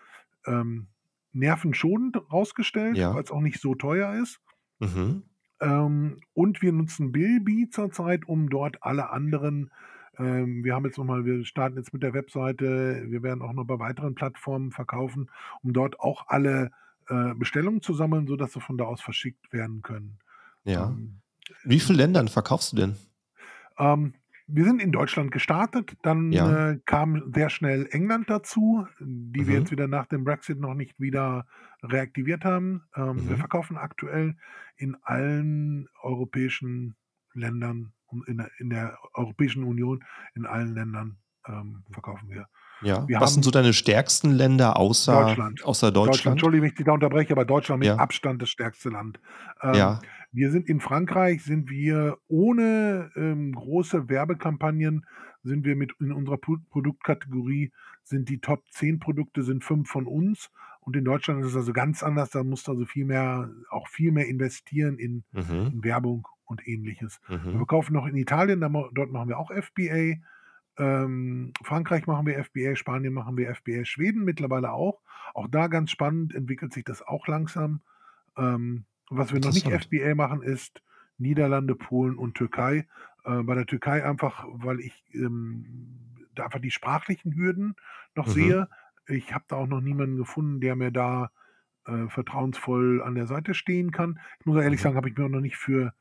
ähm, 0.47 0.89
nervenschonend 1.33 2.17
rausgestellt, 2.33 2.97
Ja. 2.97 3.15
weil 3.15 3.25
es 3.25 3.31
auch 3.31 3.41
nicht 3.41 3.61
so 3.61 3.75
teuer 3.75 4.15
ist. 4.15 4.41
Mhm. 4.79 5.23
Ähm, 5.61 6.21
und 6.33 6.63
wir 6.63 6.73
nutzen 6.73 7.13
Bilby 7.13 7.69
zurzeit, 7.71 8.27
um 8.27 8.51
dort 8.51 8.83
alle 8.83 9.11
anderen 9.11 9.71
ähm, 10.19 10.63
wir 10.63 10.75
haben 10.75 10.85
jetzt 10.85 10.99
noch 10.99 11.05
mal 11.05 11.25
wir 11.25 11.45
starten 11.45 11.77
jetzt 11.77 11.93
mit 11.93 12.03
der 12.03 12.15
Webseite, 12.15 13.05
wir 13.09 13.23
werden 13.23 13.43
auch 13.43 13.53
noch 13.53 13.65
bei 13.65 13.79
weiteren 13.79 14.15
Plattformen 14.15 14.71
verkaufen, 14.71 15.31
um 15.63 15.73
dort 15.73 15.99
auch 16.01 16.29
alle, 16.29 16.71
äh, 17.09 17.35
Bestellungen 17.35 17.83
zu 17.83 17.95
sammeln, 17.95 18.27
sodass 18.27 18.53
sie 18.53 18.61
von 18.61 18.79
da 18.79 18.85
aus 18.85 19.01
verschickt 19.01 19.53
werden 19.53 19.83
können. 19.83 20.19
Ja. 20.65 20.87
Ähm, 20.89 21.21
Wie 21.65 21.81
viele 21.81 21.99
Ländern 21.99 22.29
verkaufst 22.29 22.73
du 22.73 22.77
denn? 22.77 22.97
ähm, 23.79 24.15
wir 24.47 24.65
sind 24.65 24.81
in 24.83 24.93
Deutschland 24.93 25.33
gestartet, 25.33 25.97
dann, 26.03 26.37
Ja. 26.37 26.59
äh, 26.75 26.79
kam 26.85 27.33
sehr 27.35 27.49
schnell 27.51 27.89
England 27.91 28.29
dazu, 28.29 28.87
die 29.01 29.47
wir 29.47 29.55
Mhm. 29.55 29.57
jetzt 29.57 29.71
wieder 29.71 29.89
nach 29.89 30.07
dem 30.07 30.25
Brexit 30.25 30.61
noch 30.61 30.75
nicht 30.75 31.01
wieder 31.01 31.47
reaktiviert 31.83 32.45
haben. 32.45 32.85
Ähm, 32.95 33.29
wir 33.29 33.37
Mhm. 33.37 33.39
verkaufen 33.39 33.77
aktuell 33.79 34.37
in 34.77 34.97
allen 35.03 35.89
europäischen 36.03 36.97
Ländern 37.33 37.93
und 38.07 38.29
in 38.29 38.37
der 38.39 38.51
in 38.59 38.71
der 38.71 38.99
Europäischen 39.15 39.65
Union, 39.65 40.05
in 40.35 40.47
allen 40.47 40.75
Ländern, 40.75 41.19
ähm, 41.47 41.85
verkaufen 41.91 42.29
wir. 42.31 42.47
Ja. 42.85 43.07
Wir 43.09 43.20
Was 43.20 43.35
sind 43.35 43.42
so 43.44 43.51
deine 43.51 43.73
stärksten 43.73 44.31
Länder 44.31 44.77
außer, 44.79 45.25
Deutschland. 45.25 45.64
außer 45.64 45.90
Deutschland. 45.92 46.14
Deutschland? 46.16 46.35
Entschuldige, 46.37 46.62
wenn 46.62 46.68
ich 46.68 46.75
dich 46.77 46.87
da 46.87 46.92
unterbreche, 46.92 47.33
aber 47.33 47.44
Deutschland 47.44 47.81
mit 47.81 47.88
Ja. 47.88 47.97
Abstand 47.97 48.42
das 48.42 48.51
stärkste 48.51 48.90
Land. 48.90 49.20
Ähm, 49.62 49.75
Ja. 49.75 50.01
wir 50.33 50.51
sind 50.51 50.68
in 50.68 50.81
Frankreich 50.81 51.42
sind 51.42 51.70
wir 51.70 52.18
ohne, 52.29 53.11
ähm, 53.16 53.53
große 53.53 54.09
Werbekampagnen 54.09 55.07
sind 55.42 55.64
wir 55.64 55.77
mit 55.77 55.92
in 56.01 56.12
unserer 56.12 56.38
Pro 56.38 56.57
Produktkategorie 56.70 57.73
sind 58.03 58.29
die 58.29 58.38
Top 58.40 58.62
10 58.70 58.99
Produkte 58.99 59.42
sind 59.42 59.64
5 59.64 59.88
von 59.88 60.07
uns 60.07 60.51
und 60.81 60.94
in 60.97 61.05
Deutschland 61.05 61.40
ist 61.40 61.49
es 61.49 61.57
also 61.57 61.73
ganz 61.73 62.03
anders. 62.03 62.31
Da 62.31 62.44
musst 62.44 62.66
du 62.68 62.73
also 62.73 62.85
viel 62.85 63.05
mehr 63.07 63.51
auch 63.70 63.88
viel 63.88 64.12
mehr 64.12 64.27
investieren 64.29 64.99
in 64.99 65.25
Mhm. 65.33 65.70
in 65.73 65.85
Werbung 65.85 66.29
und 66.44 66.66
Ähnliches. 66.68 67.20
Wir 67.29 67.38
Mhm. 67.38 67.57
verkaufen 67.59 67.94
noch 67.94 68.07
in 68.07 68.16
Italien, 68.16 68.61
da 68.61 68.68
dort 68.68 69.11
machen 69.11 69.29
wir 69.29 69.38
auch 69.38 69.51
FBA. 69.51 70.16
Ähm, 70.79 71.53
Frankreich 71.63 72.07
machen 72.07 72.27
wir 72.27 72.43
FBA, 72.43 72.75
Spanien 72.77 73.13
machen 73.13 73.37
wir 73.37 73.55
FBA, 73.55 73.85
Schweden 73.85 74.25
mittlerweile 74.25 74.73
auch. 74.73 75.01
Auch 75.35 75.49
da 75.49 75.69
ganz 75.69 75.91
spannend, 75.91 76.35
entwickelt 76.35 76.73
sich 76.73 76.85
das 76.85 77.03
auch 77.03 77.27
langsam. 77.29 77.81
Ähm, 78.37 78.87
was 79.11 79.33
wir 79.33 79.41
noch 79.41 79.53
nicht. 79.53 79.67
FBA 79.67 80.15
machen, 80.15 80.43
ist 80.43 80.83
Niederlande, 81.19 81.75
Polen 81.77 82.17
und 82.17 82.35
Türkei. 82.35 82.89
Äh, 83.25 83.43
bei 83.43 83.55
der 83.55 83.67
Türkei 83.67 84.05
einfach, 84.05 84.45
weil 84.49 84.81
ich, 84.81 85.05
ähm, 85.15 86.01
da 86.35 86.45
einfach 86.47 86.61
die 86.61 86.73
sprachlichen 86.73 87.35
Hürden 87.37 87.77
noch 88.17 88.27
Mhm. 88.27 88.33
sehe. 88.33 88.69
Ich 89.07 89.33
habe 89.35 89.45
da 89.49 89.57
auch 89.57 89.67
noch 89.69 89.81
niemanden 89.81 90.17
gefunden, 90.17 90.61
der 90.61 90.75
mir 90.75 90.91
da, 90.91 91.31
äh, 91.87 92.09
vertrauensvoll 92.09 93.03
an 93.03 93.15
der 93.15 93.27
Seite 93.27 93.55
stehen 93.55 93.93
kann. 93.93 94.19
Ich 94.41 94.47
muss 94.47 94.61
ehrlich 94.63 94.81
Mhm. 94.81 94.83
sagen, 94.83 94.97
habe 94.97 95.09
ich 95.09 95.17
mich 95.17 95.25
auch 95.25 95.31
noch 95.31 95.41
nicht 95.41 95.57
für 95.57 95.95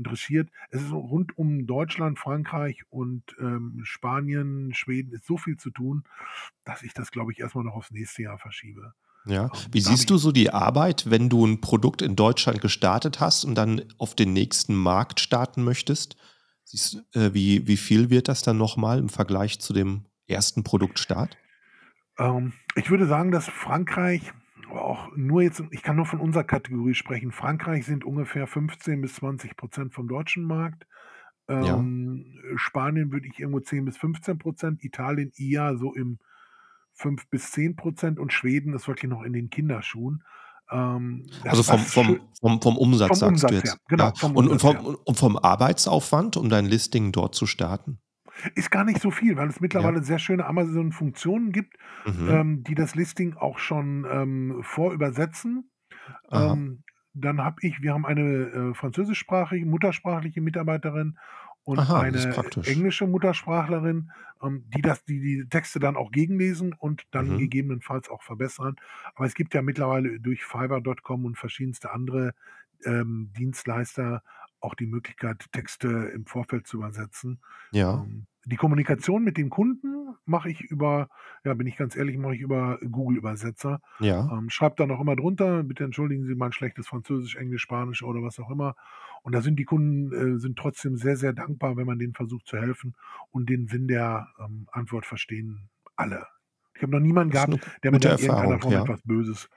interessiert. 0.00 0.48
Es 0.70 0.82
ist 0.82 0.92
rund 0.92 1.36
um 1.38 1.66
Deutschland, 1.66 2.18
Frankreich 2.18 2.82
und, 2.90 3.22
ähm, 3.38 3.80
Spanien, 3.84 4.74
Schweden 4.74 5.12
ist 5.12 5.26
so 5.26 5.36
viel 5.36 5.56
zu 5.56 5.70
tun, 5.70 6.04
dass 6.64 6.82
ich 6.82 6.92
das, 6.94 7.10
glaube 7.10 7.32
ich, 7.32 7.40
erst 7.40 7.54
mal 7.54 7.64
noch 7.64 7.74
aufs 7.74 7.90
nächste 7.90 8.22
Jahr 8.22 8.38
verschiebe. 8.38 8.94
Ja. 9.26 9.44
Ähm, 9.44 9.50
Wie 9.70 9.80
siehst 9.80 10.10
du 10.10 10.16
so 10.16 10.32
die 10.32 10.50
Arbeit, 10.50 11.10
wenn 11.10 11.28
du 11.28 11.46
ein 11.46 11.60
Produkt 11.60 12.02
in 12.02 12.16
Deutschland 12.16 12.60
gestartet 12.60 13.20
hast 13.20 13.44
und 13.44 13.54
dann 13.54 13.84
auf 13.98 14.14
den 14.14 14.32
nächsten 14.32 14.74
Markt 14.74 15.20
starten 15.20 15.62
möchtest? 15.62 16.16
Siehst 16.64 17.04
äh, 17.14 17.34
wie 17.34 17.66
wie 17.66 17.76
viel 17.76 18.10
wird 18.10 18.28
das 18.28 18.42
dann 18.42 18.56
noch 18.56 18.76
mal 18.76 18.98
im 18.98 19.08
Vergleich 19.08 19.60
zu 19.60 19.72
dem 19.72 20.06
ersten 20.26 20.64
Produktstart? 20.64 21.36
Ähm, 22.18 22.52
ich 22.76 22.90
würde 22.90 23.06
sagen, 23.06 23.30
dass 23.30 23.46
Frankreich 23.46 24.32
aber 24.70 24.84
auch 24.84 25.08
nur 25.16 25.42
jetzt 25.42 25.62
ich 25.70 25.82
kann 25.82 25.96
nur 25.96 26.06
von 26.06 26.20
unserer 26.20 26.44
Kategorie 26.44 26.94
sprechen. 26.94 27.32
Frankreich 27.32 27.86
sind 27.86 28.04
ungefähr 28.04 28.46
15 28.46 29.00
bis 29.00 29.18
20% 29.18 29.92
vom 29.92 30.08
deutschen 30.08 30.44
Markt. 30.44 30.86
Ja. 31.48 31.76
Ähm, 31.78 32.38
Spanien 32.56 33.10
würde 33.12 33.26
ich 33.26 33.38
irgendwo 33.40 33.60
10 33.60 33.84
bis 33.84 33.96
15% 33.96 34.78
Italien 34.84 35.32
eher 35.36 35.76
so 35.76 35.94
im 35.94 36.18
5 36.94 37.28
bis 37.28 37.52
10% 37.52 38.18
und 38.18 38.32
Schweden 38.32 38.74
ist 38.74 38.86
wirklich 38.86 39.10
noch 39.10 39.22
in 39.22 39.32
den 39.32 39.50
Kinderschuhen. 39.50 40.22
Ähm, 40.70 41.26
Also 41.44 41.62
vom, 41.62 41.78
vom, 41.80 42.20
vom, 42.40 42.62
vom 42.62 42.76
Umsatz 42.78 43.08
vom 43.08 43.16
sagst 43.36 43.42
du 43.42 43.46
Umsatz 43.48 43.52
her, 43.52 43.60
jetzt. 43.64 43.88
genau, 43.88 44.04
Ja. 44.04 44.14
vom 44.14 44.36
Und, 44.36 44.46
und, 44.46 44.52
Umsatz 44.52 44.76
vom, 44.76 44.86
her. 44.86 44.98
und 45.04 45.18
vom 45.18 45.36
Arbeitsaufwand, 45.36 46.36
um 46.36 46.48
dein 46.48 46.66
Listing 46.66 47.10
dort 47.12 47.34
zu 47.34 47.46
starten? 47.46 47.98
Ist 48.54 48.70
gar 48.70 48.84
nicht 48.84 49.00
so 49.00 49.10
viel, 49.10 49.36
weil 49.36 49.48
es 49.48 49.60
Ja. 49.76 49.90
mittlerweile 49.90 50.02
sehr 50.02 50.18
schöne 50.18 50.46
Amazon-Funktionen 50.46 51.52
gibt, 51.52 51.76
Mhm. 52.04 52.40
ähm, 52.40 52.62
die 52.64 52.74
das 52.74 52.94
Listing 52.94 53.34
auch 53.34 53.58
schon, 53.58 54.06
ähm, 54.10 54.60
vorübersetzen. 54.62 55.70
Ähm, 56.32 56.84
dann 57.14 57.42
habe 57.42 57.56
ich 57.62 57.82
wir 57.82 57.94
haben 57.94 58.06
eine, 58.06 58.22
äh, 58.22 58.74
französischsprachige 58.74 59.66
muttersprachliche 59.66 60.40
Mitarbeiterin 60.40 61.18
und 61.64 61.84
Aha, 61.84 61.98
eine 61.98 62.46
englische 62.64 63.06
Muttersprachlerin, 63.06 64.12
ähm, 64.42 64.64
die 64.68 64.82
das 64.82 65.04
die 65.04 65.20
die 65.20 65.48
Texte 65.48 65.80
dann 65.80 65.96
auch 65.96 66.12
gegenlesen 66.12 66.74
und 66.74 67.04
dann 67.12 67.36
Mhm. 67.36 67.38
gegebenenfalls 67.38 68.08
auch 68.10 68.22
verbessern. 68.22 68.76
Aber 69.14 69.26
es 69.26 69.34
gibt 69.34 69.54
ja 69.54 69.62
mittlerweile 69.62 70.20
durch 70.20 70.44
Fiverr.com 70.44 71.24
und 71.26 71.38
verschiedenste 71.38 71.92
andere, 71.92 72.34
ähm, 72.84 73.32
Dienstleister 73.36 74.22
auch 74.60 74.74
die 74.74 74.86
Möglichkeit, 74.86 75.46
Texte 75.52 75.88
im 76.14 76.26
Vorfeld 76.26 76.66
zu 76.66 76.78
übersetzen. 76.78 77.40
Ja. 77.72 77.94
Ähm, 77.94 78.26
die 78.46 78.56
Kommunikation 78.56 79.22
mit 79.22 79.36
dem 79.36 79.50
Kunden 79.50 80.14
mache 80.24 80.50
ich 80.50 80.62
über 80.62 81.08
ja, 81.44 81.54
bin 81.54 81.66
ich 81.66 81.76
ganz 81.76 81.96
ehrlich, 81.96 82.18
mache 82.18 82.34
ich 82.34 82.40
über 82.40 82.78
Google-Übersetzer. 82.78 83.80
Ja. 83.98 84.30
Ähm, 84.30 84.50
schreibe 84.50 84.76
dann 84.76 84.90
auch 84.90 85.00
immer 85.00 85.16
drunter: 85.16 85.62
„Bitte 85.62 85.84
entschuldigen 85.84 86.24
Sie 86.26 86.34
mein 86.34 86.52
schlechtes 86.52 86.86
Französisch, 86.86 87.36
Englisch, 87.36 87.62
Spanisch“ 87.62 88.02
oder 88.02 88.22
was 88.22 88.38
auch 88.38 88.50
immer. 88.50 88.74
Und 89.22 89.34
da 89.34 89.42
sind 89.42 89.56
die 89.56 89.64
Kunden, 89.64 90.12
äh, 90.12 90.38
sind 90.38 90.58
trotzdem 90.58 90.96
sehr, 90.96 91.16
sehr 91.16 91.32
dankbar, 91.32 91.76
wenn 91.76 91.86
man 91.86 91.98
denen 91.98 92.14
versucht 92.14 92.46
zu 92.46 92.58
helfen 92.58 92.94
und 93.30 93.48
den 93.48 93.68
Sinn 93.68 93.88
der, 93.88 94.28
ähm, 94.38 94.66
Antwort 94.72 95.06
verstehen 95.06 95.68
alle. 95.96 96.26
Ich 96.74 96.82
habe 96.82 96.92
noch 96.92 97.00
niemanden 97.00 97.32
gehabt, 97.32 97.60
der 97.82 97.90
da 97.92 98.14
in 98.14 98.18
irgendeiner 98.18 98.58
Form 98.58 98.72
ja. 98.72 98.82
etwas 98.82 99.02
Böses 99.02 99.50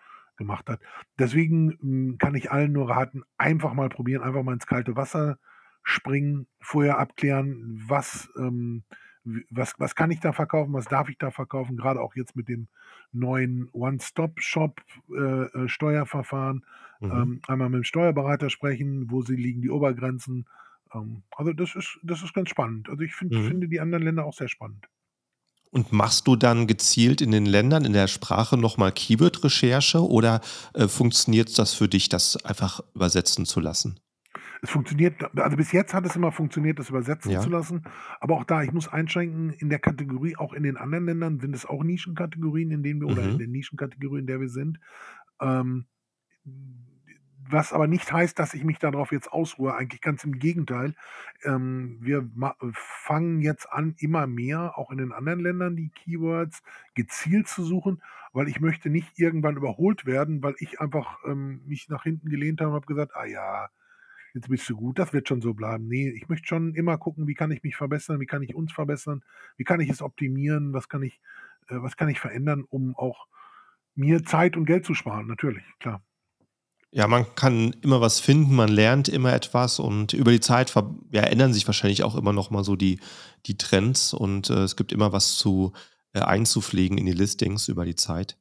gemacht 0.43 0.69
hat. 0.69 0.79
Deswegen, 1.19 1.77
hm, 1.79 2.17
kann 2.19 2.35
ich 2.35 2.51
allen 2.51 2.71
nur 2.73 2.89
raten, 2.89 3.23
einfach 3.37 3.73
mal 3.73 3.89
probieren, 3.89 4.23
einfach 4.23 4.43
mal 4.43 4.53
ins 4.53 4.67
kalte 4.67 4.95
Wasser 4.95 5.37
springen, 5.83 6.47
vorher 6.61 6.97
abklären, 6.99 7.83
was, 7.87 8.29
ähm 8.37 8.83
was 9.49 9.73
was 9.79 9.95
kann 9.95 10.11
ich 10.11 10.19
da 10.19 10.33
verkaufen, 10.33 10.73
was 10.73 10.85
darf 10.85 11.09
ich 11.09 11.17
da 11.17 11.31
verkaufen, 11.31 11.77
grade 11.77 12.01
auch 12.01 12.15
jetzt 12.15 12.35
mit 12.35 12.49
dem 12.49 12.67
neuen 13.11 13.69
One-Stop-Shop, 13.71 14.81
äh, 15.11 15.67
äh. 15.67 16.63
Mhm. 17.01 17.23
Ähm, 17.23 17.41
einmal 17.47 17.69
mit 17.69 17.77
dem 17.79 17.83
Steuerberater 17.83 18.49
sprechen, 18.49 19.09
wo 19.11 19.21
sie 19.21 19.35
liegen 19.35 19.61
die 19.61 19.69
Obergrenzen. 19.69 20.45
Ähm, 20.93 21.23
also 21.35 21.53
das 21.53 21.75
ist 21.75 21.99
das 22.03 22.23
ist 22.23 22.33
ganz 22.33 22.49
spannend. 22.49 22.89
Also 22.89 23.01
ich 23.03 23.15
finde 23.15 23.37
Mhm. 23.37 23.39
finde 23.39 23.67
die 23.69 23.79
anderen 23.79 24.03
Länder 24.03 24.25
auch 24.25 24.33
sehr 24.33 24.49
spannend. 24.49 24.87
Und 25.73 25.91
machst 25.91 26.27
du 26.27 26.35
dann 26.35 26.67
gezielt 26.67 27.19
in 27.19 27.31
den 27.31 27.47
Ländern 27.47 27.83
in 27.83 27.93
der 27.93 28.07
Sprache 28.07 28.57
noch 28.57 28.77
mal 28.77 28.91
Keyword-Recherche 28.91 30.07
oder, 30.07 30.39
äh, 30.75 30.87
funktioniert 30.87 31.57
das 31.57 31.73
für 31.73 31.87
dich, 31.87 32.09
das 32.09 32.37
einfach 32.45 32.81
übersetzen 32.93 33.47
zu 33.47 33.59
lassen? 33.59 33.99
Es 34.61 34.69
funktioniert 34.69 35.15
also 35.35 35.57
bis 35.57 35.71
jetzt 35.71 35.95
hat 35.95 36.05
es 36.05 36.15
immer 36.15 36.31
funktioniert, 36.31 36.77
das 36.77 36.89
übersetzen 36.89 37.31
zu 37.41 37.49
Ja. 37.49 37.57
lassen. 37.57 37.81
Aber 38.19 38.35
auch 38.35 38.43
da, 38.43 38.61
ich 38.61 38.71
muss 38.71 38.87
einschränken, 38.87 39.49
in 39.49 39.69
der 39.69 39.79
Kategorie 39.79 40.37
auch 40.37 40.53
in 40.53 40.61
den 40.61 40.77
anderen 40.77 41.05
Ländern 41.05 41.39
sind 41.39 41.55
es 41.55 41.65
auch 41.65 41.83
Nischenkategorien, 41.83 42.69
in 42.69 42.83
denen 42.83 43.01
wir 43.01 43.07
oder 43.09 43.23
in 43.23 43.33
Mhm. 43.33 43.37
der 43.39 43.47
Nischenkategorie, 43.47 44.19
in 44.19 44.27
der 44.27 44.39
wir 44.39 44.49
sind. 44.49 44.79
Ähm, 45.41 45.85
was 47.49 47.73
aber 47.73 47.87
nicht 47.87 48.11
heißt, 48.11 48.37
dass 48.39 48.53
ich 48.53 48.63
mich 48.63 48.79
da 48.79 48.91
drauf 48.91 49.11
jetzt 49.11 49.31
ausruhe, 49.31 49.75
eigentlich 49.75 50.01
ganz 50.01 50.23
im 50.23 50.39
Gegenteil. 50.39 50.95
Ähm, 51.43 51.97
wir 52.01 52.27
ma 52.35 52.55
fangen 52.73 53.41
jetzt 53.41 53.71
an, 53.71 53.95
immer 53.99 54.27
mehr, 54.27 54.77
auch 54.77 54.91
in 54.91 54.97
den 54.97 55.11
anderen 55.11 55.39
Ländern, 55.39 55.75
die 55.75 55.89
Keywords 55.89 56.63
gezielt 56.95 57.47
zu 57.47 57.63
suchen, 57.63 58.01
weil 58.33 58.47
ich 58.47 58.59
möchte 58.61 58.89
nicht 58.89 59.19
irgendwann 59.19 59.57
überholt 59.57 60.05
werden, 60.05 60.43
weil 60.43 60.55
ich 60.59 60.79
einfach, 60.81 61.19
ähm, 61.25 61.61
mich 61.65 61.89
nach 61.89 62.03
hinten 62.03 62.29
gelehnt 62.29 62.61
habe 62.61 62.69
und 62.71 62.75
habe 62.75 62.85
gesagt: 62.87 63.13
„Ah 63.15 63.25
ja, 63.25 63.69
jetzt 64.33 64.49
bist 64.49 64.69
du 64.69 64.75
gut, 64.75 64.99
das 64.99 65.13
wird 65.13 65.27
schon 65.27 65.41
so 65.41 65.53
bleiben.“ 65.53 65.87
Ne, 65.87 66.11
ich 66.13 66.29
möchte 66.29 66.47
schon 66.47 66.75
immer 66.75 66.97
gucken, 66.97 67.27
wie 67.27 67.35
kann 67.35 67.51
ich 67.51 67.63
mich 67.63 67.75
verbessern, 67.75 68.19
wie 68.19 68.25
kann 68.25 68.43
ich 68.43 68.55
uns 68.55 68.71
verbessern, 68.73 69.23
wie 69.57 69.63
kann 69.63 69.79
ich 69.81 69.89
es 69.89 70.01
optimieren, 70.01 70.73
was 70.73 70.89
kann 70.89 71.03
ich 71.03 71.21
äh, 71.69 71.75
was 71.81 71.97
kann 71.97 72.09
ich 72.09 72.19
verändern, 72.19 72.63
um 72.69 72.95
auch 72.95 73.27
mir 73.95 74.23
Zeit 74.23 74.57
und 74.57 74.65
Geld 74.65 74.85
zu 74.85 74.93
sparen, 74.95 75.27
natürlich, 75.27 75.63
klar. 75.79 76.03
Ja, 76.95 77.07
man 77.07 77.33
kann 77.33 77.75
immer 77.81 78.01
was 78.01 78.19
finden, 78.19 78.53
man 78.55 78.69
lernt 78.69 79.07
immer 79.09 79.33
etwas 79.33 79.79
und 79.79 80.13
über 80.13 80.29
die 80.31 80.39
Zeit 80.39 80.71
ja, 81.09 81.23
ändern 81.23 81.51
sich 81.51 81.65
wahrscheinlich 81.65 82.03
auch 82.03 82.15
immer 82.15 82.33
noch 82.33 82.51
mal 82.51 82.63
so 82.63 82.75
die 82.75 82.99
die 83.47 83.57
Trends 83.57 84.13
und, 84.13 84.51
äh, 84.51 84.63
es 84.63 84.75
gibt 84.75 84.91
immer 84.91 85.11
was 85.11 85.35
zu 85.37 85.73
äh, 86.13 86.19
einzupflegen 86.19 86.99
in 86.99 87.07
die 87.07 87.11
Listings 87.11 87.67
über 87.67 87.83
die 87.83 87.95
Zeit. 87.95 88.37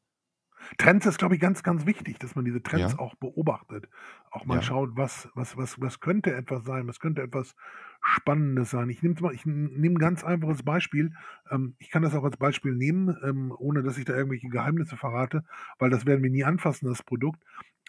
Trends 0.79 1.07
ist, 1.07 1.19
glaube 1.19 1.35
ich, 1.35 1.41
ganz, 1.41 1.62
ganz 1.62 1.87
wichtig, 1.87 2.19
dass 2.19 2.35
man 2.35 2.45
diese 2.45 2.62
Trends 2.62 2.95
Ja. 2.95 2.99
auch 2.99 3.15
beobachtet. 3.17 3.88
Auch 4.31 4.47
mal 4.47 4.61
Ja. 4.61 4.62
schaut, 4.62 4.91
was 4.97 5.29
was 5.35 5.57
was 5.57 5.81
was 5.81 6.01
könnte 6.01 6.35
etwas 6.35 6.65
sein, 6.65 6.87
was 6.88 6.99
könnte 7.01 7.23
etwas 7.23 7.55
Spannendes 8.03 8.71
sein. 8.71 8.88
Ich 8.91 9.03
nehme 9.03 9.15
mal 9.21 9.35
ich 9.35 9.45
n 9.47 9.65
nehme 9.81 9.97
'n 9.97 9.99
ganz 9.99 10.25
einfaches 10.25 10.62
Beispiel. 10.62 11.12
Ähm, 11.51 11.75
ich 11.79 11.91
kann 11.91 12.03
das 12.03 12.15
auch 12.15 12.25
als 12.25 12.37
Beispiel 12.37 12.75
nehmen, 12.75 13.15
ähm, 13.23 13.53
ohne 13.57 13.83
dass 13.83 13.99
ich 13.99 14.05
da 14.05 14.15
irgendwelche 14.17 14.49
Geheimnisse 14.49 14.97
verrate, 14.97 15.45
weil 15.79 15.91
das 15.91 16.07
werden 16.07 16.23
wir 16.23 16.31
nie 16.31 16.45
anfassen, 16.45 16.88
das 16.88 17.03
Produkt. 17.03 17.43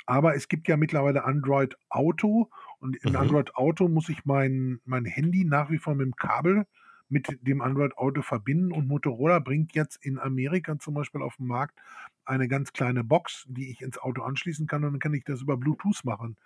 Aber 0.07 0.35
es 0.35 0.47
gibt 0.47 0.67
ja 0.67 0.77
mittlerweile 0.77 1.23
Android 1.25 1.77
Auto 1.89 2.49
und 2.79 2.95
in 2.97 3.15
Mhm. 3.15 3.33
Android 3.33 3.55
Auto 3.55 3.87
muss 3.87 4.09
ich 4.09 4.25
mein 4.25 4.79
mein 4.85 5.05
Handy 5.05 5.45
nach 5.45 5.69
wie 5.71 5.77
vor 5.77 5.93
mit'm 5.93 6.13
Kabel 6.17 6.65
mit 7.09 7.37
dem 7.41 7.61
Android 7.61 7.95
Auto 7.97 8.21
verbinden 8.21 8.71
und 8.71 8.87
Motorola 8.87 9.39
bringt 9.39 9.73
jetzt 9.75 10.03
in 10.03 10.19
Amerika 10.19 10.77
zum 10.79 10.93
Beispiel 10.95 11.21
auf 11.21 11.39
'n 11.39 11.47
Markt 11.47 11.79
eine 12.25 12.47
ganz 12.47 12.73
kleine 12.73 13.03
Box, 13.03 13.45
die 13.49 13.69
ich 13.71 13.81
ins 13.81 13.97
Auto 13.99 14.23
anschließen 14.23 14.67
kann 14.67 14.83
und 14.85 14.93
dann 14.93 14.99
kann 14.99 15.13
ich 15.13 15.23
das 15.25 15.41
über 15.41 15.57
Bluetooth 15.57 16.03
machen. 16.05 16.37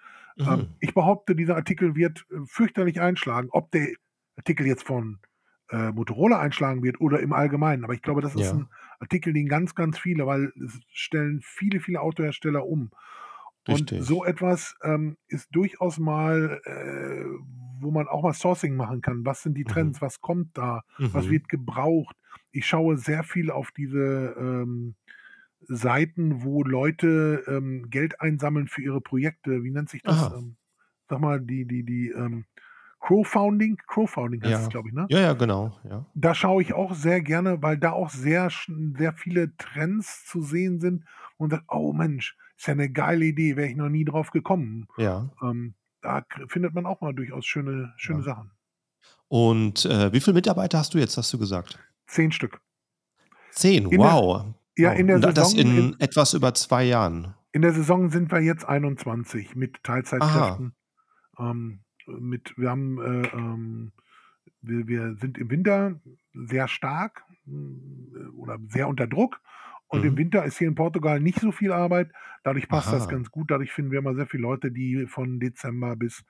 Ähm, 0.45 0.59
Mhm. 0.59 0.77
ich 0.79 0.93
behaupte, 0.93 1.35
dieser 1.35 1.55
Artikel 1.55 1.95
wird, 1.95 2.25
äh, 2.31 2.37
fürchterlich 2.47 3.01
einschlagen. 3.01 3.49
Ob 3.51 3.71
der 3.71 3.89
Artikel 4.37 4.67
jetzt 4.67 4.83
von, 4.83 5.19
äh, 5.69 5.91
Motorola 5.91 6.39
einschlagen 6.39 6.83
wird 6.83 7.01
oder 7.01 7.19
im 7.21 7.33
Allgemeinen, 7.33 7.83
aber 7.83 7.93
ich 7.93 8.01
glaube, 8.01 8.21
das 8.21 8.35
ist 8.35 8.51
Ja. 8.51 8.53
'n 8.53 8.69
Artikel, 8.99 9.33
den 9.33 9.47
ganz, 9.49 9.75
ganz 9.75 9.97
viele 9.99 10.25
weil 10.27 10.51
es 10.63 10.79
stellen 10.89 11.41
viele, 11.43 11.79
viele 11.79 12.01
Autohersteller 12.01 12.65
um. 12.65 12.91
Und 13.67 13.93
so 13.97 14.23
Richtig. 14.23 14.25
etwas, 14.25 14.75
ähm, 14.83 15.17
ist 15.27 15.49
durchaus 15.51 15.99
mal, 15.99 16.61
äh, 16.65 17.25
wo 17.81 17.91
man 17.91 18.07
auch 18.07 18.23
mal 18.23 18.33
Sourcing 18.33 18.75
machen 18.75 19.01
kann. 19.01 19.25
Was 19.25 19.43
sind 19.43 19.55
die 19.55 19.65
Mhm. 19.65 19.91
Trends? 19.91 20.01
Was 20.01 20.21
kommt 20.21 20.57
da? 20.57 20.83
Was 21.11 21.27
Mhm. 21.27 21.31
wird 21.31 21.49
gebraucht? 21.49 22.15
Ich 22.51 22.65
schaue 22.67 22.97
sehr 22.97 23.23
viel 23.23 23.51
auf 23.51 23.71
diese, 23.71 24.35
ähm, 24.39 24.95
Seiten, 25.61 26.43
wo 26.43 26.63
Leute, 26.63 27.43
ähm, 27.47 27.89
Geld 27.89 28.21
einsammeln 28.21 28.67
für 28.67 28.81
ihre 28.83 29.01
Projekte. 29.01 29.63
Wie 29.63 29.71
nennt 29.71 29.89
sich 29.89 30.03
das? 30.03 30.29
Ähm, 30.29 30.57
sag 31.09 31.19
mal, 31.19 31.41
die 31.41 31.65
die 31.65 31.83
die, 31.83 32.09
ähm, 32.09 32.45
Crowdfunding? 33.01 33.77
Crowdfunding 33.87 34.43
heißt 34.43 34.59
es, 34.59 34.69
Ja. 34.69 34.69
glaube 34.69 34.89
ich, 34.89 34.95
ne? 34.95 35.09
Ja, 35.09 35.19
ja, 35.19 35.33
genau, 35.33 35.79
ja. 35.83 36.05
Da 36.13 36.33
schaue 36.33 36.61
ich 36.61 36.73
auch 36.73 36.95
sehr 36.95 37.21
gerne, 37.21 37.61
weil 37.61 37.77
da 37.77 37.91
auch 37.91 38.09
sehr 38.09 38.49
sehr 38.97 39.13
viele 39.13 39.55
Trends 39.57 40.25
zu 40.25 40.41
sehen 40.41 40.79
sind 40.79 41.05
und 41.37 41.51
sagt: 41.51 41.65
„Oh 41.69 41.93
Mensch, 41.93 42.35
ist 42.57 42.67
ja 42.67 42.75
'ne 42.75 42.89
geile 42.91 43.25
Idee, 43.25 43.55
wäre 43.57 43.69
ich 43.69 43.75
noch 43.77 43.89
nie 43.89 44.05
drauf 44.05 44.31
gekommen.“ 44.31 44.87
Ja. 44.97 45.29
Ähm, 45.41 45.75
da 46.01 46.23
findet 46.49 46.73
man 46.73 46.85
auch 46.85 47.01
mal 47.01 47.13
durchaus 47.13 47.45
schöne 47.45 47.93
schöne 47.97 48.19
Ja. 48.19 48.23
Sachen. 48.23 48.51
Und, 49.31 49.85
äh, 49.85 50.11
wie 50.13 50.21
viel 50.21 50.33
Mitarbeiter 50.33 50.77
hast 50.79 50.93
du 50.93 50.97
jetzt, 50.99 51.17
hast 51.17 51.33
du 51.33 51.37
gesagt? 51.37 51.79
10 52.07 52.31
Stück. 52.31 52.61
10, 53.51 53.91
In 53.91 54.01
der 54.01 54.13
wow. 54.13 54.45
ja, 54.77 54.91
Wow. 54.91 54.99
in 54.99 55.07
der 55.07 55.15
Und 55.15 55.21
da 55.21 55.31
das 55.33 55.53
Saison 55.53 55.59
in 55.59 55.77
in 55.77 55.99
etwas 55.99 56.33
über 56.33 56.53
2 56.53 56.83
Jahren? 56.85 57.33
in 57.53 57.61
der 57.61 57.73
Saison 57.73 58.09
sind 58.09 58.31
wir 58.31 58.39
jetzt 58.41 58.65
21 58.67 59.55
mit. 59.55 59.83
Teilzeitkräften. 59.83 60.73
Ähm, 61.39 61.81
mit 62.07 62.53
wir 62.57 62.69
haben, 62.69 62.99
äh, 63.01 63.27
ähm 63.33 63.91
wir 64.61 64.87
wir 64.87 65.15
sind 65.17 65.37
im 65.37 65.49
Winter 65.51 65.99
sehr 66.33 66.67
stark, 66.67 67.23
hm, 67.45 68.33
oder 68.37 68.57
sehr 68.69 68.87
unter 68.87 69.07
Druck 69.07 69.41
und 69.87 70.05
im 70.05 70.15
Mhm. 70.15 70.17
Winter 70.17 70.43
ist 70.45 70.57
hier 70.57 70.67
in 70.67 70.75
Portugal 70.75 71.19
nicht 71.19 71.39
so 71.39 71.51
viel 71.51 71.71
Arbeit. 71.71 72.11
Dadurch 72.43 72.67
passt 72.69 72.91
das 72.93 73.07
Aha. 73.07 73.07
ganz 73.07 73.31
gut. 73.31 73.51
Dadurch 73.51 73.71
finden 73.71 73.91
wir 73.91 73.99
immer 73.99 74.15
sehr 74.15 74.27
viele 74.27 74.43
Leute, 74.43 74.71
die 74.71 75.07
von 75.07 75.39
Dezember 75.39 75.95
bis, 75.95 76.23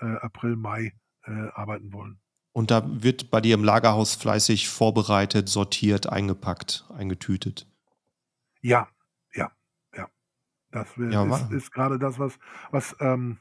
äh, 0.00 0.06
April, 0.06 0.56
Mai, 0.56 0.92
äh, 1.24 1.30
arbeiten 1.54 1.92
wollen. 1.92 2.20
Und 2.52 2.70
da 2.72 2.82
wird 3.02 3.30
bei 3.30 3.40
dir 3.40 3.54
im 3.54 3.62
Lagerhaus 3.62 4.14
fleißig 4.16 4.68
vorbereitet, 4.68 5.48
sortiert, 5.48 6.08
eingepackt, 6.08 6.84
eingetütet? 6.88 7.68
Ja, 8.62 8.88
ja, 9.34 9.50
ja. 9.96 10.08
Das 10.72 10.96
Ja, 11.08 11.24
ist 11.24 11.50
ist 11.50 11.72
grade 11.72 11.98
das, 11.98 12.18
was 12.18 12.38
was, 12.72 12.96
ähm, 13.00 13.38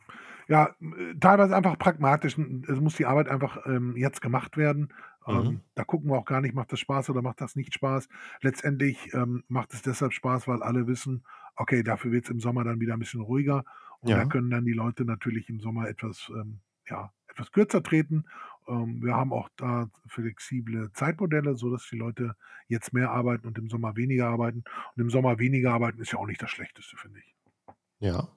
ja, 0.50 0.76
teilweise 1.22 1.56
einfach 1.56 1.78
pragmatisch 1.80 2.38
es 2.38 2.80
muss 2.82 2.98
die 2.98 3.06
Arbeit 3.08 3.30
einfach, 3.30 3.66
ähm, 3.68 3.96
jetzt 3.98 4.22
gemacht 4.22 4.58
werden. 4.58 4.94
Mhm. 5.30 5.54
Ähm, 5.54 5.64
da 5.76 5.84
gucken 5.86 6.10
wir 6.12 6.18
auch 6.18 6.26
gar 6.26 6.42
nicht, 6.42 6.56
macht 6.56 6.72
das 6.72 6.80
Spaß 6.82 7.10
oder 7.10 7.22
macht 7.22 7.42
das 7.42 7.56
nicht 7.56 7.74
Spaß. 7.74 8.10
Letztendlich, 8.42 9.14
ähm, 9.14 9.44
macht 9.48 9.74
es 9.74 9.82
deshalb 9.82 10.14
Spaß, 10.14 10.48
weil 10.48 10.64
alle 10.64 10.88
wissen: 10.88 11.26
„Okay, 11.56 11.84
dafür 11.84 12.12
wird's 12.12 12.30
im 12.30 12.40
Sommer 12.40 12.64
dann 12.64 12.80
wieder 12.82 12.94
'n 12.96 13.00
bisschen 13.00 13.22
ruhiger.“ 13.22 13.64
Und 14.02 14.18
da 14.18 14.26
Ja. 14.26 14.26
können 14.26 14.50
dann 14.50 14.66
die 14.66 14.74
Leute 14.74 15.06
natürlich 15.06 15.50
im 15.50 15.60
Sommer 15.60 15.88
etwas, 15.90 16.30
ähm, 16.36 16.60
ja, 16.90 17.12
etwas 17.28 17.52
kürzer 17.52 17.82
treten. 17.84 18.26
Ähm, 18.68 19.02
wir 19.04 19.16
haben 19.16 19.34
auch 19.34 19.50
da 19.58 19.90
flexible 20.08 20.92
Zeitmodelle, 20.94 21.56
sodass 21.56 21.88
die 21.90 21.98
Leute 21.98 22.36
jetzt 22.68 22.94
mehr 22.94 23.12
arbeiten 23.12 23.48
und 23.48 23.58
im 23.58 23.70
Sommer 23.70 23.96
weniger 23.96 24.28
arbeiten. 24.30 24.64
Und 24.96 25.02
im 25.02 25.10
Sommer 25.10 25.40
weniger 25.40 25.74
arbeiten 25.74 26.00
ist 26.02 26.12
ja 26.12 26.20
auch 26.20 26.28
nicht 26.28 26.42
das 26.42 26.50
Schlechteste, 26.52 26.98
finde 26.98 27.20
ich. 27.20 27.34
Ja. 28.02 28.28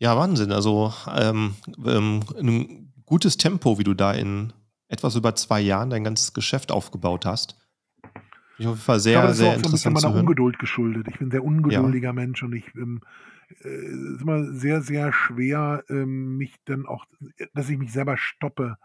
Ja, 0.00 0.16
Wahnsinn. 0.16 0.52
Also, 0.52 0.92
ähm, 1.14 1.56
ähm, 1.86 2.20
'n 2.38 2.92
gutes 3.06 3.36
Tempo, 3.38 3.78
wie 3.78 3.84
du 3.84 3.94
da 3.94 4.12
in 4.12 4.52
etwas 4.94 5.16
über 5.16 5.34
2 5.36 5.60
Jahren 5.60 5.90
dein 5.90 6.04
ganzes 6.04 6.32
Geschäft 6.34 6.72
aufgebaut 6.72 7.26
hast. 7.26 7.56
Auf 8.58 8.60
jeden 8.60 8.76
Fall 8.76 9.00
Ich 9.06 9.12
glaube, 9.12 9.26
sehr, 9.28 9.28
das 9.28 9.36
ist 9.36 9.42
auch 9.42 9.54
sehr 9.54 9.56
interessant 9.56 9.98
zu 9.98 10.10
meiner 10.10 10.12
hören. 10.12 10.30
Ungeduld 10.30 10.58
geschuldet. 10.58 11.06
Ich 11.08 11.18
bin 11.18 11.28
'n 11.28 11.30
sehr 11.30 11.44
Ja. 11.68 11.94
ungeduldiger 11.98 12.12
Mensch 12.12 12.42
und 12.42 12.54
ich, 12.54 12.74
ähm, 12.74 13.00
äh 13.62 13.68
ist 14.14 14.22
immer 14.22 14.44
sehr, 14.52 14.80
sehr 14.82 15.12
schwer, 15.12 15.84
ähm, 15.90 16.36
mich 16.38 16.56
dann 16.64 16.86
auch 16.86 17.06
dass 17.54 17.68
ich 17.68 17.78
mich 17.78 17.92
selber 17.92 18.16
stoppe. 18.16 18.76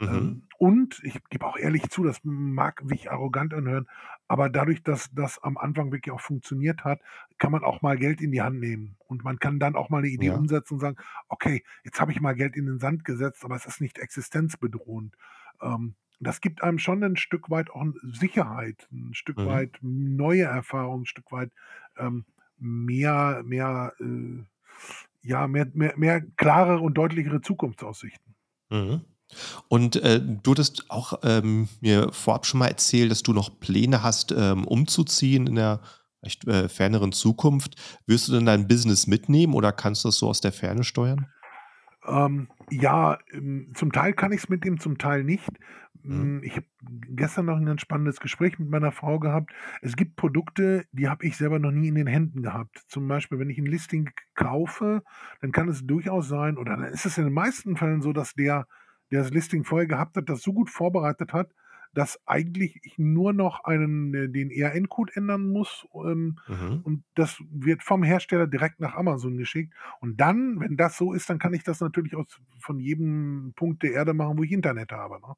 Mhm. 0.00 0.36
Ähm, 0.36 0.44
und 0.58 1.00
ich 1.04 1.22
gebe 1.30 1.46
auch 1.46 1.56
ehrlich 1.58 1.88
zu, 1.90 2.04
das 2.04 2.20
mag 2.24 2.82
sich 2.86 3.10
arrogant 3.10 3.54
anhören, 3.54 3.88
aber 4.28 4.48
dadurch, 4.50 4.82
dass 4.82 5.10
das 5.14 5.38
am 5.42 5.56
Anfang 5.58 5.92
wirklich 5.92 6.12
auch 6.14 6.20
funktioniert 6.20 6.84
hat, 6.84 7.00
kann 7.38 7.52
man 7.52 7.64
auch 7.64 7.82
mal 7.82 7.96
Geld 7.98 8.20
in 8.22 8.32
die 8.32 8.42
Hand 8.42 8.60
nehmen. 8.60 8.96
Und 9.08 9.24
man 9.24 9.38
kann 9.38 9.58
dann 9.60 9.76
auch 9.76 9.90
mal 9.90 10.02
'ne 10.02 10.08
Idee 10.08 10.30
Ja. 10.30 10.32
umsetzen 10.32 10.74
und 10.74 10.80
sagen: 10.80 10.96
„Okay, 11.28 11.64
jetzt 11.84 12.00
habe 12.00 12.12
ich 12.12 12.20
mal 12.20 12.34
Geld 12.34 12.56
in 12.56 12.66
den 12.66 12.78
Sand 12.80 13.04
gesetzt, 13.04 13.44
aber 13.44 13.56
es 13.56 13.66
ist 13.66 13.80
nicht 13.80 13.98
existenzbedrohend.“ 13.98 15.16
Ähm, 15.62 15.96
das 16.20 16.40
gibt 16.40 16.62
einem 16.62 16.78
schon 16.78 17.00
'nen 17.00 17.16
Stück 17.16 17.50
weit 17.50 17.70
auch 17.70 17.84
Sicherheit, 18.02 18.88
'n 18.92 19.14
Stück 19.14 19.38
Mhm. 19.38 19.46
weit 19.46 19.78
neue 19.82 20.44
Erfahrungen, 20.44 21.02
'n 21.02 21.06
Stück 21.06 21.30
weit, 21.32 21.52
ähm, 21.98 22.24
mehr 22.58 23.42
mehr, 23.44 23.92
äh 24.00 24.44
ja, 25.22 25.48
mehr 25.48 25.68
mehr 25.74 25.94
mehr 25.98 26.22
klarere 26.36 26.80
und 26.80 26.94
deutlichere 26.98 27.40
Zukunftsaussichten. 27.42 28.34
Mhm. 28.70 29.06
Und, 29.68 29.96
äh, 29.96 30.20
du 30.20 30.52
hattest 30.52 30.90
auch, 30.90 31.20
ähm, 31.24 31.68
mir 31.80 32.12
vorab 32.12 32.46
schon 32.46 32.58
mal 32.60 32.68
erzählt, 32.68 33.10
dass 33.10 33.22
du 33.22 33.32
noch 33.32 33.58
Pläne 33.60 34.02
hast, 34.02 34.32
ähm, 34.32 34.64
umzuziehen 34.66 35.46
in 35.46 35.56
der 35.56 35.80
vielleicht, 36.20 36.46
äh, 36.48 36.68
ferneren 36.68 37.12
Zukunft. 37.12 37.74
Wirst 38.06 38.28
du 38.28 38.32
denn 38.32 38.46
dein 38.46 38.68
Business 38.68 39.06
mitnehmen 39.06 39.54
oder 39.54 39.72
kannst 39.72 40.04
du 40.04 40.08
das 40.08 40.18
so 40.18 40.28
aus 40.28 40.40
der 40.40 40.52
Ferne 40.52 40.84
steuern? 40.84 41.26
Ähm, 42.04 42.48
ja, 42.70 43.18
ähm, 43.32 43.72
zum 43.74 43.92
Teil 43.92 44.12
kann 44.12 44.32
ich's 44.32 44.48
mitnehmen, 44.48 44.78
zum 44.78 44.98
Teil 44.98 45.24
nicht. 45.24 45.48
Mhm. 46.08 46.32
Hm, 46.32 46.42
ich 46.44 46.52
habe 46.56 46.66
gestern 47.08 47.46
noch 47.46 47.56
'n 47.56 47.64
ganz 47.66 47.80
spannendes 47.80 48.20
Gespräch 48.20 48.58
mit 48.58 48.68
meiner 48.70 48.92
Frau 48.92 49.18
gehabt. 49.18 49.52
Es 49.82 49.96
gibt 49.96 50.16
Produkte, 50.16 50.84
die 50.92 51.08
habe 51.08 51.24
ich 51.26 51.36
selber 51.36 51.58
noch 51.58 51.72
nie 51.72 51.88
in 51.88 51.94
den 51.96 52.06
Händen 52.06 52.42
gehabt. 52.42 52.84
Zum 52.88 53.08
Beispiel, 53.08 53.38
wenn 53.38 53.50
ich 53.50 53.58
'n 53.58 53.66
Listing 53.66 54.10
kaufe, 54.34 55.02
dann 55.40 55.52
kann 55.52 55.68
es 55.68 55.86
durchaus 55.86 56.28
sein 56.28 56.58
oder 56.58 56.76
dann 56.76 56.84
ist 56.92 57.06
es 57.06 57.18
in 57.18 57.24
den 57.24 57.32
meisten 57.34 57.76
Fällen 57.76 58.02
so, 58.02 58.12
dass 58.12 58.34
der, 58.34 58.66
der 59.10 59.22
das 59.22 59.30
Listing 59.30 59.64
vorher 59.64 59.86
gehabt 59.88 60.16
hat, 60.16 60.28
das 60.28 60.42
so 60.42 60.52
gut 60.52 60.70
vorbereitet 60.70 61.32
hat, 61.32 61.52
dass 61.94 62.20
eigentlich 62.26 62.80
ich 62.84 62.98
nur 62.98 63.32
noch 63.32 63.64
einen 63.64 64.14
äh, 64.14 64.28
den 64.28 64.50
EAN-Code 64.50 65.12
ändern 65.16 65.48
muss, 65.48 65.86
ähm, 65.94 66.38
Mhm. 66.48 66.82
und 66.82 67.02
das 67.16 67.42
wird 67.50 67.82
vom 67.82 68.04
Hersteller 68.04 68.46
direkt 68.46 68.78
nach 68.78 68.94
Amazon 68.94 69.36
geschickt. 69.38 69.74
Und 70.00 70.20
dann, 70.20 70.60
wenn 70.60 70.76
das 70.76 70.96
so 70.96 71.12
ist, 71.12 71.28
dann 71.28 71.40
kann 71.40 71.52
ich 71.52 71.64
das 71.64 71.80
natürlich 71.80 72.14
aus 72.14 72.40
von 72.60 72.78
jedem 72.78 73.54
Punkt 73.56 73.82
der 73.82 73.92
Erde 73.92 74.14
machen, 74.14 74.38
wo 74.38 74.44
ich 74.44 74.52
Internet 74.52 74.92
habe, 74.92 75.18
ne? 75.20 75.34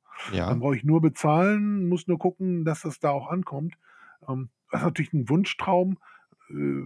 Dann 0.46 0.58
Ja. 0.58 0.60
brauche 0.60 0.76
ich 0.76 0.84
nur 0.84 1.00
bezahlen, 1.00 1.88
muss 1.88 2.06
nur 2.06 2.18
gucken, 2.18 2.64
dass 2.66 2.82
das 2.82 3.00
da 3.00 3.10
auch 3.10 3.28
ankommt. 3.30 3.78
Ähm, 4.28 4.50
das 4.70 4.80
ist 4.82 4.84
natürlich 4.86 5.12
'n 5.14 5.28
Wunschtraum. 5.30 5.98
Äh, 6.50 6.82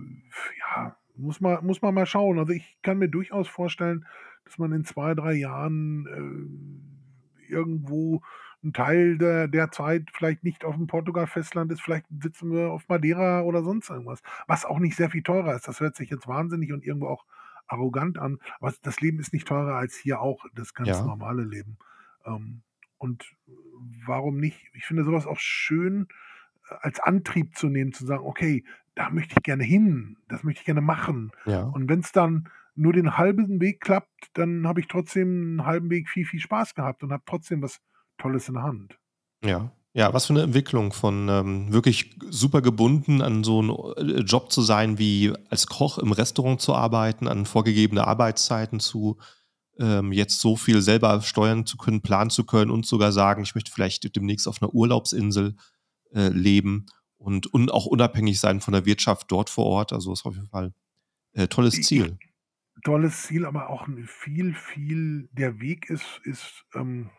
ja, 0.61 0.97
muss 1.17 1.41
man 1.41 1.65
muss 1.65 1.83
man 1.83 1.95
mal 1.95 2.07
schauen. 2.07 2.39
Also, 2.39 2.53
ich 2.53 2.79
kann 2.83 2.99
mir 2.99 3.09
durchaus 3.09 3.49
vorstellen, 3.49 4.07
dass 4.45 4.59
man 4.59 4.73
in 4.73 4.85
2, 4.85 5.15
3 5.15 5.35
Jahren, 5.35 6.07
äh, 6.07 7.51
irgendwo 7.53 8.23
'n 8.65 8.73
Teil 8.73 9.19
der 9.19 9.49
der 9.49 9.71
Zeit 9.73 10.11
vielleicht 10.15 10.45
nicht 10.45 10.65
aufm 10.65 10.87
Portugal-Festland 10.87 11.73
ist, 11.73 11.83
vielleicht 11.83 12.07
sitzen 12.23 12.53
wir 12.53 12.71
auf 12.71 12.89
Madeira 12.89 13.43
oder 13.43 13.63
sonst 13.65 13.91
irgendwas, 13.91 14.23
was 14.47 14.65
auch 14.65 14.79
nicht 14.79 14.97
sehr 14.97 15.11
viel 15.11 15.23
teurer 15.23 15.55
ist. 15.57 15.69
Das 15.69 15.81
hört 15.81 15.97
sich 15.97 16.11
jetzt 16.11 16.29
wahnsinnig 16.29 16.73
und 16.73 16.85
irgendwo 16.85 17.09
auch 17.09 17.27
arrogant 17.67 18.19
an, 18.19 18.39
aber 18.61 18.73
das 18.83 19.01
Leben 19.01 19.19
ist 19.21 19.33
nicht 19.33 19.49
teurer 19.49 19.77
als 19.77 19.97
hier 19.97 20.21
auch 20.21 20.45
das 20.55 20.75
ganz 20.75 21.03
Ja. 21.03 21.05
normale 21.05 21.45
Leben. 21.45 21.79
Ähm, 22.27 22.63
und 22.99 23.35
warum 24.07 24.37
nicht? 24.39 24.71
Ich 24.75 24.85
finde 24.87 25.05
so 25.05 25.13
was 25.13 25.27
auch 25.27 25.39
schön, 25.41 26.07
äh, 26.71 26.75
als 26.81 27.01
Antrieb 27.01 27.57
zu 27.57 27.69
nehmen, 27.69 27.93
zu 27.93 28.07
sagen: 28.07 28.25
„Okay, 28.27 28.65
da 28.95 29.11
möchte 29.11 29.35
ich 29.39 29.43
gerne 29.43 29.65
hin, 29.65 30.19
das 30.29 30.43
möchte 30.45 30.61
ich 30.61 30.67
gerne 30.67 30.81
machen.“ 30.83 31.33
Ja. 31.47 31.75
Und 31.75 31.89
wenn's 31.89 32.13
dann 32.13 32.49
nur 32.77 32.93
den 32.95 33.17
halben 33.19 33.61
Weg 33.61 33.81
klappt, 33.81 34.11
dann 34.35 34.67
habe 34.67 34.81
ich 34.81 34.89
trotzdem 34.89 35.59
'n 35.59 35.67
halben 35.67 35.91
Weg 35.91 36.09
viel, 36.11 36.27
viel 36.27 36.41
Spaß 36.41 36.75
gehabt 36.75 37.03
und 37.03 37.13
habe 37.13 37.23
trotzdem 37.27 37.63
was 37.63 37.81
Tolles 38.19 38.49
in 38.49 38.55
der 38.55 38.65
Hand. 38.65 38.99
Ja. 39.45 39.73
Ja, 39.95 40.15
was 40.15 40.25
für 40.27 40.33
'ne 40.33 40.41
Entwicklung 40.43 40.91
von, 40.95 41.29
ähm, 41.29 41.71
wirklich 41.73 42.17
super 42.31 42.63
gebunden 42.63 43.21
an 43.21 43.45
so 43.45 43.61
'n, 43.61 43.69
äh, 44.09 44.21
Job 44.23 44.51
zu 44.51 44.63
sein, 44.63 44.97
wie 44.99 45.35
als 45.51 45.67
Koch 45.67 45.99
im 45.99 46.13
Restaurant 46.13 46.63
zu 46.63 46.75
arbeiten, 46.75 47.29
an 47.29 47.45
vorgegebene 47.45 48.07
Arbeitszeiten 48.07 48.81
zu 48.81 49.19
ähm, 49.79 50.13
jetzt 50.13 50.41
so 50.41 50.57
viel 50.57 50.83
selber 50.83 51.21
steuern 51.23 51.67
zu 51.67 51.77
können, 51.79 52.03
planen 52.03 52.31
zu 52.31 52.45
können 52.47 52.71
und 52.71 52.87
sogar 52.87 53.13
sagen: 53.13 53.43
„Ich 53.43 53.55
möchte 53.55 53.73
vielleicht 53.73 54.15
demnächst 54.17 54.49
auf 54.49 54.61
'ner 54.63 54.75
Urlaubsinsel, 54.75 55.57
äh, 56.15 56.29
leben 56.29 56.87
und 57.19 57.47
und 57.55 57.73
auch 57.73 57.87
unabhängig 57.87 58.41
sein 58.41 58.61
von 58.63 58.73
der 58.75 58.87
Wirtschaft 58.87 59.31
dort 59.33 59.51
vor 59.51 59.67
Ort.“ 59.67 59.93
Also, 59.95 60.13
ist 60.15 60.27
auf 60.27 60.35
jeden 60.37 60.49
Fall, 60.49 60.75
äh, 61.35 61.49
tolles 61.49 61.75
I 61.75 61.81
ich 61.81 61.87
Ziel. 61.87 62.19
Tolles 62.83 63.23
Ziel, 63.25 63.47
aber 63.47 63.71
auch 63.71 63.89
viel, 64.07 64.55
viel 64.55 65.29
der 65.33 65.61
Weg 65.61 65.91
ist 65.91 66.21
ist, 66.25 66.67
ähm, 66.75 67.11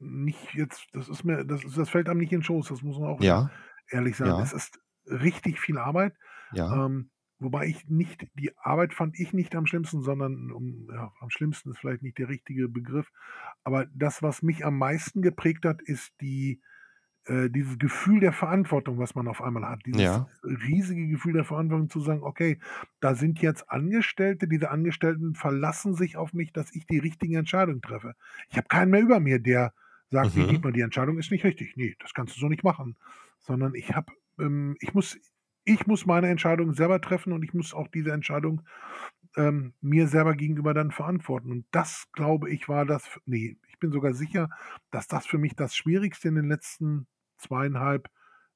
nicht 0.00 0.54
jetzt 0.54 0.88
das 0.94 1.08
ist 1.08 1.24
mir 1.24 1.44
das 1.44 1.64
ist 1.64 1.78
das 1.78 1.90
fällt 1.90 2.08
einem 2.08 2.20
nicht 2.20 2.32
in 2.32 2.40
'n 2.42 2.44
Schoß, 2.44 2.68
das 2.68 2.82
muss 2.82 2.98
man 2.98 3.08
auch 3.10 3.20
Ja. 3.20 3.50
ehrlich 3.90 4.16
sagen. 4.16 4.38
Es 4.40 4.52
Ja. 4.52 4.54
ist 4.54 4.80
richtig 5.06 5.60
viel 5.60 5.78
Arbeit, 5.78 6.16
Ja. 6.50 6.72
ähm, 6.72 7.10
wobei 7.40 7.66
ich 7.68 7.88
nicht 7.88 8.28
die 8.34 8.56
Arbeit 8.58 8.94
fand 8.94 9.18
ich 9.20 9.32
nicht 9.34 9.54
am 9.56 9.66
schlimmsten, 9.66 10.02
sondern 10.02 10.52
um 10.52 10.88
ja, 10.92 11.12
am 11.20 11.30
schlimmsten 11.30 11.70
ist 11.72 11.78
vielleicht 11.80 12.02
nicht 12.02 12.18
der 12.18 12.28
richtige 12.30 12.68
Begriff, 12.68 13.10
aber 13.64 13.86
das, 13.94 14.22
was 14.22 14.42
mich 14.42 14.64
am 14.66 14.78
meisten 14.78 15.22
geprägt 15.22 15.64
hat, 15.66 15.82
ist 15.82 16.12
die 16.22 16.62
äh, 17.26 17.48
dieses 17.50 17.78
Gefühl 17.78 18.20
der 18.20 18.32
Verantwortung, 18.32 18.98
was 18.98 19.14
man 19.14 19.28
auf 19.28 19.42
einmal 19.42 19.68
hat. 19.68 19.80
Dieses 19.86 20.22
Ja. 20.22 20.30
riesige 20.42 21.06
Gefühl 21.08 21.34
der 21.34 21.44
Verantwortung 21.44 21.88
zu 21.90 22.00
sagen: 22.00 22.22
„Okay, 22.22 22.58
da 23.00 23.14
sind 23.14 23.40
jetzt 23.40 23.70
Angestellte, 23.70 24.48
diese 24.48 24.70
Angestellten 24.70 25.34
verlassen 25.34 25.94
sich 25.94 26.16
auf 26.16 26.32
mich, 26.32 26.52
dass 26.52 26.74
ich 26.74 26.86
die 26.86 26.98
richtigen 26.98 27.34
Entscheidungen 27.36 27.82
treffe.“ 27.82 28.14
Ich 28.50 28.56
habe 28.56 28.68
keinen 28.68 28.90
mehr 28.90 29.00
über 29.02 29.20
mir, 29.20 29.38
der 29.38 29.72
sagt: 30.10 30.34
„Ne, 30.34 30.44
Mhm. 30.44 30.46
Dietmar, 30.46 30.72
die 30.72 30.80
Entscheidung 30.82 31.18
ist 31.18 31.30
nicht 31.30 31.44
richtig. 31.44 31.76
Ne, 31.76 31.94
das 32.00 32.14
kannst 32.14 32.36
du 32.36 32.40
so 32.40 32.48
nicht 32.48 32.64
machen.“ 32.64 32.96
Sondern 33.40 33.74
ich 33.74 33.94
habe 33.94 34.12
ähm, 34.38 34.76
ich 34.80 34.94
muss 34.94 35.18
ich 35.64 35.86
muss 35.86 36.06
meine 36.06 36.28
Entscheidung 36.28 36.74
selber 36.74 37.00
treffen 37.00 37.32
und 37.32 37.42
ich 37.44 37.54
muss 37.54 37.74
auch 37.74 37.88
diese 37.88 38.12
Entscheidung, 38.12 38.62
ähm, 39.36 39.74
mir 39.80 40.08
selber 40.08 40.34
gegenüber 40.34 40.74
dann 40.74 40.90
verantworten. 40.92 41.50
Und 41.50 41.66
das, 41.72 42.06
glaube 42.12 42.50
ich, 42.50 42.68
war 42.68 42.86
das 42.86 43.06
f 43.06 43.20
ne, 43.26 43.56
ich 43.68 43.78
bin 43.80 43.92
sogar 43.92 44.14
sicher, 44.14 44.50
dass 44.90 45.08
das 45.08 45.26
für 45.26 45.38
mich 45.38 45.56
das 45.56 45.74
Schwierigste 45.76 46.28
in 46.28 46.36
den 46.36 46.48
letzten 46.48 47.06
2 47.38 47.68
1/2, 47.70 48.08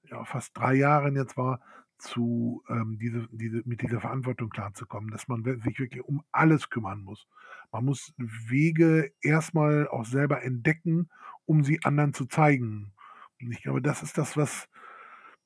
ja, 0.04 0.24
fast 0.24 0.56
3 0.58 0.74
Jahren 0.74 1.16
jetzt 1.16 1.36
war, 1.36 1.60
zu 1.98 2.62
ähm, 2.68 2.98
diese 3.00 3.26
diese 3.32 3.62
mit 3.64 3.82
dieser 3.82 4.00
Verantwortung 4.00 4.50
klarzukommen, 4.50 5.10
dass 5.10 5.28
man 5.28 5.44
sich 5.44 5.78
wirklich 5.78 6.02
um 6.04 6.22
alles 6.32 6.68
kümmern 6.70 7.00
muss. 7.02 7.26
Man 7.72 7.84
muss 7.86 8.12
Wege 8.18 9.12
erst 9.22 9.54
mal 9.54 9.88
auch 9.88 10.04
selber 10.04 10.42
entdecken, 10.42 11.08
um 11.46 11.64
sie 11.64 11.80
anderen 11.84 12.12
zu 12.14 12.26
zeigen. 12.26 12.92
Und 13.40 13.52
ich 13.52 13.62
glaube, 13.62 13.80
das 13.82 14.02
ist 14.02 14.18
das, 14.18 14.36
was 14.36 14.68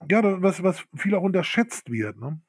ja, 0.08 0.22
was 0.42 0.62
was 0.62 0.86
viel 0.96 1.14
auch 1.14 1.22
unterschätzt 1.22 1.90
wird, 1.90 2.18
ne? 2.18 2.40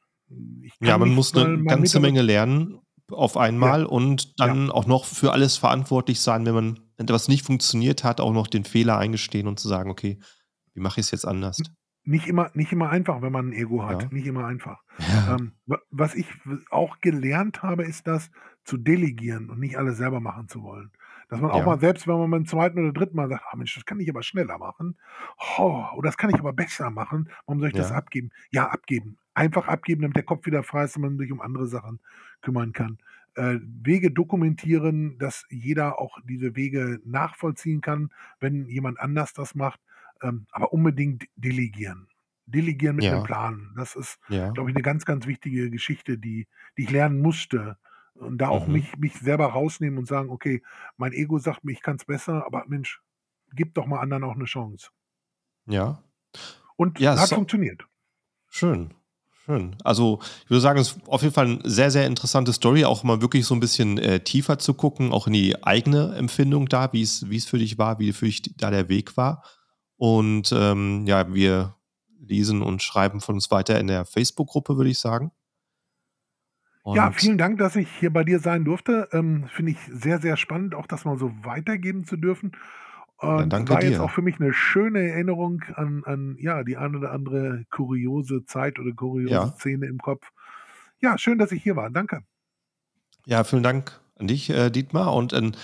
Ich 0.63 0.79
Ja, 0.83 0.97
man 0.97 1.09
muss 1.13 1.35
'ne 1.35 1.47
mein 1.47 1.65
ganze 1.67 1.99
Menge 1.99 2.23
lernen 2.23 2.79
auf 3.11 3.37
Ja. 3.61 3.75
einmal 3.77 3.85
und 3.85 4.39
Ja. 4.41 4.55
dann 4.55 4.71
auch 4.71 4.87
noch 4.87 5.05
für 5.05 5.31
alles 5.31 5.55
verantwortlich 5.57 6.19
sein, 6.21 6.43
wenn 6.47 6.55
man 6.55 6.79
etwas 6.97 7.27
nicht 7.27 7.45
funktioniert 7.45 8.03
hat, 8.03 8.19
auch 8.19 8.31
noch 8.33 8.47
den 8.47 8.63
Fehler 8.63 8.97
eingestehen 8.97 9.47
und 9.47 9.59
zu 9.59 9.67
sagen: 9.67 9.91
„Okay, 9.91 10.19
wie 10.73 10.81
mache 10.81 10.99
ich's 11.01 11.11
jetzt 11.11 11.27
anders?“ 11.27 11.59
N 11.59 11.75
nicht 12.03 12.27
immer 12.27 12.49
nicht 12.55 12.71
immer 12.71 12.89
einfach, 12.89 13.21
wenn 13.21 13.31
man 13.31 13.49
'n 13.49 13.53
Ego 13.53 13.85
hat, 13.85 14.07
Ja. 14.07 14.11
nicht 14.11 14.25
immer 14.25 14.45
einfach. 14.45 14.81
Ja. 15.07 15.35
Ähm, 15.35 15.53
wa 15.67 15.77
was 15.91 16.15
ich 16.15 16.27
auch 16.71 16.99
gelernt 16.99 17.61
habe, 17.61 17.83
ist 17.83 18.07
das 18.07 18.31
zu 18.63 18.77
delegieren 18.77 19.49
und 19.51 19.59
nicht 19.59 19.77
alles 19.77 19.97
selber 19.97 20.19
machen 20.19 20.47
zu 20.47 20.63
wollen. 20.63 20.91
Dass 21.31 21.39
man 21.39 21.49
auch 21.49 21.63
mal 21.63 21.79
Ja. 21.79 21.79
selbst 21.79 22.07
wenn 22.09 22.17
man 22.19 22.29
beim 22.29 22.45
2. 22.45 22.81
oder 22.81 22.91
3. 22.91 23.15
Mal 23.15 23.29
sagt: 23.29 23.45
„Ah 23.49 23.55
Mensch, 23.55 23.73
das 23.73 23.85
kann 23.85 24.01
ich 24.01 24.09
aber 24.09 24.21
schneller 24.21 24.57
machen. 24.57 24.97
Oder 25.57 26.09
das 26.09 26.17
kann 26.17 26.29
ich 26.29 26.37
aber 26.39 26.51
besser 26.51 26.89
machen. 26.89 27.29
Warum 27.45 27.61
soll 27.61 27.69
ich 27.69 27.73
das 27.75 27.89
Ja. 27.89 27.93
abgeben?“ 27.93 28.31
Ja, 28.51 28.67
abgeben. 28.67 29.17
Einfach 29.33 29.69
abgeben, 29.69 30.01
damit 30.01 30.17
der 30.17 30.23
Kopf 30.23 30.45
wieder 30.45 30.61
frei 30.61 30.83
ist 30.83 30.97
und 30.97 31.03
man 31.03 31.17
sich 31.17 31.31
um 31.31 31.39
andere 31.39 31.67
Sachen 31.67 32.01
kümmern 32.41 32.73
kann. 32.73 32.97
Äh, 33.35 33.59
Wege 33.63 34.11
dokumentieren, 34.11 35.17
dass 35.19 35.45
jeder 35.49 35.99
auch 35.99 36.17
diese 36.25 36.57
Wege 36.57 36.99
nachvollziehen 37.05 37.79
kann, 37.79 38.09
wenn 38.41 38.65
jemand 38.67 38.99
anders 38.99 39.31
das 39.31 39.55
macht, 39.55 39.79
ähm, 40.21 40.47
aber 40.51 40.73
unbedingt 40.73 41.27
delegieren. 41.37 42.09
Delegieren 42.45 42.97
mit 42.97 43.07
Ja. 43.07 43.23
Plan. 43.23 43.71
Das 43.77 43.95
ist, 43.95 44.19
Ja. 44.29 44.53
glaube 44.53 44.69
ich, 44.69 44.75
'ne 44.75 44.81
ganz, 44.81 45.05
ganz 45.05 45.27
wichtige 45.27 45.69
Geschichte, 45.71 46.17
die 46.17 46.47
die 46.77 46.83
ich 46.83 46.91
lernen 46.91 47.21
musste. 47.21 47.77
Und 48.21 48.37
da 48.39 48.49
auch 48.49 48.67
Mhm. 48.67 48.67
mich 48.67 48.97
mich 48.97 49.15
selber 49.19 49.47
rausnehmen 49.47 49.99
und 49.99 50.07
sagen: 50.07 50.29
„Okay, 50.29 50.63
mein 50.97 51.13
Ego 51.13 51.39
sagt 51.39 51.63
mir, 51.65 51.73
ich 51.73 51.81
kann's 51.81 52.05
besser, 52.05 52.45
aber 52.45 52.65
Mensch, 52.67 53.01
gib 53.53 53.73
doch 53.75 53.85
mal 53.87 53.99
anderen 54.01 54.23
auch 54.23 54.35
'ne 54.35 54.45
Chance.“ 54.45 54.89
Ja. 55.67 56.03
Und 56.75 56.99
Ja, 56.99 57.15
hat 57.15 57.33
so 57.33 57.35
funktioniert. 57.35 57.85
Schön, 58.49 58.93
Schön. 59.45 59.75
Also 59.83 60.19
ich 60.43 60.49
würde 60.51 60.61
sagen, 60.61 60.79
es 60.79 60.91
ist 60.91 61.07
auf 61.07 61.23
jeden 61.23 61.33
Fall 61.33 61.45
eine 61.47 61.59
sehr, 61.63 61.89
sehr 61.89 62.05
interessante 62.05 62.53
Story, 62.53 62.85
auch 62.85 63.03
mal 63.03 63.21
wirklich 63.21 63.45
so 63.45 63.55
ein 63.55 63.59
bisschen 63.59 63.97
äh, 63.97 64.19
tiefer 64.19 64.59
zu 64.59 64.75
gucken, 64.75 65.11
auch 65.11 65.25
in 65.25 65.33
die 65.33 65.63
eigene 65.63 66.13
Empfindung 66.15 66.69
da, 66.69 66.93
wie 66.93 67.01
es, 67.01 67.27
wie 67.29 67.37
es 67.37 67.45
für 67.45 67.57
dich 67.57 67.79
war, 67.79 67.97
wie 67.97 68.13
für 68.13 68.25
dich 68.25 68.43
da 68.57 68.69
der 68.69 68.87
Weg 68.87 69.17
war. 69.17 69.43
Und 69.97 70.51
ähm, 70.55 71.05
ja, 71.07 71.33
wir 71.33 71.75
lesen 72.19 72.61
und 72.61 72.83
schreiben 72.83 73.19
von 73.19 73.35
uns 73.35 73.49
weiter 73.49 73.79
in 73.79 73.87
der 73.87 74.05
Facebook-Gruppe, 74.05 74.77
würde 74.77 74.91
ich 74.91 74.99
sagen. 74.99 75.31
Und 76.83 76.95
ja, 76.95 77.11
vielen 77.11 77.37
Dank, 77.37 77.59
dass 77.59 77.75
ich 77.75 77.89
hier 77.99 78.11
bei 78.11 78.23
dir 78.23 78.39
sein 78.39 78.65
durfte. 78.65 79.07
Ähm, 79.11 79.47
Finde 79.53 79.73
ich 79.73 79.77
sehr, 79.91 80.19
sehr 80.19 80.35
spannend, 80.35 80.73
auch 80.73 80.87
das 80.87 81.05
mal 81.05 81.17
so 81.17 81.31
weitergeben 81.43 82.05
zu 82.05 82.17
dürfen. 82.17 82.53
Und 83.17 83.53
ja, 83.53 83.69
war 83.69 83.83
jetzt 83.83 83.97
dir. 83.97 84.03
auch 84.03 84.09
für 84.09 84.23
mich 84.23 84.39
eine 84.39 84.51
schöne 84.51 85.09
Erinnerung 85.09 85.61
an, 85.75 86.03
an 86.05 86.37
ja, 86.39 86.63
die 86.63 86.77
eine 86.77 86.97
oder 86.97 87.11
andere 87.11 87.65
kuriose 87.69 88.45
Zeit 88.45 88.79
oder 88.79 88.93
kuriose 88.93 89.31
ja. 89.31 89.47
Szene 89.49 89.85
im 89.85 89.99
Kopf. 89.99 90.31
Ja, 91.01 91.19
schön, 91.19 91.37
dass 91.37 91.51
ich 91.51 91.61
hier 91.61 91.75
war. 91.75 91.91
Danke. 91.91 92.23
Ja, 93.27 93.43
vielen 93.43 93.61
Dank 93.61 93.99
an 94.17 94.27
dich, 94.27 94.49
äh, 94.49 94.71
Dietmar, 94.71 95.13
und 95.13 95.35
an 95.35 95.55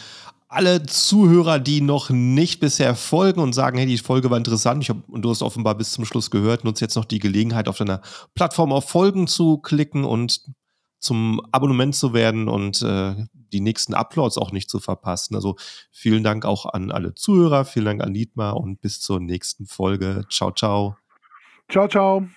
alle 0.48 0.84
Zuhörer, 0.84 1.60
die 1.60 1.82
noch 1.82 2.10
nicht 2.10 2.60
bisher 2.60 2.96
folgen 2.96 3.42
und 3.42 3.54
sagen, 3.54 3.78
hey, 3.78 3.88
die 3.88 3.98
Folge 3.98 4.30
war 4.30 4.38
interessant, 4.38 4.84
ich 4.84 4.90
hab, 4.90 5.10
und 5.10 5.24
du 5.24 5.30
hast 5.30 5.42
offenbar 5.42 5.76
bis 5.76 5.92
zum 5.92 6.06
Schluss 6.06 6.32
gehört, 6.32 6.64
nutze 6.64 6.86
jetzt 6.86 6.96
noch 6.96 7.06
die 7.06 7.20
Gelegenheit, 7.20 7.68
auf 7.68 7.78
deiner 7.78 8.02
Plattform 8.36 8.72
auf 8.72 8.88
Folgen 8.88 9.28
zu 9.28 9.58
klicken 9.58 10.06
und 10.06 10.44
zum 11.08 11.42
Abonnement 11.52 11.96
zu 11.96 12.14
werden 12.14 12.50
und 12.50 12.82
äh, 12.82 13.16
die 13.34 13.62
nächsten 13.62 13.94
Uploads 13.94 14.38
auch 14.38 14.52
nicht 14.52 14.70
zu 14.70 14.80
verpassen. 14.80 15.36
Also 15.36 15.56
vielen 15.92 16.24
Dank 16.24 16.46
auch 16.46 16.66
an 16.66 16.92
alle 16.92 17.16
Zuhörer, 17.16 17.66
vielen 17.66 17.86
Dank 17.86 18.04
an 18.04 18.14
Dietmar 18.14 18.58
und 18.58 18.82
bis 18.82 19.00
zur 19.00 19.20
nächsten 19.20 19.66
Folge. 19.66 20.26
Ciao, 20.30 20.52
ciao. 20.52 20.98
Ciao, 21.70 21.88
ciao. 21.88 22.28